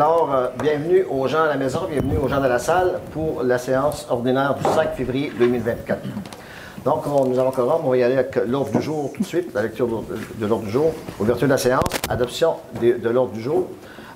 Alors, 0.00 0.30
euh, 0.34 0.46
bienvenue 0.62 1.04
aux 1.10 1.28
gens 1.28 1.42
à 1.42 1.48
la 1.48 1.56
maison, 1.58 1.80
bienvenue 1.86 2.16
aux 2.16 2.26
gens 2.26 2.40
de 2.40 2.46
la 2.48 2.58
salle 2.58 3.00
pour 3.12 3.42
la 3.42 3.58
séance 3.58 4.06
ordinaire 4.08 4.54
du 4.54 4.62
5 4.64 4.94
février 4.94 5.30
2024. 5.38 5.98
Donc, 6.86 7.06
on- 7.06 7.26
nous 7.26 7.38
avons 7.38 7.50
quorum, 7.50 7.82
on 7.84 7.90
va 7.90 7.98
y 7.98 8.02
aller 8.02 8.14
avec 8.14 8.34
l'ordre 8.48 8.70
du 8.70 8.80
jour 8.80 9.10
tout 9.14 9.20
de 9.20 9.26
suite, 9.26 9.52
la 9.54 9.60
lecture 9.60 9.86
de, 9.86 9.96
de 10.38 10.46
l'ordre 10.46 10.64
du 10.64 10.70
jour, 10.70 10.92
ouverture 11.18 11.46
de 11.48 11.52
la 11.52 11.58
séance, 11.58 11.84
adoption 12.08 12.54
de 12.80 13.08
l'ordre 13.10 13.32
du 13.32 13.42
jour, 13.42 13.66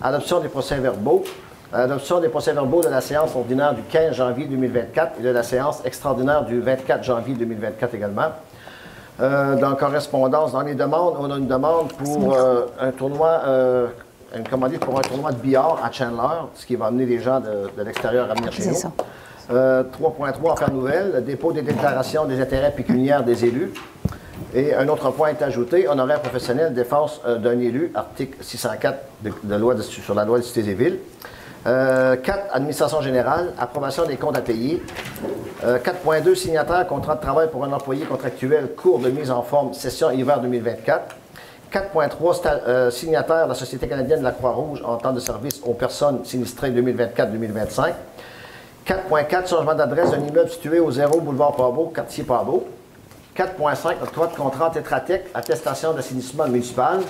adoption 0.00 0.40
des 0.40 0.48
procès-verbaux, 0.48 1.22
adoption 1.70 2.18
des 2.18 2.30
procès-verbaux 2.30 2.80
de 2.80 2.88
la 2.88 3.02
séance 3.02 3.36
ordinaire 3.36 3.74
du 3.74 3.82
15 3.82 4.14
janvier 4.14 4.46
2024 4.46 5.20
et 5.20 5.22
de 5.22 5.28
la 5.28 5.42
séance 5.42 5.82
extraordinaire 5.84 6.46
du 6.46 6.60
24 6.62 7.04
janvier 7.04 7.34
2024 7.34 7.94
également. 7.94 8.28
Euh, 9.20 9.54
dans 9.56 9.74
correspondance, 9.74 10.52
dans 10.52 10.62
les 10.62 10.74
demandes, 10.74 11.16
on 11.20 11.30
a 11.30 11.36
une 11.36 11.46
demande 11.46 11.92
pour 11.92 12.34
euh, 12.34 12.62
un 12.80 12.90
tournoi, 12.90 13.42
euh, 13.46 13.86
une 14.36 14.48
commandite 14.48 14.80
pour 14.80 14.98
un 14.98 15.02
tournoi 15.02 15.32
de 15.32 15.36
billard 15.38 15.78
à 15.84 15.90
Chandler, 15.92 16.46
ce 16.54 16.66
qui 16.66 16.76
va 16.76 16.86
amener 16.86 17.06
les 17.06 17.18
gens 17.20 17.40
de, 17.40 17.70
de 17.76 17.82
l'extérieur 17.84 18.30
à 18.30 18.34
venir 18.34 18.52
chez 18.52 18.66
nous. 18.66 18.74
ça. 18.74 18.90
Euh, 19.50 19.82
3.3, 20.00 20.52
affaires 20.52 20.72
nouvelles, 20.72 21.12
le 21.14 21.20
dépôt 21.20 21.52
des 21.52 21.62
déclarations 21.62 22.24
des 22.24 22.40
intérêts 22.40 22.72
pécuniaires 22.72 23.22
des 23.22 23.44
élus. 23.44 23.72
Et 24.54 24.74
un 24.74 24.88
autre 24.88 25.10
point 25.10 25.28
est 25.28 25.42
ajouté, 25.42 25.86
honoraire 25.88 26.20
professionnel, 26.20 26.72
défense 26.72 27.20
euh, 27.26 27.36
d'un 27.38 27.58
élu, 27.58 27.92
article 27.94 28.38
604 28.42 28.98
de, 29.22 29.32
de 29.42 29.54
loi 29.56 29.74
de- 29.74 29.82
sur 29.82 30.14
la 30.14 30.24
loi 30.24 30.38
de 30.38 30.42
cités 30.44 30.68
et 30.70 30.74
villes. 30.74 30.98
Euh, 31.66 32.16
4, 32.16 32.54
administration 32.54 33.00
générale, 33.00 33.52
approbation 33.58 34.04
des 34.06 34.16
comptes 34.16 34.36
à 34.36 34.40
payer. 34.42 34.82
Euh, 35.64 35.78
4.2, 35.78 36.34
signataire, 36.34 36.86
contrat 36.86 37.16
de 37.16 37.20
travail 37.20 37.48
pour 37.50 37.64
un 37.64 37.72
employé 37.72 38.04
contractuel, 38.04 38.68
cours 38.76 38.98
de 38.98 39.08
mise 39.10 39.30
en 39.30 39.42
forme, 39.42 39.72
session 39.74 40.10
hiver 40.10 40.40
2024. 40.40 41.16
4.3, 41.74 42.34
sta- 42.34 42.60
euh, 42.68 42.88
signataire 42.92 43.44
de 43.46 43.48
la 43.48 43.54
Société 43.56 43.88
canadienne 43.88 44.20
de 44.20 44.24
la 44.24 44.30
Croix-Rouge 44.30 44.80
en 44.84 44.96
temps 44.96 45.12
de 45.12 45.18
service 45.18 45.60
aux 45.64 45.74
personnes 45.74 46.24
sinistrées 46.24 46.70
2024-2025. 46.70 47.94
4.4, 48.86 49.48
changement 49.48 49.74
d'adresse 49.74 50.12
d'un 50.12 50.20
immeuble 50.20 50.48
situé 50.50 50.78
au 50.78 50.92
0 50.92 51.20
boulevard 51.20 51.56
Pabot, 51.56 51.86
quartier 51.92 52.22
Pabot. 52.22 52.68
4.5, 53.36 53.94
octroi 54.04 54.28
de 54.28 54.36
contrat 54.36 54.70
Tétratec, 54.70 55.24
attestation 55.34 55.92
d'assainissement 55.92 56.46
municipal. 56.46 57.00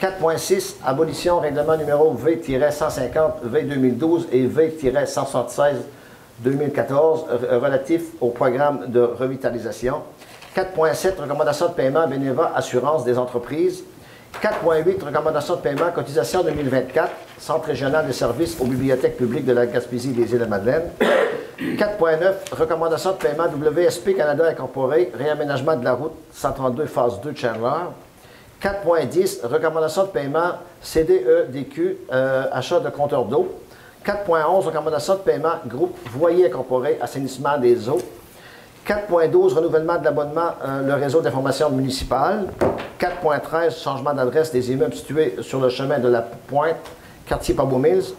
4.6, 0.00 0.76
abolition 0.86 1.40
règlement 1.40 1.76
numéro 1.76 2.14
V-150, 2.14 3.42
V-2012 3.42 4.28
et 4.32 4.46
V-176 4.46 5.74
2014 6.38 7.26
euh, 7.30 7.58
relatif 7.58 8.04
au 8.22 8.30
programme 8.30 8.86
de 8.90 9.00
revitalisation. 9.00 9.96
4.7, 10.56 11.20
recommandation 11.20 11.68
de 11.68 11.72
paiement 11.74 12.06
Beneva 12.08 12.52
Assurance 12.56 13.04
des 13.04 13.18
entreprises. 13.18 13.84
4.8, 14.42 15.02
recommandation 15.04 15.56
de 15.56 15.60
paiement 15.60 15.90
cotisation 15.92 16.44
2024, 16.44 17.10
Centre 17.38 17.66
régional 17.66 18.06
de 18.06 18.12
services 18.12 18.56
aux 18.60 18.66
bibliothèques 18.66 19.16
publiques 19.16 19.44
de 19.44 19.52
la 19.52 19.66
Gaspésie 19.66 20.10
et 20.10 20.12
des 20.12 20.32
Îles-de-Madeleine. 20.32 20.90
4.9, 21.58 22.52
recommandation 22.52 23.12
de 23.12 23.16
paiement 23.16 23.46
WSP 23.46 24.16
Canada 24.16 24.46
Incorporé, 24.48 25.10
réaménagement 25.12 25.76
de 25.76 25.84
la 25.84 25.94
route 25.94 26.12
132 26.32 26.86
phase 26.86 27.20
2 27.20 27.34
Chandler. 27.34 27.90
4.10, 28.62 29.44
recommandation 29.44 30.04
de 30.04 30.08
paiement 30.08 30.52
CDEDQ, 30.82 31.96
euh, 32.12 32.44
achat 32.52 32.78
de 32.78 32.90
compteurs 32.90 33.24
d'eau. 33.24 33.60
4.11, 34.06 34.66
recommandation 34.66 35.14
de 35.14 35.20
paiement 35.20 35.54
groupe 35.66 35.96
Voyer 36.12 36.46
Incorporé, 36.46 36.98
assainissement 37.00 37.58
des 37.58 37.88
eaux. 37.88 38.00
4.12, 38.88 39.54
renouvellement 39.54 39.98
de 39.98 40.04
l'abonnement, 40.04 40.52
euh, 40.64 40.82
le 40.82 40.94
réseau 40.94 41.20
d'information 41.20 41.68
municipale. 41.70 42.46
4.13, 42.98 43.82
changement 43.82 44.14
d'adresse 44.14 44.50
des 44.50 44.72
immeubles 44.72 44.94
situés 44.94 45.36
sur 45.42 45.60
le 45.60 45.68
chemin 45.68 45.98
de 45.98 46.08
la 46.08 46.22
Pointe, 46.22 46.76
quartier 47.26 47.54
Mills. 47.54 48.14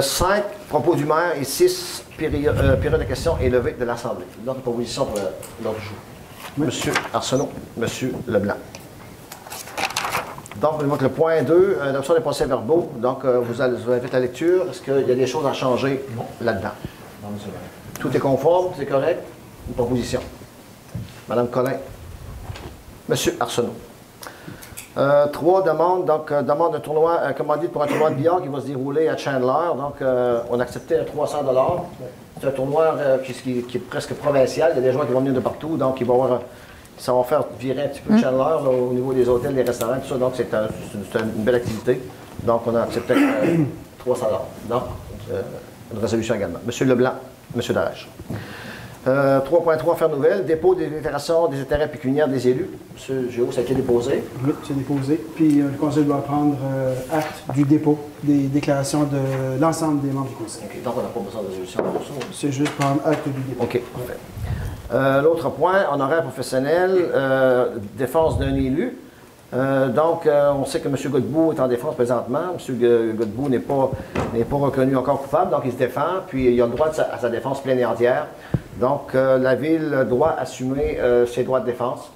5, 0.00 0.44
propos 0.68 0.94
du 0.94 1.04
maire 1.04 1.32
et 1.40 1.42
6, 1.42 2.04
période, 2.16 2.56
euh, 2.56 2.76
période 2.76 3.00
de 3.00 3.06
questions 3.06 3.36
élevée 3.40 3.72
de 3.72 3.84
l'Assemblée. 3.84 4.26
D'autres 4.38 4.60
propositions 4.60 5.06
pour 5.06 5.18
euh, 5.18 5.30
l'ordre 5.64 5.80
du 5.80 5.86
jour. 5.86 5.96
Monsieur 6.56 6.92
Arsenault, 7.12 7.50
Monsieur 7.76 8.12
Leblanc. 8.28 8.54
Donc, 10.60 10.80
le 11.02 11.08
point 11.08 11.42
2, 11.42 11.78
euh, 11.80 11.92
l'option 11.92 12.14
des 12.14 12.20
procès 12.20 12.46
verbaux. 12.46 12.90
Donc, 12.96 13.24
euh, 13.24 13.40
vous, 13.40 13.60
allez, 13.60 13.76
vous 13.76 13.90
avez 13.90 14.00
fait 14.00 14.12
la 14.12 14.20
lecture. 14.20 14.66
Est-ce 14.70 14.80
qu'il 14.80 15.06
y 15.06 15.12
a 15.12 15.14
des 15.14 15.26
choses 15.26 15.46
à 15.46 15.52
changer 15.52 16.04
là-dedans? 16.40 16.70
Tout 18.00 18.14
est 18.16 18.20
conforme, 18.20 18.68
c'est 18.78 18.86
correct? 18.86 19.22
Une 19.68 19.74
proposition. 19.74 20.20
Madame 21.28 21.48
Collin. 21.48 21.74
Monsieur 23.08 23.36
Arsenault. 23.40 23.74
Euh, 24.98 25.26
trois 25.28 25.62
demandes. 25.62 26.06
Donc, 26.06 26.30
euh, 26.32 26.42
demande 26.42 26.74
de 26.74 26.78
tournoi 26.78 27.18
euh, 27.22 27.32
commandite 27.32 27.70
pour 27.70 27.82
un 27.82 27.86
tournoi 27.86 28.10
de 28.10 28.14
billard 28.14 28.40
qui 28.42 28.48
va 28.48 28.60
se 28.60 28.66
dérouler 28.66 29.08
à 29.08 29.16
Chandler. 29.16 29.76
Donc, 29.76 30.00
euh, 30.00 30.40
on 30.50 30.58
a 30.58 30.62
accepté 30.62 30.96
300 31.04 31.38
C'est 32.40 32.46
un 32.48 32.50
tournoi 32.50 32.94
qui, 33.24 33.32
qui- 33.32 33.62
qui 33.62 33.76
est 33.76 33.80
presque 33.80 34.14
provincial. 34.14 34.72
Il 34.72 34.76
y 34.76 34.78
a 34.78 34.82
des 34.82 34.92
joueurs 34.92 35.06
qui 35.06 35.12
vont 35.12 35.20
venir 35.20 35.34
de 35.34 35.40
partout. 35.40 35.76
Donc, 35.76 36.00
il 36.00 36.06
va 36.06 36.14
y 36.14 36.16
avoir, 36.16 36.40
ça 36.98 37.12
va 37.12 37.22
faire 37.24 37.44
virer 37.58 37.84
un 37.84 37.88
petit 37.88 38.00
peu 38.00 38.16
Chandler 38.18 38.38
là, 38.38 38.70
au 38.70 38.92
niveau 38.92 39.12
des 39.12 39.28
hôtels, 39.28 39.54
des 39.54 39.62
restaurants, 39.62 39.98
tout 40.02 40.08
ça. 40.08 40.16
Donc, 40.16 40.32
c'est 40.36 40.52
un- 40.54 40.68
c'est 41.12 41.18
une, 41.20 41.26
belle 41.44 41.56
activité. 41.56 42.00
Donc, 42.42 42.62
on 42.66 42.74
a 42.74 42.82
accepté 42.82 43.14
euh, 43.14 43.56
300 43.98 44.26
Donc, 44.68 44.82
une 45.92 45.98
résolution 45.98 46.34
également. 46.34 46.58
Monsieur 46.66 46.86
Leblanc, 46.86 47.12
Monsieur 47.56 47.74
Darèche. 47.74 48.08
Euh, 49.06 49.40
3.3, 49.40 49.92
affaires 49.92 50.08
nouvelles, 50.08 50.44
dépôt 50.44 50.74
des 50.74 50.88
déclarations 50.88 51.46
des 51.46 51.60
intérêts 51.60 51.88
pécuniaires 51.88 52.26
des 52.26 52.48
élus. 52.48 52.68
Monsieur 52.92 53.30
Géo, 53.30 53.52
ça 53.52 53.60
a 53.60 53.62
été 53.62 53.72
déposé. 53.74 54.24
Oui, 54.44 54.52
c'est 54.66 54.76
déposé. 54.76 55.20
Puis 55.36 55.60
euh, 55.60 55.68
le 55.70 55.78
conseil 55.78 56.04
doit 56.04 56.22
prendre 56.22 56.56
euh, 56.64 56.94
acte 57.12 57.44
du 57.54 57.62
dépôt 57.64 57.98
des 58.24 58.48
déclarations 58.48 59.04
de 59.04 59.60
l'ensemble 59.60 60.02
des 60.02 60.10
membres 60.12 60.28
du 60.28 60.34
conseil. 60.34 60.64
OK, 60.64 60.82
donc 60.82 60.94
on 60.98 61.02
n'a 61.02 61.08
pas 61.08 61.20
besoin 61.20 61.42
de 61.42 61.48
résolution 61.48 61.82
pour 61.84 62.02
ça. 62.02 62.12
C'est 62.32 62.50
juste 62.50 62.72
prendre 62.72 63.00
acte 63.06 63.28
du 63.28 63.40
dépôt. 63.42 63.62
OK, 63.62 63.80
parfait. 63.94 64.18
Euh, 64.92 65.22
L'autre 65.22 65.50
point, 65.50 65.84
honoraire 65.92 66.22
professionnel, 66.22 66.90
euh, 67.14 67.76
défense 67.96 68.38
d'un 68.38 68.54
élu. 68.54 68.98
Euh, 69.54 69.88
donc, 69.88 70.26
euh, 70.26 70.50
on 70.52 70.64
sait 70.64 70.80
que 70.80 70.88
M. 70.88 70.96
Godbout 71.06 71.52
est 71.52 71.60
en 71.60 71.68
défense 71.68 71.94
présentement. 71.94 72.56
M. 72.68 73.14
Godbout 73.16 73.48
n'est 73.48 73.58
pas, 73.60 73.90
pas 74.50 74.56
reconnu 74.56 74.96
encore 74.96 75.22
coupable, 75.22 75.50
donc 75.52 75.62
il 75.64 75.72
se 75.72 75.78
défend, 75.78 76.22
puis 76.26 76.52
il 76.52 76.60
a 76.60 76.66
le 76.66 76.72
droit 76.72 76.88
à 76.88 77.18
sa 77.18 77.28
défense 77.28 77.62
pleine 77.62 77.78
et 77.78 77.84
entière. 77.84 78.26
Donc, 78.80 79.14
euh, 79.14 79.38
la 79.38 79.54
Ville 79.54 80.06
doit 80.08 80.36
assumer 80.38 80.98
ses 81.26 81.44
droits 81.44 81.60
de 81.60 81.66
défense. 81.66 82.10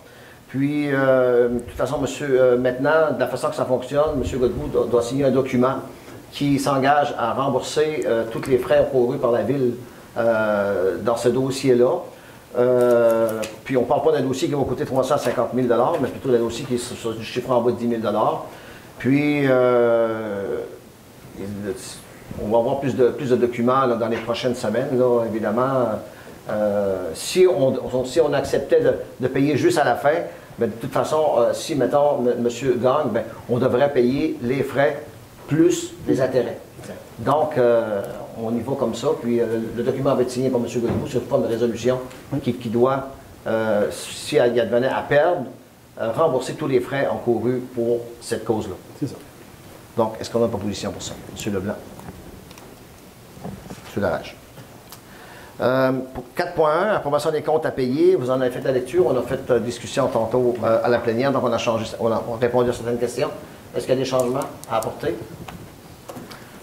Puis, 0.49 0.89
de 0.89 1.61
toute 1.69 1.77
façon, 1.77 1.99
monsieur, 1.99 2.57
maintenant, 2.57 3.13
de 3.15 3.21
la 3.21 3.29
façon 3.29 3.51
que 3.51 3.55
ça 3.55 3.65
fonctionne, 3.65 4.21
M. 4.21 4.39
Godbout 4.41 4.69
doit, 4.69 4.87
doit 4.91 5.03
signer 5.03 5.25
un 5.25 5.31
document 5.31 5.77
qui 6.33 6.59
s'engage 6.59 7.15
à 7.17 7.33
rembourser 7.35 8.05
tous 8.33 8.49
les 8.49 8.59
frais 8.59 8.81
encourus 8.81 9.19
par 9.19 9.31
la 9.31 9.43
Ville 9.43 9.75
dans 10.17 11.17
ce 11.17 11.29
dossier-là. 11.29 12.01
Euh, 12.59 13.41
puis 13.65 13.77
on 13.77 13.83
ne 13.83 13.87
parle 13.87 14.03
pas 14.03 14.13
d'un 14.13 14.23
dossier 14.23 14.49
qui 14.49 14.55
va 14.55 14.65
coûter 14.65 14.85
350 14.85 15.51
000 15.55 15.69
mais 16.01 16.09
plutôt 16.09 16.31
d'un 16.31 16.39
dossier 16.39 16.65
qui 16.65 16.75
est 16.75 16.79
sur, 16.79 16.97
sur 16.97 17.15
du 17.15 17.25
chiffre 17.25 17.51
en 17.51 17.61
bas 17.61 17.71
de 17.71 17.77
10 17.77 17.89
000 17.89 18.03
Puis, 18.99 19.43
euh, 19.47 20.59
on 22.43 22.49
va 22.49 22.59
avoir 22.59 22.81
plus 22.81 22.97
de, 22.97 23.09
plus 23.09 23.31
de 23.31 23.37
documents 23.37 23.87
là, 23.87 23.95
dans 23.95 24.09
les 24.09 24.17
prochaines 24.17 24.55
semaines, 24.55 24.99
là, 24.99 25.25
évidemment. 25.27 26.01
Euh, 26.51 27.11
si, 27.15 27.47
on, 27.47 28.05
si 28.05 28.21
on 28.21 28.33
acceptait 28.33 28.81
de, 28.81 28.95
de 29.21 29.29
payer 29.29 29.57
juste 29.57 29.79
à 29.79 29.85
la 29.85 29.95
fin, 29.95 30.15
ben, 30.59 30.69
de 30.69 30.75
toute 30.75 30.93
façon, 30.93 31.25
si, 31.53 31.77
mettons, 31.77 32.27
M. 32.27 32.49
Gagne, 32.83 33.11
ben, 33.13 33.23
on 33.49 33.59
devrait 33.59 33.93
payer 33.93 34.37
les 34.43 34.63
frais 34.65 35.01
plus 35.47 35.93
les 36.09 36.21
intérêts. 36.21 36.59
Donc, 37.21 37.55
on 38.43 38.55
y 38.55 38.61
va 38.61 38.73
comme 38.79 38.95
ça. 38.95 39.09
Puis, 39.21 39.41
euh, 39.41 39.61
le 39.77 39.83
document 39.83 40.15
va 40.15 40.23
être 40.23 40.31
signé 40.31 40.51
par 40.51 40.61
M. 40.61 40.67
Godbout 40.67 41.07
sur 41.09 41.23
forme 41.23 41.43
de 41.43 41.49
résolution 41.49 41.99
qui, 42.43 42.55
qui 42.55 42.69
doit, 42.69 43.09
euh, 43.47 43.89
si 43.91 44.37
il 44.37 44.55
y 44.55 44.61
advenait 44.61 44.89
à 44.89 45.03
perdre, 45.03 45.45
euh, 46.01 46.13
rembourser 46.13 46.55
tous 46.55 46.67
les 46.67 46.81
frais 46.81 47.07
encourus 47.09 47.61
pour 47.75 48.01
cette 48.21 48.45
cause-là. 48.45 48.75
C'est 48.99 49.09
ça. 49.09 49.17
Donc, 49.97 50.15
est-ce 50.21 50.31
qu'on 50.31 50.41
a 50.41 50.45
une 50.45 50.51
proposition 50.51 50.93
pour 50.93 51.03
ça? 51.03 51.13
M. 51.37 51.53
Leblanc? 51.53 51.75
M. 53.97 54.03
Larage. 54.03 54.37
Euh, 55.61 55.93
pour 56.15 56.25
4.1, 56.35 56.95
approbation 56.95 57.31
des 57.31 57.43
comptes 57.43 57.67
à 57.67 57.71
payer. 57.71 58.17
Vous 58.17 58.31
en 58.31 58.41
avez 58.41 58.51
fait 58.51 58.63
la 58.63 58.73
lecture. 58.73 59.07
On 59.07 59.19
a 59.19 59.23
fait 59.23 59.51
euh, 59.51 59.61
discussion 59.61 60.09
tantôt 60.09 60.57
euh, 60.65 60.81
à 60.83 60.89
la 60.89 60.99
plénière, 60.99 61.33
donc 61.33 61.45
on 61.45 61.53
a, 61.53 61.59
changé, 61.59 61.85
on 62.01 62.11
a, 62.11 62.23
on 62.29 62.35
a 62.35 62.39
répondu 62.39 62.71
à 62.71 62.73
certaines 62.73 62.99
questions. 62.99 63.29
Est-ce 63.77 63.85
qu'il 63.85 63.95
y 63.95 63.99
a 63.99 64.01
des 64.01 64.09
changements 64.09 64.41
à 64.71 64.79
apporter? 64.79 65.15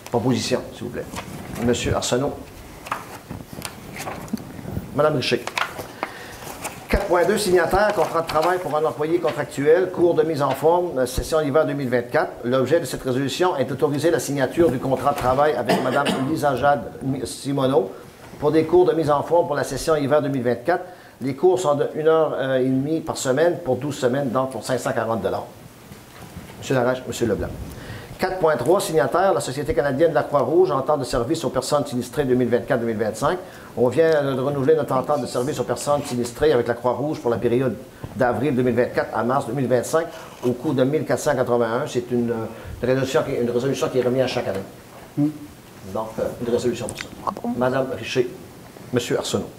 Proposition, 0.09 0.61
s'il 0.73 0.85
vous 0.85 0.89
plaît. 0.89 1.05
M. 1.61 1.73
Arsenault. 1.93 2.33
Madame 4.95 5.15
Richer. 5.15 5.43
4.2, 6.89 7.37
signataire, 7.37 7.93
contrat 7.93 8.21
de 8.21 8.27
travail 8.27 8.59
pour 8.59 8.75
un 8.75 8.83
employé 8.85 9.19
contractuel, 9.19 9.91
cours 9.91 10.13
de 10.13 10.23
mise 10.23 10.41
en 10.41 10.51
forme, 10.51 10.99
euh, 10.99 11.05
session 11.05 11.41
hiver 11.41 11.65
2024. 11.65 12.45
L'objet 12.45 12.79
de 12.79 12.85
cette 12.85 13.03
résolution 13.03 13.57
est 13.57 13.65
d'autoriser 13.65 14.09
la 14.09 14.19
signature 14.19 14.71
du 14.71 14.79
contrat 14.79 15.11
de 15.11 15.17
travail 15.17 15.53
avec 15.53 15.83
Mme 15.83 16.05
Lisa 16.29 16.55
Jade 16.55 16.93
Simoneau 17.25 17.91
pour 18.39 18.51
des 18.51 18.63
cours 18.65 18.85
de 18.85 18.93
mise 18.93 19.09
en 19.09 19.23
forme 19.23 19.47
pour 19.47 19.55
la 19.55 19.63
session 19.63 19.95
hiver 19.95 20.21
2024. 20.21 20.83
Les 21.21 21.35
cours 21.35 21.59
sont 21.59 21.75
de 21.75 21.85
1h30 21.85 23.03
par 23.03 23.17
semaine 23.17 23.57
pour 23.65 23.75
12 23.77 23.95
semaines, 23.95 24.29
donc 24.29 24.51
pour 24.51 24.63
540 24.63 25.25
M. 25.25 26.75
Larage, 26.75 27.03
M. 27.07 27.27
Leblanc. 27.27 27.47
4.3, 28.19 28.81
signataire, 28.81 29.33
la 29.33 29.39
Société 29.39 29.73
canadienne 29.75 30.09
de 30.09 30.15
la 30.15 30.23
Croix-Rouge, 30.23 30.71
entente 30.71 31.01
de 31.01 31.05
service 31.05 31.43
aux 31.45 31.49
personnes 31.49 31.85
sinistrées 31.85 32.25
2024-2025. 32.25 33.37
On 33.77 33.89
vient 33.89 34.33
de 34.33 34.39
renouveler 34.39 34.75
notre 34.75 34.95
entente 34.95 35.21
de 35.21 35.27
service 35.27 35.59
aux 35.59 35.63
personnes 35.63 36.01
sinistrées 36.03 36.51
avec 36.51 36.67
la 36.67 36.73
Croix-Rouge 36.73 37.19
pour 37.19 37.29
la 37.29 37.37
période 37.37 37.75
d'avril 38.15 38.55
2024 38.55 39.15
à 39.15 39.23
mars 39.23 39.45
2025 39.47 40.07
au 40.45 40.51
coût 40.53 40.73
de 40.73 40.83
1481. 40.83 41.85
C'est 41.87 42.09
une, 42.11 42.33
résolution 42.81 43.21
qui, 43.23 43.33
une 43.35 43.51
résolution 43.51 43.87
qui 43.89 43.99
est 43.99 44.03
remise 44.03 44.23
à 44.23 44.27
chaque 44.27 44.47
année. 44.47 44.59
Hmm. 45.17 45.29
Donc, 45.93 46.09
euh, 46.19 46.23
une 46.45 46.51
résolution 46.51 46.87
pour 46.87 46.97
ça. 46.97 47.05
Madame 47.55 47.87
Richer, 47.95 48.29
Monsieur 48.93 49.19
Arsenault. 49.19 49.49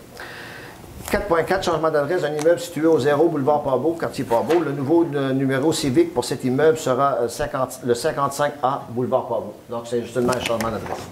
4.4, 1.11 1.63
changement 1.63 1.91
d'adresse 1.91 2.21
d'un 2.21 2.35
immeuble 2.35 2.61
situé 2.61 2.87
au 2.87 2.99
0 2.99 3.29
boulevard 3.29 3.63
Pabot, 3.63 3.97
quartier 3.99 4.25
Pabot. 4.25 4.61
Le 4.61 4.73
nouveau 4.73 5.07
numéro 5.07 5.73
civique 5.73 6.13
pour 6.13 6.25
cet 6.25 6.45
immeuble 6.45 6.77
sera 6.77 7.19
euh, 7.23 7.29
le 7.85 7.95
55A 7.95 8.81
boulevard 8.91 9.27
Pabot. 9.27 9.55
Donc, 9.71 9.87
c'est 9.87 10.03
justement 10.03 10.35
un 10.35 10.41
changement 10.41 10.71
d'adresse. 10.71 11.09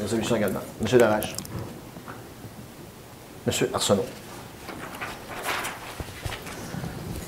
Résolution 0.00 0.36
également. 0.36 0.60
Monsieur 0.80 0.98
Darache. 0.98 1.34
Monsieur 3.44 3.68
Arsenault. 3.74 4.06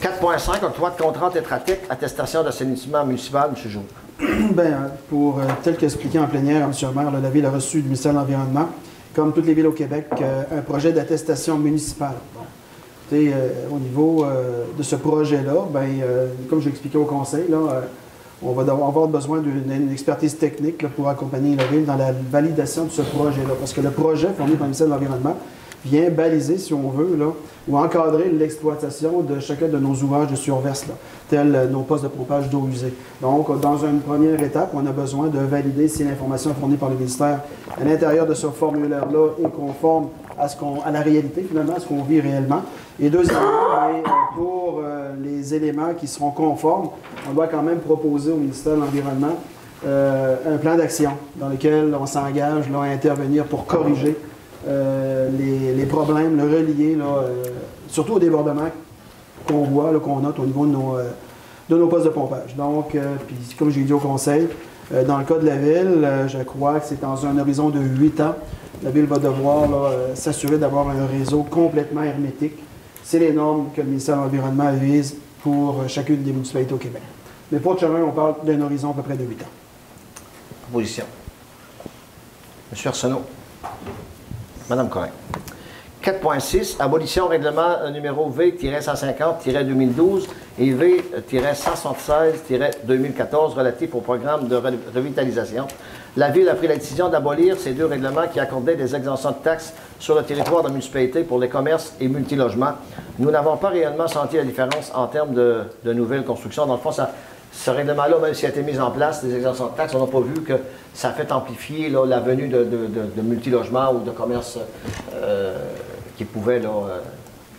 4.5, 0.00 0.64
octroi 0.64 0.90
de 0.90 1.02
contrat 1.02 1.30
tétratique, 1.30 1.80
attestation 1.90 2.44
d'assainissement 2.44 3.04
municipal, 3.04 3.50
M. 3.50 3.70
Joux. 3.70 3.84
Bien, 4.54 4.90
pour, 5.08 5.40
euh, 5.40 5.44
tel 5.64 5.76
qu'expliqué 5.76 6.20
en 6.20 6.26
plénière, 6.28 6.62
M. 6.62 6.72
le 6.82 6.92
maire, 6.92 7.10
la 7.10 7.30
ville 7.30 7.46
a 7.46 7.50
reçu 7.50 7.78
du 7.78 7.84
ministère 7.84 8.12
de 8.12 8.18
l'Environnement 8.18 8.68
comme 9.14 9.32
toutes 9.32 9.46
les 9.46 9.54
villes 9.54 9.66
au 9.66 9.72
Québec, 9.72 10.06
euh, 10.20 10.58
un 10.58 10.62
projet 10.62 10.92
d'attestation 10.92 11.58
municipale. 11.58 12.16
Euh, 13.12 13.48
au 13.70 13.78
niveau 13.78 14.24
euh, 14.24 14.64
de 14.76 14.82
ce 14.82 14.96
projet-là, 14.96 15.66
ben, 15.70 15.86
comme 16.48 16.62
j'ai 16.62 16.70
expliqué 16.70 16.96
au 16.96 17.04
conseil, 17.04 17.44
là, 17.50 17.82
on 18.42 18.52
va 18.52 18.72
avoir 18.72 19.06
besoin 19.06 19.40
d'une 19.40 19.92
expertise 19.92 20.38
technique 20.38 20.86
pour 20.88 21.10
accompagner 21.10 21.54
la 21.54 21.64
ville 21.64 21.84
dans 21.84 21.96
la 21.96 22.12
validation 22.12 22.84
de 22.84 22.90
ce 22.90 23.02
projet-là. 23.02 23.54
Parce 23.58 23.74
que 23.74 23.82
le 23.82 23.90
projet 23.90 24.28
fourni 24.28 24.52
par 24.52 24.62
le 24.62 24.64
ministère 24.64 24.86
de 24.86 24.92
l'Environnement 24.92 25.36
vient 25.84 26.10
baliser, 26.10 26.58
si 26.58 26.72
on 26.74 26.88
veut, 26.90 27.16
là, 27.16 27.32
ou 27.68 27.76
encadrer 27.76 28.28
l'exploitation 28.30 29.20
de 29.20 29.38
chacun 29.40 29.68
de 29.68 29.78
nos 29.78 29.94
ouvrages 29.94 30.28
de 30.28 30.36
surverse, 30.36 30.86
là, 30.86 30.94
tels 31.28 31.68
nos 31.70 31.82
postes 31.82 32.04
de 32.04 32.08
pompage 32.08 32.48
d'eau 32.50 32.66
usée. 32.70 32.92
Donc, 33.20 33.60
dans 33.60 33.78
une 33.78 34.00
première 34.00 34.40
étape, 34.42 34.70
on 34.74 34.84
a 34.86 34.92
besoin 34.92 35.28
de 35.28 35.38
valider 35.38 35.88
si 35.88 36.04
l'information 36.04 36.54
fournie 36.54 36.76
par 36.76 36.90
le 36.90 36.96
ministère 36.96 37.40
à 37.80 37.84
l'intérieur 37.84 38.26
de 38.26 38.34
ce 38.34 38.48
formulaire-là 38.48 39.28
est 39.44 39.50
conforme 39.50 40.08
à, 40.38 40.48
ce 40.48 40.56
à 40.84 40.90
la 40.90 41.00
réalité, 41.00 41.44
finalement, 41.48 41.74
à 41.74 41.80
ce 41.80 41.86
qu'on 41.86 42.02
vit 42.02 42.20
réellement. 42.20 42.62
Et 43.00 43.10
deuxièmement, 43.10 43.40
ben, 43.72 44.10
pour 44.36 44.80
euh, 44.84 45.12
les 45.22 45.54
éléments 45.54 45.94
qui 45.98 46.06
seront 46.06 46.30
conformes, 46.30 46.90
on 47.30 47.34
doit 47.34 47.46
quand 47.46 47.62
même 47.62 47.78
proposer 47.78 48.32
au 48.32 48.36
ministère 48.36 48.74
de 48.74 48.80
l'Environnement 48.80 49.36
euh, 49.84 50.36
un 50.46 50.58
plan 50.58 50.76
d'action 50.76 51.12
dans 51.36 51.48
lequel 51.48 51.94
on 51.98 52.06
s'engage 52.06 52.64
à 52.72 52.82
intervenir 52.82 53.44
pour 53.44 53.66
corriger 53.66 54.16
euh, 54.66 55.28
les, 55.76 55.86
problèmes 55.86 56.36
le 56.36 56.44
reliés, 56.44 56.96
euh, 57.00 57.44
surtout 57.88 58.14
au 58.14 58.18
débordement 58.18 58.68
qu'on 59.46 59.64
voit, 59.64 59.98
qu'on 59.98 60.20
note 60.20 60.38
au 60.38 60.46
niveau 60.46 60.66
de 60.66 60.72
nos, 60.72 60.96
euh, 60.96 61.10
de 61.68 61.76
nos 61.76 61.88
postes 61.88 62.04
de 62.04 62.10
pompage. 62.10 62.54
Donc, 62.56 62.96
puis 63.26 63.36
comme 63.58 63.70
j'ai 63.70 63.82
dit 63.82 63.92
au 63.92 63.98
conseil, 63.98 64.48
dans 65.06 65.18
le 65.18 65.24
cas 65.24 65.38
de 65.38 65.46
la 65.46 65.56
ville, 65.56 66.08
je 66.28 66.42
crois 66.42 66.78
que 66.78 66.86
c'est 66.86 67.00
dans 67.00 67.24
un 67.24 67.38
horizon 67.38 67.70
de 67.70 67.80
8 67.80 68.20
ans, 68.20 68.34
la 68.82 68.90
ville 68.90 69.06
va 69.06 69.18
devoir 69.18 69.68
s'assurer 70.14 70.58
d'avoir 70.58 70.88
un 70.90 71.06
réseau 71.06 71.44
complètement 71.44 72.02
hermétique. 72.02 72.54
C'est 73.02 73.18
les 73.18 73.32
normes 73.32 73.68
que 73.74 73.80
le 73.80 73.86
ministère 73.86 74.16
de 74.16 74.22
l'Environnement 74.22 74.70
vise 74.72 75.16
pour 75.42 75.88
chacune 75.88 76.22
des 76.22 76.32
municipalités 76.32 76.74
au 76.74 76.78
Québec. 76.78 77.02
Mais 77.50 77.58
pour 77.58 77.74
le 77.74 77.78
chemin, 77.78 78.02
on 78.02 78.10
parle 78.10 78.34
d'un 78.44 78.60
horizon 78.60 78.90
à 78.90 78.94
peu 78.94 79.02
près 79.02 79.16
de 79.16 79.24
8 79.24 79.42
ans. 79.42 79.46
Proposition. 80.68 81.04
Monsieur 82.70 82.88
Arsenault. 82.88 83.22
Madame 84.68 84.88
Corin. 84.88 85.10
4.6, 86.02 86.76
abolition 86.80 87.28
règlement 87.28 87.76
euh, 87.80 87.90
numéro 87.90 88.28
V-150-2012 88.28 90.24
et 90.58 90.72
V-176-2014 90.72 93.54
relatif 93.54 93.94
au 93.94 94.00
programme 94.00 94.48
de 94.48 94.56
revitalisation. 94.56 95.68
La 96.16 96.30
Ville 96.30 96.48
a 96.48 96.54
pris 96.54 96.66
la 96.66 96.74
décision 96.76 97.08
d'abolir 97.08 97.56
ces 97.56 97.70
deux 97.72 97.86
règlements 97.86 98.26
qui 98.30 98.38
accordaient 98.40 98.74
des 98.74 98.96
exemptions 98.96 99.30
de 99.30 99.36
taxes 99.36 99.72
sur 100.00 100.16
le 100.16 100.24
territoire 100.24 100.62
de 100.62 100.66
la 100.66 100.72
municipalité 100.72 101.22
pour 101.22 101.38
les 101.38 101.48
commerces 101.48 101.94
et 102.00 102.08
multilogements. 102.08 102.72
Nous 103.20 103.30
n'avons 103.30 103.56
pas 103.56 103.68
réellement 103.68 104.08
senti 104.08 104.36
la 104.36 104.44
différence 104.44 104.90
en 104.94 105.06
termes 105.06 105.34
de, 105.34 105.60
de 105.84 105.92
nouvelles 105.92 106.24
constructions. 106.24 106.66
Dans 106.66 106.74
le 106.74 106.80
fond, 106.80 106.90
ça, 106.90 107.12
ce 107.52 107.70
règlement-là, 107.70 108.18
même 108.18 108.34
s'il 108.34 108.46
a 108.46 108.48
été 108.48 108.62
mis 108.62 108.78
en 108.78 108.90
place, 108.90 109.22
des 109.22 109.34
exemptions 109.36 109.66
de 109.66 109.76
taxes, 109.76 109.94
on 109.94 110.04
n'a 110.04 110.10
pas 110.10 110.20
vu 110.20 110.40
que 110.42 110.54
ça 110.94 111.10
a 111.10 111.12
fait 111.12 111.30
amplifier 111.30 111.90
la 111.90 112.20
venue 112.20 112.48
de, 112.48 112.64
de, 112.64 113.22
multilogements 113.22 113.92
ou 113.92 114.00
de 114.00 114.10
commerces 114.10 114.58
euh, 115.14 115.58
qui 116.16 116.24
pouvaient 116.24 116.62
euh, 116.64 117.00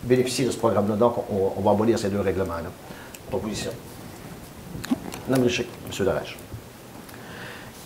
bénéficier 0.02 0.44
de 0.46 0.50
ce 0.50 0.58
programme-là. 0.58 0.96
Donc, 0.96 1.14
on, 1.30 1.60
va 1.60 1.70
abolir 1.70 1.98
ces 1.98 2.08
deux 2.08 2.20
règlements-là. 2.20 2.70
Proposition. 3.30 3.70
Mme 5.28 5.44
Richer, 5.44 5.66
M. 5.86 6.04
Darèche. 6.04 6.36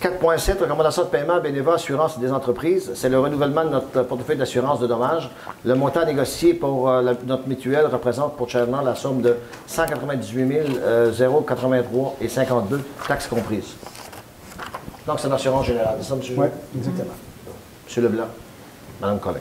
4.7, 0.01 0.59
recommandation 0.61 1.03
de 1.03 1.09
paiement 1.09 1.41
Bénéva 1.41 1.73
Assurance 1.73 2.19
des 2.19 2.31
entreprises. 2.31 2.91
C'est 2.95 3.09
le 3.09 3.19
renouvellement 3.19 3.65
de 3.65 3.69
notre 3.69 4.03
portefeuille 4.03 4.37
d'assurance 4.37 4.79
de 4.79 4.87
dommages. 4.87 5.29
Le 5.65 5.75
montant 5.75 6.05
négocié 6.05 6.53
pour 6.53 6.89
euh, 6.89 7.13
notre 7.25 7.47
mutuelle 7.49 7.85
représente 7.85 8.37
pour 8.37 8.49
Chairman 8.49 8.81
la 8.81 8.95
somme 8.95 9.21
de 9.21 9.35
198 9.67 10.79
083 11.45 12.15
et 12.21 12.29
52, 12.29 12.81
taxes 13.09 13.27
comprises. 13.27 13.75
Donc, 15.05 15.19
c'est 15.19 15.27
l'assurance 15.27 15.65
générale. 15.65 15.97
C'est 15.99 16.07
ça, 16.07 16.15
M. 16.15 16.21
Oui, 16.37 16.47
exactement. 16.77 17.13
M. 17.97 18.03
Leblanc. 18.03 18.27
Mme 19.01 19.19
Collin. 19.19 19.39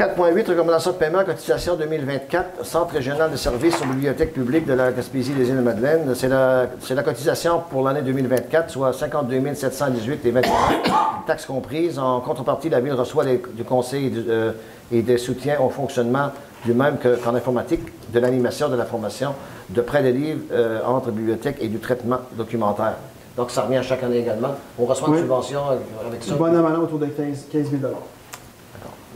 4.8, 0.00 0.48
recommandation 0.48 0.92
de 0.92 0.96
paiement, 0.96 1.22
cotisation 1.24 1.76
2024, 1.76 2.64
Centre 2.64 2.94
régional 2.94 3.30
de 3.30 3.36
services 3.36 3.82
aux 3.82 3.84
bibliothèques 3.84 4.32
publiques 4.32 4.64
de 4.64 4.72
la 4.72 4.92
Gaspésie 4.92 5.34
des 5.34 5.50
îles-de-Madeleine. 5.50 6.14
C'est 6.14 6.28
la, 6.28 6.68
la, 6.88 7.02
cotisation 7.02 7.62
pour 7.70 7.82
l'année 7.82 8.00
2024, 8.00 8.70
soit 8.70 8.94
52 8.94 9.52
718 9.52 10.24
et 10.24 10.30
21 10.30 10.50
taxes 11.26 11.44
comprises. 11.44 11.98
En 11.98 12.20
contrepartie, 12.20 12.70
la 12.70 12.80
Ville 12.80 12.94
reçoit 12.94 13.26
du 13.26 13.64
conseil 13.64 14.10
euh, 14.26 14.52
et, 14.90 15.02
des 15.02 15.18
soutiens 15.18 15.60
au 15.60 15.68
fonctionnement 15.68 16.30
du 16.64 16.72
même 16.72 16.96
qu'en 16.96 17.34
informatique, 17.34 17.82
de 18.10 18.20
l'animation, 18.20 18.70
de 18.70 18.76
la 18.76 18.86
formation, 18.86 19.34
de 19.68 19.82
prêt 19.82 20.02
de 20.02 20.08
livres 20.08 20.44
euh, 20.50 20.80
entre 20.86 21.10
bibliothèques 21.10 21.58
et 21.60 21.68
du 21.68 21.78
traitement 21.78 22.20
documentaire. 22.38 22.94
Donc, 23.36 23.50
ça 23.50 23.64
revient 23.64 23.82
chaque 23.82 24.02
année 24.02 24.20
également. 24.20 24.54
On 24.78 24.86
reçoit 24.86 25.10
une 25.10 25.18
subvention 25.18 25.60
avec 25.68 26.22
ça. 26.22 26.36
Bon 26.36 26.56
an 26.56 26.80
autour 26.80 27.00
de 27.00 27.04
15, 27.04 27.48
000 27.52 27.66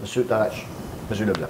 M. 0.04 0.24
Tarache, 0.24 0.66
M. 1.10 1.26
Leblanc. 1.26 1.48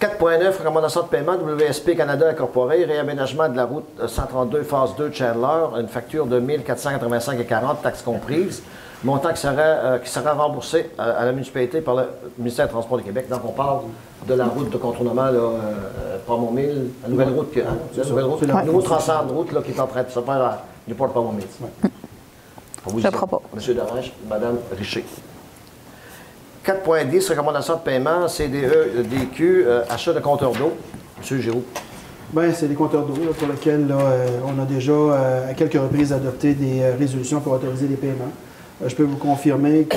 4.9, 0.00 0.58
recommandation 0.58 1.02
de 1.02 1.08
paiement 1.08 1.36
WSP 1.36 1.96
Canada 1.96 2.28
Incorporé, 2.28 2.84
réaménagement 2.84 3.48
de 3.48 3.56
la 3.56 3.64
route 3.64 3.86
132 4.06 4.62
phase 4.62 4.94
2 4.96 5.08
de 5.08 5.14
Chandler, 5.14 5.80
une 5.80 5.88
facture 5.88 6.26
de 6.26 6.38
1485,40, 6.38 7.80
taxes 7.82 8.02
comprises, 8.02 8.62
montant 9.04 9.32
qui 9.32 9.40
sera, 9.40 9.54
euh, 9.58 9.98
qui 9.98 10.10
sera 10.10 10.34
remboursé 10.34 10.90
euh, 10.98 11.20
à, 11.20 11.24
la 11.24 11.32
municipalité 11.32 11.80
par 11.80 11.94
le 11.94 12.04
ministère 12.38 12.66
des 12.66 12.72
Transports 12.72 12.98
du 12.98 13.04
Québec. 13.04 13.26
Donc, 13.30 13.40
on 13.44 13.52
parle 13.52 13.80
de 14.26 14.34
la 14.34 14.44
route 14.44 14.68
de 14.68 14.76
contournement, 14.76 15.26
là, 15.26 15.30
euh, 15.32 16.18
la 16.28 17.08
nouvelle 17.08 17.30
route, 17.30 17.52
que, 17.52 17.60
la 17.60 18.04
nouvelle 18.04 18.24
route, 18.24 18.40
le 18.42 18.64
nouveau 18.64 18.82
de 18.82 19.32
route 19.32 19.52
là, 19.52 19.62
qui 19.62 19.70
est 19.70 19.80
en 19.80 19.86
train 19.86 20.02
de 20.02 20.10
se 20.10 20.20
faire 20.20 20.42
à 20.42 20.62
Newport-Pont-Montmille. 20.88 21.46
Je 22.98 23.06
ne 23.06 23.10
crois 23.12 23.28
pas. 23.28 23.40
M. 23.54 23.74
Darange, 23.74 24.12
Mme 24.28 24.58
Richer. 24.76 25.04
4.10, 26.66 27.28
recommandation 27.28 27.74
de 27.74 27.80
paiement, 27.80 28.26
CDE, 28.26 29.06
DQ, 29.08 29.64
euh, 29.64 29.82
achat 29.88 30.12
de 30.12 30.18
compteurs 30.18 30.50
d'eau. 30.50 30.72
Monsieur 31.16 31.38
Giroux. 31.38 31.62
Bien, 32.32 32.52
c'est 32.52 32.66
des 32.66 32.74
compteurs 32.74 33.06
d'eau 33.06 33.14
pour 33.38 33.46
lesquels 33.46 33.86
euh, 33.88 34.26
on 34.44 34.60
a 34.60 34.64
déjà 34.64 34.90
euh, 34.90 35.48
à 35.48 35.54
quelques 35.54 35.80
reprises 35.80 36.12
adopté 36.12 36.54
des 36.54 36.84
résolutions 36.98 37.38
pour 37.38 37.52
autoriser 37.52 37.86
les 37.86 37.94
paiements. 37.94 38.32
je 38.84 38.92
peux 38.96 39.04
vous 39.04 39.16
confirmer 39.16 39.84
que, 39.84 39.96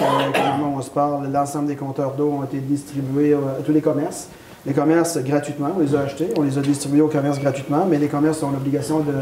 on 0.63 0.79
se 0.83 0.91
parle, 0.91 1.31
l'ensemble 1.31 1.65
des 1.65 1.75
compteurs 1.75 2.11
d'eau 2.11 2.35
ont 2.39 2.43
été 2.43 2.59
distribués 2.59 3.33
à 3.33 3.63
tous 3.65 3.71
les 3.71 3.81
commerces. 3.81 4.27
Les 4.63 4.73
commerces 4.73 5.17
gratuitement, 5.23 5.71
on 5.75 5.79
les 5.79 5.95
a 5.95 6.01
achetés, 6.01 6.27
on 6.37 6.43
les 6.43 6.55
a 6.59 6.61
distribués 6.61 7.01
aux 7.01 7.07
commerces 7.07 7.39
gratuitement, 7.39 7.87
mais 7.89 7.97
les 7.97 8.09
commerces 8.09 8.43
ont 8.43 8.51
l'obligation 8.51 8.99
de, 8.99 9.13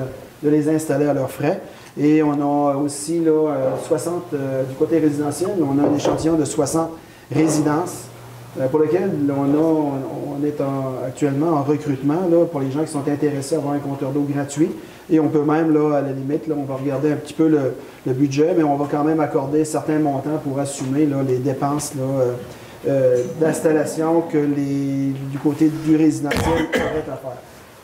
de, 0.44 0.50
les 0.50 0.68
installer 0.68 1.06
à 1.06 1.14
leurs 1.14 1.32
frais. 1.32 1.62
Et 1.98 2.22
on 2.22 2.34
a 2.34 2.76
aussi 2.76 3.22
là, 3.22 3.54
60, 3.88 4.36
du 4.68 4.76
côté 4.78 5.00
résidentiel, 5.00 5.52
on 5.62 5.80
a 5.80 5.88
un 5.88 5.96
échantillon 5.96 6.36
de 6.36 6.44
60 6.44 6.90
résidence 7.32 8.08
euh, 8.60 8.68
pour 8.68 8.80
lequel 8.80 9.12
on, 9.30 10.44
est 10.46 10.62
actuellement 11.06 11.58
en 11.58 11.64
recrutement 11.64 12.28
là, 12.30 12.46
pour 12.46 12.60
les 12.60 12.72
gens 12.72 12.84
qui 12.84 12.92
sont 12.92 13.08
intéressés 13.08 13.56
à 13.56 13.58
avoir 13.58 13.74
un 13.74 13.80
compteur 13.80 14.12
d'eau 14.12 14.26
gratuit. 14.30 14.70
Et 15.10 15.20
on 15.20 15.30
peut 15.30 15.44
même, 15.44 15.74
là, 15.74 15.98
à 15.98 16.02
la 16.02 16.12
limite, 16.12 16.48
là, 16.48 16.56
on 16.58 16.64
va 16.64 16.76
regarder 16.76 17.12
un 17.12 17.16
petit 17.16 17.34
peu 17.34 17.48
le, 17.48 18.14
budget, 18.14 18.54
mais 18.56 18.64
on 18.64 18.76
va 18.76 18.88
quand 18.90 19.04
même 19.04 19.20
accorder 19.20 19.66
certains 19.66 20.00
montants 20.00 20.38
pour 20.44 20.60
assumer 20.60 21.06
là, 21.06 21.18
les 21.28 21.38
dépenses 21.38 21.94
euh, 22.00 22.34
euh, 22.88 23.24
d'installation 23.40 24.22
que 24.22 24.38
les, 24.38 25.12
du 25.32 25.38
côté 25.44 25.70
du 25.86 25.96
résidentiel 25.96 26.68
à 26.74 27.18
faire. 27.18 27.38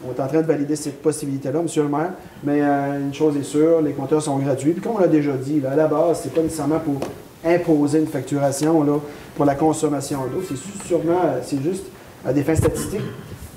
On 0.06 0.12
est 0.12 0.20
en 0.22 0.28
train 0.28 0.42
de 0.42 0.48
valider 0.48 0.76
cette 0.76 1.02
possibilité-là, 1.02 1.62
Monsieur 1.62 1.84
le 1.84 1.90
maire. 1.90 2.12
Mais 2.44 2.62
une 2.62 3.14
chose 3.14 3.38
est 3.38 3.44
sûre, 3.44 3.82
les 3.82 3.92
compteurs 3.92 4.22
sont 4.22 4.38
gratuits. 4.38 4.72
Puis 4.72 4.82
comme 4.82 4.96
on 4.96 5.00
l'a 5.00 5.08
déjà 5.08 5.32
dit, 5.34 5.62
à 5.66 5.76
la 5.76 5.88
base, 5.88 6.22
c'est 6.24 6.34
pas 6.34 6.42
nécessairement 6.42 6.80
pour 6.80 7.00
imposer 7.46 8.00
une 8.00 8.08
facturation 8.08 8.84
là, 8.84 9.00
pour 9.36 9.46
la 9.46 9.56
consommation 9.56 10.20
d'eau. 10.28 10.42
C'est 10.48 10.88
sûrement, 10.88 11.22
c'est 11.44 11.62
juste 11.62 11.86
à 12.26 12.34
des 12.34 12.44
fins 12.44 12.56
statistiques, 12.56 13.02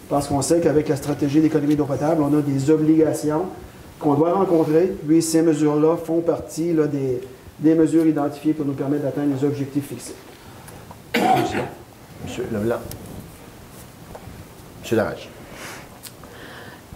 parce 0.09 0.29
qu'on 0.29 0.43
sait 0.43 0.61
qu'avec 0.61 0.89
la 0.89 0.97
stratégie 0.97 1.41
d'économie 1.41 1.77
d'eau 1.77 1.85
potable, 1.85 2.23
on 2.23 2.39
a 2.39 2.43
des 2.43 2.71
obligations 2.71 3.47
qu'on 3.99 4.15
doit 4.15 4.33
rencontrer. 4.33 4.93
Puis 5.07 5.23
ces 5.23 5.43
mesures-là 5.43 5.97
font 5.97 6.21
partie 6.21 6.73
des, 6.73 7.21
des 7.59 7.75
mesures 7.75 8.07
identifiées 8.07 8.53
pour 8.53 8.67
nous 8.67 8.75
permettre 8.75 9.05
d'atteindre 9.05 9.35
les 9.39 9.47
objectifs 9.47 9.89
fixés. 9.89 10.15
Monsieur 12.25 12.47
Leblanc. 12.53 12.77
Monsieur 14.83 14.97
Larage. 14.97 15.29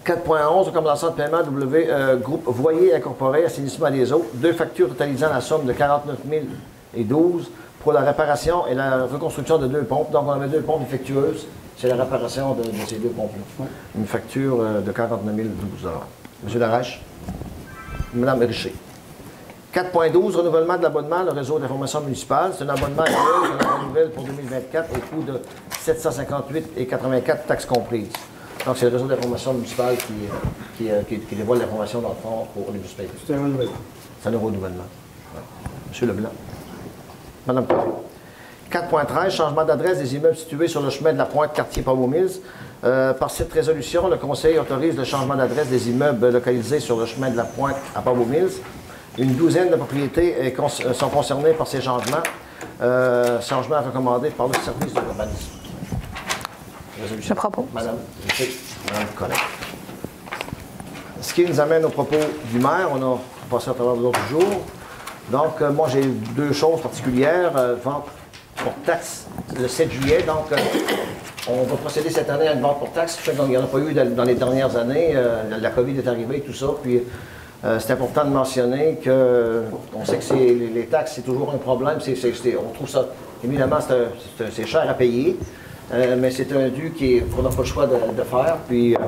4.11, 0.05 0.65
recommandation 0.65 1.09
de 1.11 1.13
paiement 1.13 1.43
W, 1.43 1.85
euh, 1.89 2.15
groupe 2.17 2.43
Voyer 2.47 2.95
Incorporé, 2.95 3.45
assainissement 3.45 3.91
des 3.91 4.11
eaux, 4.11 4.25
deux 4.33 4.53
factures 4.53 4.89
totalisant 4.89 5.29
la 5.29 5.41
somme 5.41 5.65
de 5.65 5.73
49 5.73 6.17
012 6.97 7.49
pour 7.81 7.93
la 7.93 8.01
réparation 8.01 8.67
et 8.67 8.75
la 8.75 9.05
reconstruction 9.05 9.57
de 9.57 9.67
deux 9.67 9.83
pompes. 9.83 10.11
Donc, 10.11 10.25
on 10.27 10.31
avait 10.31 10.47
deux 10.47 10.61
pompes 10.61 10.81
défectueuses. 10.81 11.47
C'est 11.77 11.87
la 11.87 11.95
réparation 11.95 12.53
de, 12.53 12.63
ces 12.87 12.97
deux 12.97 13.09
pompes-là. 13.09 13.65
Une 13.97 14.05
facture 14.05 14.61
euh, 14.61 14.81
de 14.81 14.91
49 14.91 15.35
012 15.35 15.89
Monsieur 16.43 16.59
Larache. 16.59 17.01
Madame 18.13 18.39
Richer. 18.41 18.73
4.12, 19.73 20.35
renouvellement 20.35 20.77
de 20.77 20.83
l'abonnement, 20.83 21.23
le 21.23 21.31
réseau 21.31 21.57
d'information 21.57 22.01
municipale. 22.01 22.51
C'est 22.57 22.65
un 22.65 22.69
abonnement 22.69 23.03
annuel 23.03 23.57
de 23.57 23.65
renouvelle 23.65 24.11
pour 24.11 24.23
2024 24.25 24.89
au 24.91 25.15
coût 25.15 25.23
de 25.23 25.39
758,84 25.83 27.45
taxes 27.47 27.65
comprises. 27.65 28.09
Donc, 28.65 28.77
c'est 28.77 28.89
le 28.89 28.97
réseau 28.97 29.07
d'information 29.07 29.53
municipale 29.53 29.95
qui, 29.95 30.13
qui, 30.77 30.91
euh, 30.91 31.01
qui, 31.07 31.35
dévoile 31.35 31.59
l'information 31.59 32.01
dans 32.01 32.09
le 32.09 32.15
fond 32.15 32.47
pour 32.53 32.65
les 32.67 32.77
municipalités. 32.79 33.15
C'est 33.25 33.33
un 33.33 33.41
renouvellement. 33.43 33.71
C'est 34.21 34.29
un 34.29 34.37
renouvellement. 34.37 34.83
Monsieur 35.89 36.07
Leblanc. 36.07 36.29
Madame 37.47 37.65
Coffey. 37.65 37.89
4.13, 38.71 39.29
changement 39.31 39.65
d'adresse 39.65 39.97
des 39.97 40.15
immeubles 40.15 40.37
situés 40.37 40.67
sur 40.67 40.81
le 40.81 40.89
chemin 40.89 41.11
de 41.11 41.17
la 41.17 41.25
pointe 41.25 41.53
quartier 41.53 41.83
Pablo 41.83 42.07
Mills. 42.07 42.39
Euh, 42.83 43.13
par 43.13 43.29
cette 43.29 43.51
résolution, 43.51 44.07
le 44.07 44.17
Conseil 44.17 44.57
autorise 44.57 44.95
le 44.97 45.03
changement 45.03 45.35
d'adresse 45.35 45.67
des 45.67 45.89
immeubles 45.89 46.29
localisés 46.29 46.79
sur 46.79 46.97
le 46.97 47.05
chemin 47.05 47.29
de 47.29 47.37
la 47.37 47.43
pointe 47.43 47.75
à 47.93 48.01
Pablo 48.01 48.25
Mills. 48.25 48.53
Une 49.17 49.35
douzaine 49.35 49.69
de 49.69 49.75
propriétés 49.75 50.35
euh, 50.57 50.93
sont 50.93 51.09
concernées 51.09 51.51
par 51.51 51.67
ces 51.67 51.81
changements. 51.81 52.23
Euh, 52.81 53.41
changements 53.41 53.81
recommandés 53.81 54.29
par 54.29 54.47
le 54.47 54.53
service 54.53 54.93
de 54.93 54.99
l'urbanisme. 55.01 55.49
Je. 56.97 57.33
Madame, 57.73 57.95
Madame 58.89 59.07
Collet. 59.17 59.33
Ce 61.19 61.33
qui 61.33 61.45
nous 61.45 61.59
amène 61.59 61.85
au 61.85 61.89
propos 61.89 62.15
du 62.51 62.59
maire, 62.59 62.89
on 62.93 63.13
a 63.13 63.19
passé 63.49 63.69
à 63.69 63.73
travers 63.73 63.95
d'autres 63.95 64.27
jours. 64.29 64.65
Donc, 65.29 65.61
euh, 65.61 65.71
moi, 65.71 65.87
j'ai 65.91 66.03
deux 66.35 66.53
choses 66.53 66.81
particulières. 66.81 67.51
vente 67.83 68.07
pour 68.57 68.73
taxe 68.85 69.27
le 69.59 69.67
7 69.67 69.91
juillet. 69.91 70.23
Donc, 70.25 70.47
on 71.47 71.63
va 71.63 71.75
procéder 71.77 72.09
cette 72.09 72.29
année 72.29 72.47
à 72.47 72.53
une 72.53 72.61
vente 72.61 72.79
pour 72.79 72.91
taxe. 72.91 73.17
Il 73.27 73.49
n'y 73.49 73.57
en 73.57 73.63
a 73.63 73.67
pas 73.67 73.79
eu 73.79 73.93
dans 73.93 74.23
les 74.23 74.35
dernières 74.35 74.75
années. 74.75 75.15
la 75.49 75.69
COVID 75.69 75.97
est 75.97 76.07
arrivée 76.07 76.37
et 76.37 76.41
tout 76.41 76.53
ça. 76.53 76.67
Puis, 76.81 77.01
euh, 77.63 77.77
c'est 77.79 77.93
important 77.93 78.25
de 78.25 78.31
mentionner 78.31 78.97
que 79.03 79.63
on 79.93 80.03
sait 80.03 80.17
que 80.17 80.33
les, 80.33 80.85
taxes, 80.85 81.13
c'est 81.15 81.21
toujours 81.21 81.53
un 81.53 81.57
problème. 81.57 81.99
on 81.99 82.73
trouve 82.73 82.89
ça, 82.89 83.05
évidemment, 83.43 83.77
c'est 84.51 84.65
cher 84.65 84.89
à 84.89 84.93
payer, 84.95 85.37
euh, 85.93 86.15
mais 86.19 86.31
c'est 86.31 86.51
un 86.53 86.69
dû 86.69 86.91
qu'on 86.91 87.43
n'a 87.43 87.49
pas 87.49 87.59
le 87.59 87.65
choix 87.65 87.85
de, 87.85 88.23
faire. 88.23 88.57
Puis 88.67 88.95
euh, 88.95 88.99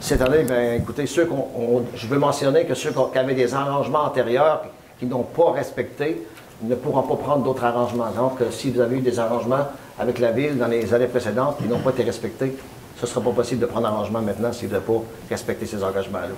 cette 0.00 0.20
année, 0.20 0.44
ben, 0.46 0.82
écoutez, 0.82 1.06
ceux 1.06 1.24
qu'on, 1.24 1.84
je 1.94 2.06
veux 2.06 2.18
mentionner 2.18 2.66
que 2.66 2.74
ceux 2.74 2.90
qui 2.90 3.18
avaient 3.18 3.34
des 3.34 3.54
arrangements 3.54 4.04
antérieurs 4.04 4.64
qui 5.04 5.10
n'ont 5.10 5.22
pas 5.22 5.52
respecté 5.52 6.26
ne 6.62 6.74
pourront 6.74 7.02
pas 7.02 7.16
prendre 7.16 7.44
d'autres 7.44 7.64
arrangements. 7.64 8.10
Donc, 8.10 8.38
si 8.50 8.70
vous 8.70 8.80
avez 8.80 8.96
eu 8.96 9.00
des 9.00 9.18
arrangements 9.18 9.66
avec 9.98 10.18
la 10.18 10.32
Ville 10.32 10.56
dans 10.56 10.66
les 10.66 10.94
années 10.94 11.06
précédentes 11.06 11.58
qui 11.58 11.68
n'ont 11.68 11.80
pas 11.80 11.90
été 11.90 12.04
respectés, 12.04 12.56
ce 12.96 13.02
ne 13.02 13.06
sera 13.06 13.20
pas 13.20 13.32
possible 13.32 13.60
de 13.60 13.66
prendre 13.66 13.86
arrangement 13.86 14.22
maintenant 14.22 14.52
si 14.52 14.66
vous 14.66 14.72
n'avez 14.72 14.84
pas 14.84 15.02
respecté 15.28 15.66
ces 15.66 15.82
engagements-là. 15.82 16.28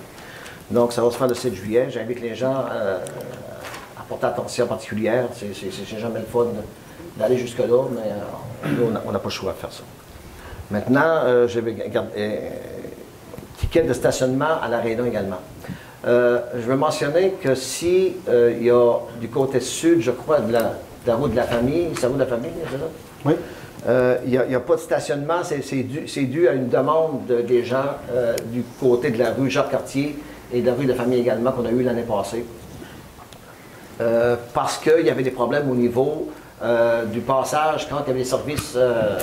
Donc, 0.70 0.92
ça 0.92 1.02
va 1.02 1.10
se 1.10 1.16
faire 1.16 1.28
le 1.28 1.34
7 1.34 1.54
juillet. 1.54 1.86
J'invite 1.90 2.20
les 2.20 2.34
gens 2.34 2.64
euh, 2.72 2.98
à 3.96 4.02
porter 4.08 4.26
attention 4.26 4.66
particulière. 4.66 5.26
C'est 5.34 5.98
jamais 5.98 6.20
le 6.20 6.26
fun 6.26 6.46
d'aller 7.16 7.36
jusque-là, 7.36 7.84
mais 7.92 8.70
euh, 8.70 8.88
on 9.06 9.12
n'a 9.12 9.18
pas 9.18 9.28
le 9.28 9.30
choix 9.30 9.52
de 9.52 9.58
faire 9.58 9.72
ça. 9.72 9.84
Maintenant, 10.70 11.20
euh, 11.24 11.46
je 11.46 11.60
vais 11.60 11.74
garder 11.74 12.50
ticket 13.58 13.82
de 13.82 13.92
stationnement 13.92 14.60
à 14.60 14.68
l'aréna 14.68 15.06
également. 15.06 15.38
Je 16.04 16.66
veux 16.66 16.76
mentionner 16.76 17.34
que 17.42 17.54
si 17.54 18.14
il 18.28 18.62
y 18.62 18.70
a 18.70 18.92
du 19.20 19.28
côté 19.28 19.60
sud, 19.60 20.00
je 20.00 20.10
crois, 20.10 20.40
de 20.40 20.52
la, 20.52 21.14
route 21.14 21.32
de 21.32 21.36
la 21.36 21.44
famille, 21.44 21.88
c'est 21.94 22.02
la 22.02 22.08
route 22.08 22.18
de 22.18 22.22
la 22.22 22.28
famille, 22.28 22.50
c'est 22.70 22.78
ça? 22.78 22.84
Oui. 23.24 23.34
Il 24.26 24.30
n'y 24.30 24.54
a, 24.54 24.60
pas 24.60 24.76
de 24.76 24.80
stationnement, 24.80 25.42
c'est 25.42 25.82
dû, 25.82 26.26
dû, 26.26 26.48
à 26.48 26.52
une 26.52 26.68
demande 26.68 27.26
des 27.26 27.64
gens 27.64 27.96
du 28.52 28.62
côté 28.80 29.10
de 29.10 29.18
la 29.18 29.32
rue 29.32 29.50
Jacques-Cartier 29.50 30.16
et 30.52 30.60
de 30.60 30.66
la 30.66 30.74
rue 30.74 30.84
de 30.84 30.90
la 30.90 30.96
famille 30.96 31.20
également 31.20 31.52
qu'on 31.52 31.66
a 31.66 31.70
eu 31.70 31.82
l'année 31.82 32.02
passée. 32.02 32.44
Euh, 34.00 34.36
parce 34.52 34.78
qu'il 34.78 35.06
y 35.06 35.10
avait 35.10 35.22
des 35.22 35.30
problèmes 35.30 35.70
au 35.70 35.74
niveau 35.74 36.28
euh, 36.62 37.06
du 37.06 37.20
passage 37.20 37.88
quand 37.88 37.96
il 38.04 38.08
y 38.08 38.10
avait 38.10 38.18
des 38.20 38.24
services, 38.24 38.74
euh, 38.76 39.18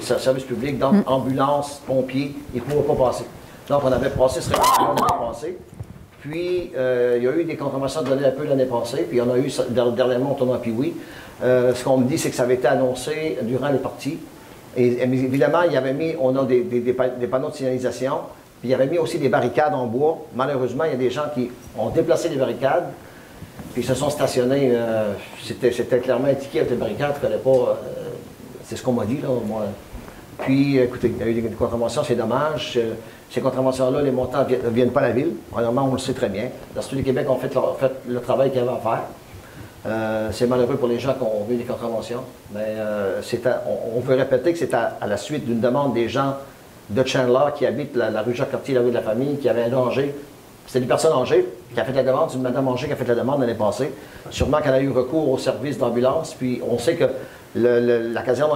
services 0.00 0.44
publics, 0.44 0.78
donc 0.78 0.94
mm. 0.94 1.02
ambulance, 1.06 1.82
pompiers, 1.86 2.36
ils 2.54 2.60
ne 2.60 2.64
pouvaient 2.64 2.94
pas 2.94 3.06
passer. 3.06 3.24
Donc 3.68 3.82
on 3.84 3.92
avait 3.92 4.10
passé 4.10 4.40
ce 4.40 4.50
règlement 4.50 4.94
l'année 4.94 5.32
passée. 5.32 5.58
Puis 6.20 6.70
il 6.74 7.22
y 7.22 7.28
a 7.28 7.36
eu 7.36 7.44
des 7.44 7.56
confirmations 7.56 8.02
données 8.02 8.26
un 8.26 8.30
peu 8.30 8.44
l'année 8.44 8.66
passée, 8.66 9.06
puis 9.08 9.20
en 9.20 9.30
a 9.30 9.38
eu 9.38 9.50
dernièrement 9.94 10.32
au 10.32 10.34
tournoi 10.34 10.58
puis 10.60 10.72
oui. 10.76 10.94
ce 11.40 11.84
qu'on 11.84 11.98
me 11.98 12.08
dit, 12.08 12.18
c'est 12.18 12.30
que 12.30 12.36
ça 12.36 12.44
avait 12.44 12.54
été 12.54 12.66
annoncé 12.66 13.38
durant 13.42 13.68
les 13.68 13.78
parties. 13.78 14.18
Et, 14.76 15.02
évidemment, 15.02 15.62
il 15.62 15.72
y 15.72 15.76
avait 15.76 15.92
mis, 15.92 16.14
on 16.18 16.34
a 16.36 16.44
des, 16.44 16.96
panneaux 17.30 17.50
de 17.50 17.54
signalisation 17.54 18.20
il 18.64 18.70
y 18.70 18.74
avait 18.74 18.86
mis 18.86 18.98
aussi 18.98 19.18
des 19.18 19.28
barricades 19.28 19.74
en 19.74 19.86
bois. 19.86 20.26
Malheureusement, 20.34 20.84
il 20.84 20.92
y 20.92 20.94
a 20.94 20.96
des 20.96 21.10
gens 21.10 21.26
qui 21.34 21.50
ont 21.78 21.90
déplacé 21.90 22.30
les 22.30 22.36
barricades, 22.36 22.86
puis 23.74 23.84
se 23.84 23.94
sont 23.94 24.08
stationnés. 24.08 24.70
Euh, 24.72 25.12
c'était 25.42 25.98
clairement 25.98 26.28
indiqué 26.28 26.60
avec 26.60 26.70
les 26.70 26.76
barricades, 26.76 27.14
il 27.22 27.28
ne 27.28 27.36
pas. 27.36 27.50
Euh, 27.50 27.74
c'est 28.64 28.76
ce 28.76 28.82
qu'on 28.82 28.92
m'a 28.92 29.04
dit, 29.04 29.18
là, 29.20 29.28
moi. 29.46 29.66
Puis, 30.38 30.78
écoutez, 30.78 31.12
il 31.14 31.18
y 31.18 31.22
a 31.22 31.30
eu 31.30 31.34
des, 31.34 31.50
contraventions, 31.50 32.02
c'est 32.04 32.14
dommage. 32.14 32.78
Euh, 33.34 33.40
ces 33.40 33.40
contraventions-là, 33.40 34.02
les 34.02 34.10
montants 34.10 34.46
ne 34.48 34.70
viennent, 34.70 34.90
pas 34.90 35.00
à 35.00 35.08
la 35.08 35.12
ville. 35.12 35.32
Premièrement, 35.50 35.88
on 35.90 35.92
le 35.92 35.98
sait 35.98 36.14
très 36.14 36.28
bien. 36.28 36.48
L'Institut 36.74 36.96
du 36.96 37.04
Québec 37.04 37.28
ont 37.28 37.36
fait, 37.36 37.52
le 38.08 38.20
travail 38.20 38.50
qu'ils 38.50 38.60
avaient 38.60 38.70
à 38.70 38.76
faire. 38.76 40.32
c'est 40.32 40.46
malheureux 40.46 40.76
pour 40.76 40.88
les 40.88 40.98
gens 40.98 41.14
qui 41.14 41.22
ont 41.22 41.44
vu 41.48 41.56
des 41.56 41.64
contraventions, 41.64 42.22
mais 42.54 42.76
on, 43.94 44.00
veut 44.00 44.14
répéter 44.14 44.52
que 44.52 44.58
c'est 44.58 44.72
à, 44.74 44.98
la 45.06 45.16
suite 45.16 45.44
d'une 45.44 45.60
demande 45.60 45.94
des 45.94 46.08
gens 46.08 46.34
de 46.90 47.04
Chandler 47.04 47.52
qui 47.56 47.66
habite 47.66 47.96
la, 47.96 48.22
rue 48.22 48.34
Jacques-Cartier, 48.34 48.74
la 48.74 48.80
rue 48.80 48.90
de 48.90 48.94
la 48.94 49.02
famille, 49.02 49.36
qui 49.38 49.48
avait 49.48 49.64
un 49.64 49.68
danger. 49.70 50.14
C'est 50.66 50.78
une 50.78 50.86
personne 50.86 51.12
âgée 51.12 51.46
qui 51.74 51.80
a 51.80 51.84
fait 51.84 51.92
la 51.92 52.02
demande, 52.02 52.30
c'est 52.30 52.36
une 52.36 52.42
madame 52.42 52.68
âgée 52.68 52.86
qui 52.86 52.92
a 52.92 52.96
fait 52.96 53.04
la 53.04 53.14
demande 53.14 53.40
l'année 53.40 53.54
passée. 53.54 53.92
Sûrement 54.30 54.60
qu'elle 54.62 54.74
a 54.74 54.80
eu 54.80 54.90
recours 54.90 55.28
au 55.28 55.38
service 55.38 55.76
d'ambulance, 55.76 56.34
puis 56.34 56.62
on 56.66 56.78
sait 56.78 56.94
que 56.94 57.04
la 57.54 58.22
caserne 58.22 58.50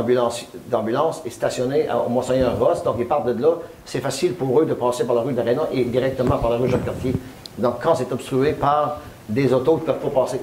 d'ambulance 0.70 1.22
est 1.24 1.30
stationnée 1.30 1.86
au 2.06 2.08
Monseigneur-Ross, 2.08 2.82
donc 2.82 2.96
ils 2.98 3.06
partent 3.06 3.26
de 3.26 3.40
là. 3.40 3.54
C'est 3.84 4.00
facile 4.00 4.34
pour 4.34 4.60
eux 4.60 4.66
de 4.66 4.74
passer 4.74 5.04
par 5.04 5.14
la 5.14 5.22
rue 5.22 5.32
d'Arena 5.32 5.62
et 5.72 5.84
directement 5.84 6.38
par 6.38 6.50
la 6.50 6.56
rue 6.56 6.68
Jacques-Cartier. 6.68 7.14
Donc 7.58 7.76
quand 7.82 7.94
c'est 7.94 8.10
obstrué 8.12 8.52
par 8.52 9.00
des 9.28 9.52
autos 9.52 9.76
qui 9.76 9.88
ne 9.88 9.92
peuvent 9.92 10.10
pas 10.10 10.22
passer. 10.22 10.40